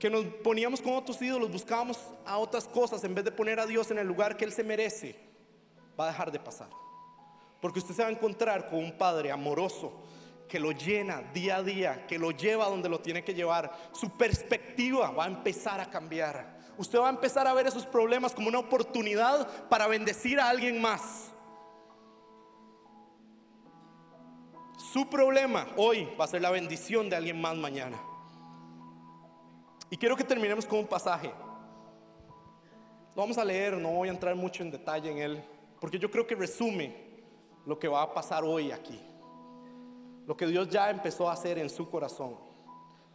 que 0.00 0.10
nos 0.10 0.24
poníamos 0.24 0.80
con 0.82 0.94
otros 0.94 1.22
ídolos, 1.22 1.52
buscábamos 1.52 1.98
a 2.26 2.38
otras 2.38 2.66
cosas 2.66 3.04
en 3.04 3.14
vez 3.14 3.24
de 3.24 3.30
poner 3.30 3.60
a 3.60 3.66
Dios 3.66 3.90
en 3.92 3.98
el 3.98 4.08
lugar 4.08 4.36
que 4.36 4.44
Él 4.44 4.52
se 4.52 4.64
merece, 4.64 5.14
va 5.98 6.06
a 6.06 6.08
dejar 6.08 6.32
de 6.32 6.40
pasar. 6.40 6.70
Porque 7.60 7.78
usted 7.78 7.94
se 7.94 8.02
va 8.02 8.08
a 8.08 8.12
encontrar 8.12 8.68
con 8.68 8.82
un 8.82 8.98
Padre 8.98 9.30
amoroso 9.30 9.92
que 10.48 10.58
lo 10.58 10.72
llena 10.72 11.22
día 11.32 11.56
a 11.56 11.62
día, 11.62 12.06
que 12.08 12.18
lo 12.18 12.32
lleva 12.32 12.68
donde 12.68 12.88
lo 12.88 12.98
tiene 12.98 13.22
que 13.22 13.34
llevar. 13.34 13.70
Su 13.92 14.10
perspectiva 14.16 15.12
va 15.12 15.26
a 15.26 15.28
empezar 15.28 15.78
a 15.78 15.88
cambiar 15.88 16.58
usted 16.80 16.98
va 16.98 17.08
a 17.08 17.10
empezar 17.10 17.46
a 17.46 17.52
ver 17.52 17.66
esos 17.66 17.84
problemas 17.84 18.32
como 18.32 18.48
una 18.48 18.58
oportunidad 18.58 19.68
para 19.68 19.86
bendecir 19.86 20.40
a 20.40 20.48
alguien 20.48 20.80
más. 20.80 21.30
Su 24.92 25.08
problema 25.10 25.66
hoy 25.76 26.08
va 26.18 26.24
a 26.24 26.28
ser 26.28 26.40
la 26.40 26.50
bendición 26.50 27.10
de 27.10 27.16
alguien 27.16 27.38
más 27.38 27.54
mañana. 27.54 28.00
Y 29.90 29.96
quiero 29.96 30.16
que 30.16 30.24
terminemos 30.24 30.66
con 30.66 30.78
un 30.78 30.86
pasaje. 30.86 31.32
Lo 33.14 33.22
vamos 33.22 33.36
a 33.38 33.44
leer, 33.44 33.76
no 33.76 33.90
voy 33.90 34.08
a 34.08 34.12
entrar 34.12 34.36
mucho 34.36 34.62
en 34.62 34.70
detalle 34.70 35.10
en 35.10 35.18
él, 35.18 35.44
porque 35.80 35.98
yo 35.98 36.10
creo 36.10 36.26
que 36.26 36.36
resume 36.36 37.10
lo 37.66 37.78
que 37.78 37.88
va 37.88 38.02
a 38.02 38.14
pasar 38.14 38.44
hoy 38.44 38.72
aquí. 38.72 39.00
lo 40.26 40.36
que 40.36 40.46
Dios 40.46 40.68
ya 40.68 40.90
empezó 40.90 41.28
a 41.28 41.32
hacer 41.32 41.58
en 41.58 41.68
su 41.68 41.90
corazón 41.90 42.36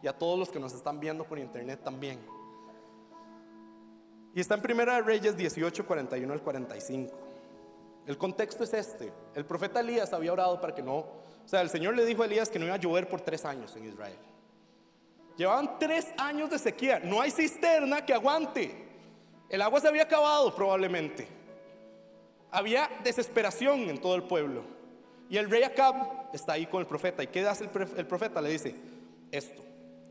y 0.02 0.06
a 0.06 0.12
todos 0.12 0.38
los 0.38 0.50
que 0.50 0.60
nos 0.60 0.74
están 0.74 1.00
viendo 1.00 1.24
por 1.24 1.38
internet 1.38 1.80
también. 1.82 2.18
Y 4.34 4.40
está 4.40 4.54
en 4.54 4.60
Primera 4.60 4.96
de 4.96 5.00
Reyes 5.00 5.34
18, 5.34 5.86
41 5.86 6.30
al 6.30 6.42
45. 6.42 7.14
El 8.06 8.18
contexto 8.18 8.64
es 8.64 8.74
este. 8.74 9.10
El 9.34 9.46
profeta 9.46 9.80
Elías 9.80 10.12
había 10.12 10.30
orado 10.30 10.60
para 10.60 10.74
que 10.74 10.82
no, 10.82 10.96
o 10.98 11.48
sea, 11.48 11.62
el 11.62 11.70
Señor 11.70 11.96
le 11.96 12.04
dijo 12.04 12.22
a 12.22 12.26
Elías 12.26 12.50
que 12.50 12.58
no 12.58 12.66
iba 12.66 12.74
a 12.74 12.78
llover 12.78 13.08
por 13.08 13.22
tres 13.22 13.46
años 13.46 13.74
en 13.76 13.86
Israel. 13.86 14.18
Llevaban 15.36 15.78
tres 15.78 16.12
años 16.16 16.50
de 16.50 16.58
sequía, 16.58 17.00
no 17.02 17.20
hay 17.20 17.30
cisterna 17.30 18.04
que 18.04 18.14
aguante. 18.14 18.86
El 19.48 19.62
agua 19.62 19.80
se 19.80 19.88
había 19.88 20.02
acabado 20.02 20.54
probablemente. 20.54 21.28
Había 22.50 22.90
desesperación 23.04 23.80
en 23.90 24.00
todo 24.00 24.14
el 24.14 24.22
pueblo. 24.22 24.62
Y 25.28 25.36
el 25.36 25.50
rey 25.50 25.62
Acab 25.62 26.30
está 26.32 26.54
ahí 26.54 26.66
con 26.66 26.80
el 26.80 26.86
profeta. 26.86 27.22
¿Y 27.22 27.26
qué 27.26 27.46
hace 27.46 27.64
el 27.64 28.06
profeta? 28.06 28.40
Le 28.40 28.50
dice 28.50 28.74
esto. 29.30 29.62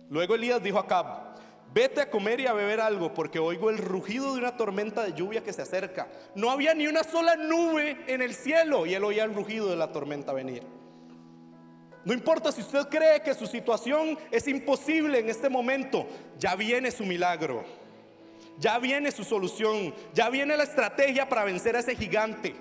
Luego 0.09 0.35
Elías 0.35 0.61
dijo 0.61 0.77
a 0.77 0.81
Acab, 0.81 1.35
vete 1.73 2.01
a 2.01 2.09
comer 2.09 2.39
y 2.41 2.47
a 2.47 2.53
beber 2.53 2.79
algo 2.79 3.13
porque 3.13 3.39
oigo 3.39 3.69
el 3.69 3.77
rugido 3.77 4.33
de 4.33 4.39
una 4.39 4.55
tormenta 4.55 5.03
de 5.03 5.13
lluvia 5.13 5.43
que 5.43 5.53
se 5.53 5.61
acerca. 5.61 6.07
No 6.35 6.51
había 6.51 6.73
ni 6.73 6.87
una 6.87 7.03
sola 7.03 7.35
nube 7.35 7.97
en 8.07 8.21
el 8.21 8.33
cielo 8.35 8.85
y 8.85 8.93
él 8.93 9.03
oía 9.03 9.23
el 9.23 9.33
rugido 9.33 9.69
de 9.69 9.75
la 9.75 9.91
tormenta 9.91 10.33
venir. 10.33 10.63
No 12.05 12.13
importa 12.13 12.51
si 12.51 12.61
usted 12.61 12.87
cree 12.87 13.21
que 13.21 13.33
su 13.33 13.47
situación 13.47 14.17
es 14.31 14.47
imposible 14.47 15.19
en 15.19 15.27
este 15.27 15.49
momento, 15.49 16.07
ya 16.37 16.55
viene 16.55 16.91
su 16.91 17.03
milagro. 17.03 17.65
Ya 18.57 18.79
viene 18.79 19.11
su 19.11 19.23
solución, 19.23 19.93
ya 20.13 20.29
viene 20.29 20.55
la 20.55 20.63
estrategia 20.63 21.27
para 21.27 21.43
vencer 21.43 21.75
a 21.75 21.79
ese 21.79 21.95
gigante. 21.95 22.55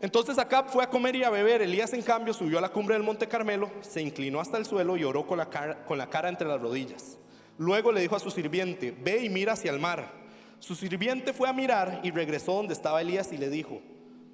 Entonces 0.00 0.38
Acab 0.38 0.68
fue 0.68 0.82
a 0.82 0.90
comer 0.90 1.16
y 1.16 1.24
a 1.24 1.30
beber. 1.30 1.62
Elías, 1.62 1.92
en 1.92 2.02
cambio, 2.02 2.34
subió 2.34 2.58
a 2.58 2.60
la 2.60 2.70
cumbre 2.70 2.94
del 2.94 3.04
monte 3.04 3.28
Carmelo, 3.28 3.70
se 3.82 4.02
inclinó 4.02 4.40
hasta 4.40 4.56
el 4.56 4.64
suelo 4.64 4.96
y 4.96 5.04
oró 5.04 5.26
con 5.26 5.38
la 5.38 5.48
cara, 5.48 5.84
con 5.84 5.98
la 5.98 6.10
cara 6.10 6.28
entre 6.28 6.48
las 6.48 6.60
rodillas. 6.60 7.18
Luego 7.58 7.92
le 7.92 8.00
dijo 8.00 8.16
a 8.16 8.20
su 8.20 8.30
sirviente: 8.30 8.90
Ve 8.90 9.24
y 9.24 9.28
mira 9.28 9.52
hacia 9.52 9.70
el 9.70 9.78
mar. 9.78 10.10
Su 10.58 10.74
sirviente 10.74 11.32
fue 11.32 11.48
a 11.48 11.52
mirar 11.52 12.00
y 12.02 12.10
regresó 12.10 12.54
donde 12.54 12.72
estaba 12.72 13.00
Elías 13.02 13.32
y 13.32 13.38
le 13.38 13.48
dijo: 13.48 13.80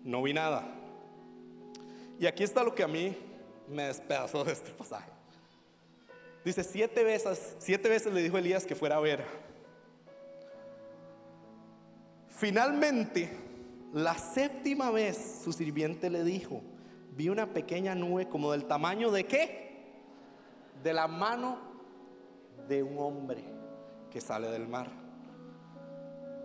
No 0.05 0.23
vi 0.23 0.33
nada. 0.33 0.65
Y 2.19 2.27
aquí 2.27 2.45
está 2.45 2.65
lo 2.65 2.75
que 2.75 2.83
a 2.83 2.89
mí 2.89 3.17
me 3.73 3.85
despedazó 3.85 4.45
de 4.45 4.53
este 4.53 4.71
pasaje. 4.71 5.11
Dice: 6.45 6.63
Siete 6.65 7.03
veces, 7.05 7.57
siete 7.59 7.89
veces 7.89 8.13
le 8.13 8.23
dijo 8.23 8.39
Elías 8.39 8.67
que 8.67 8.75
fuera 8.75 8.97
a 8.97 9.01
ver. 9.01 9.25
Finalmente 12.29 13.31
la 13.93 14.15
séptima 14.15 14.91
vez 14.91 15.43
su 15.45 15.53
sirviente 15.53 16.09
le 16.09 16.25
dijo, 16.25 16.63
vi 17.11 17.29
una 17.29 17.53
pequeña 17.53 17.95
nube 17.95 18.29
como 18.29 18.53
del 18.53 18.65
tamaño 18.65 19.11
de 19.11 19.25
qué? 19.25 19.83
De 20.83 20.95
la 20.95 21.07
mano 21.07 21.59
de 22.67 22.83
un 22.83 22.99
hombre 22.99 23.45
que 24.11 24.21
sale 24.21 24.49
del 24.49 24.67
mar. 24.67 24.91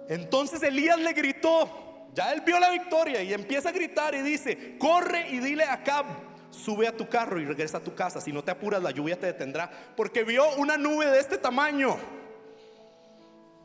Entonces 0.10 0.62
Elías 0.62 1.00
le 1.00 1.14
gritó, 1.14 2.10
ya 2.14 2.34
él 2.34 2.42
vio 2.46 2.60
la 2.60 2.70
victoria 2.70 3.24
y 3.24 3.34
empieza 3.34 3.70
a 3.70 3.72
gritar 3.72 4.14
y 4.14 4.22
dice, 4.22 4.78
corre 4.78 5.30
y 5.30 5.40
dile 5.40 5.64
a 5.64 5.84
Cab, 5.84 6.06
sube 6.50 6.88
a 6.88 6.96
tu 6.96 7.08
carro 7.08 7.40
y 7.40 7.46
regresa 7.46 7.78
a 7.78 7.82
tu 7.82 7.94
casa, 7.94 8.22
si 8.22 8.32
no 8.32 8.44
te 8.44 8.52
apuras 8.52 8.82
la 8.82 8.92
lluvia 8.92 9.20
te 9.20 9.26
detendrá, 9.28 9.70
porque 9.96 10.24
vio 10.24 10.44
una 10.58 10.78
nube 10.78 11.06
de 11.08 11.20
este 11.20 11.38
tamaño. 11.38 11.98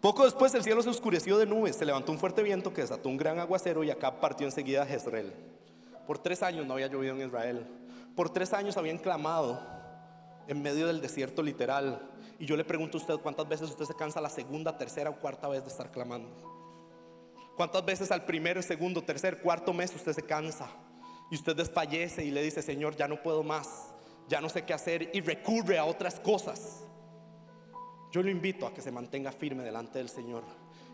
Poco 0.00 0.24
después 0.24 0.54
el 0.54 0.62
cielo 0.62 0.82
se 0.82 0.90
oscureció 0.90 1.38
de 1.38 1.46
nubes, 1.46 1.76
se 1.76 1.86
levantó 1.86 2.12
un 2.12 2.18
fuerte 2.18 2.42
viento 2.42 2.74
que 2.74 2.82
desató 2.82 3.08
un 3.08 3.16
gran 3.16 3.38
aguacero 3.38 3.82
y 3.84 3.90
acá 3.90 4.20
partió 4.20 4.46
enseguida 4.46 4.82
a 4.82 4.86
Jezreel. 4.86 5.32
Por 6.06 6.18
tres 6.18 6.42
años 6.42 6.66
no 6.66 6.74
había 6.74 6.88
llovido 6.88 7.14
en 7.14 7.26
Israel. 7.26 7.66
Por 8.14 8.28
tres 8.30 8.52
años 8.52 8.76
habían 8.76 8.98
clamado 8.98 9.58
en 10.46 10.60
medio 10.62 10.86
del 10.86 11.00
desierto 11.00 11.42
literal. 11.42 12.10
Y 12.38 12.46
yo 12.46 12.56
le 12.56 12.64
pregunto 12.64 12.98
a 12.98 13.00
usted 13.00 13.14
cuántas 13.16 13.48
veces 13.48 13.70
usted 13.70 13.86
se 13.86 13.94
cansa 13.94 14.20
la 14.20 14.28
segunda, 14.28 14.76
tercera 14.76 15.08
o 15.08 15.18
cuarta 15.18 15.48
vez 15.48 15.62
de 15.62 15.70
estar 15.70 15.90
clamando. 15.90 16.28
¿Cuántas 17.56 17.84
veces 17.84 18.10
al 18.10 18.24
primero, 18.24 18.62
segundo, 18.62 19.02
tercer, 19.02 19.38
cuarto 19.38 19.72
mes 19.72 19.94
usted 19.94 20.12
se 20.12 20.22
cansa 20.22 20.68
y 21.30 21.36
usted 21.36 21.54
desfallece 21.54 22.24
y 22.24 22.30
le 22.30 22.42
dice, 22.42 22.62
Señor, 22.62 22.96
ya 22.96 23.06
no 23.06 23.22
puedo 23.22 23.42
más, 23.42 23.94
ya 24.28 24.40
no 24.40 24.48
sé 24.48 24.64
qué 24.64 24.72
hacer 24.72 25.10
y 25.12 25.20
recurre 25.20 25.78
a 25.78 25.84
otras 25.84 26.18
cosas? 26.18 26.84
Yo 28.10 28.22
lo 28.22 28.30
invito 28.30 28.66
a 28.66 28.74
que 28.74 28.80
se 28.80 28.92
mantenga 28.92 29.32
firme 29.32 29.62
delante 29.62 29.98
del 29.98 30.08
Señor 30.08 30.44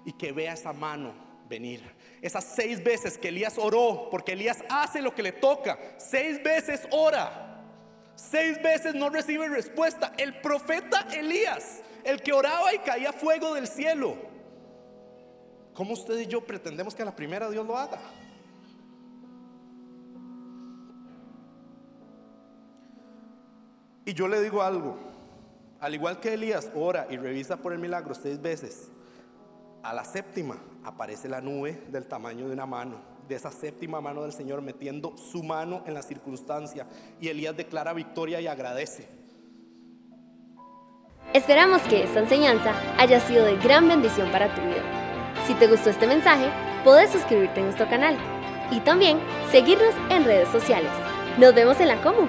y 0.04 0.12
que 0.12 0.32
vea 0.32 0.54
esa 0.54 0.72
mano 0.72 1.12
venir. 1.48 1.82
Esas 2.22 2.44
seis 2.44 2.82
veces 2.82 3.18
que 3.18 3.28
Elías 3.28 3.58
oró, 3.58 4.08
porque 4.10 4.32
Elías 4.32 4.62
hace 4.68 5.02
lo 5.02 5.14
que 5.14 5.22
le 5.22 5.32
toca, 5.32 5.78
seis 5.98 6.42
veces 6.42 6.86
ora, 6.90 7.62
seis 8.14 8.62
veces 8.62 8.94
no 8.94 9.10
recibe 9.10 9.48
respuesta. 9.48 10.12
El 10.16 10.40
profeta 10.40 11.06
Elías, 11.12 11.82
el 12.04 12.22
que 12.22 12.32
oraba 12.32 12.72
y 12.74 12.78
caía 12.78 13.12
fuego 13.12 13.54
del 13.54 13.66
cielo. 13.66 14.29
¿Cómo 15.80 15.94
usted 15.94 16.18
y 16.18 16.26
yo 16.26 16.42
pretendemos 16.42 16.94
que 16.94 17.00
a 17.00 17.06
la 17.06 17.16
primera 17.16 17.48
Dios 17.48 17.66
lo 17.66 17.74
haga? 17.74 17.98
Y 24.04 24.12
yo 24.12 24.28
le 24.28 24.42
digo 24.42 24.60
algo. 24.60 24.98
Al 25.80 25.94
igual 25.94 26.20
que 26.20 26.34
Elías 26.34 26.70
ora 26.74 27.06
y 27.08 27.16
revisa 27.16 27.56
por 27.56 27.72
el 27.72 27.78
milagro 27.78 28.12
seis 28.14 28.42
veces, 28.42 28.90
a 29.82 29.94
la 29.94 30.04
séptima 30.04 30.58
aparece 30.84 31.30
la 31.30 31.40
nube 31.40 31.82
del 31.90 32.06
tamaño 32.06 32.46
de 32.46 32.52
una 32.52 32.66
mano, 32.66 33.00
de 33.26 33.36
esa 33.36 33.50
séptima 33.50 34.02
mano 34.02 34.20
del 34.20 34.34
Señor 34.34 34.60
metiendo 34.60 35.16
su 35.16 35.42
mano 35.42 35.82
en 35.86 35.94
la 35.94 36.02
circunstancia 36.02 36.86
y 37.22 37.28
Elías 37.28 37.56
declara 37.56 37.94
victoria 37.94 38.38
y 38.42 38.48
agradece. 38.48 39.08
Esperamos 41.32 41.80
que 41.84 42.02
esta 42.02 42.20
enseñanza 42.20 42.74
haya 42.98 43.18
sido 43.18 43.46
de 43.46 43.56
gran 43.56 43.88
bendición 43.88 44.30
para 44.30 44.54
tu 44.54 44.60
vida. 44.60 44.99
Si 45.46 45.54
te 45.54 45.66
gustó 45.66 45.90
este 45.90 46.06
mensaje, 46.06 46.50
puedes 46.84 47.10
suscribirte 47.10 47.60
a 47.60 47.64
nuestro 47.64 47.88
canal 47.88 48.16
y 48.70 48.80
también 48.80 49.18
seguirnos 49.50 49.94
en 50.10 50.24
redes 50.24 50.48
sociales. 50.48 50.90
Nos 51.38 51.54
vemos 51.54 51.80
en 51.80 51.88
la 51.88 52.00
Comu. 52.02 52.28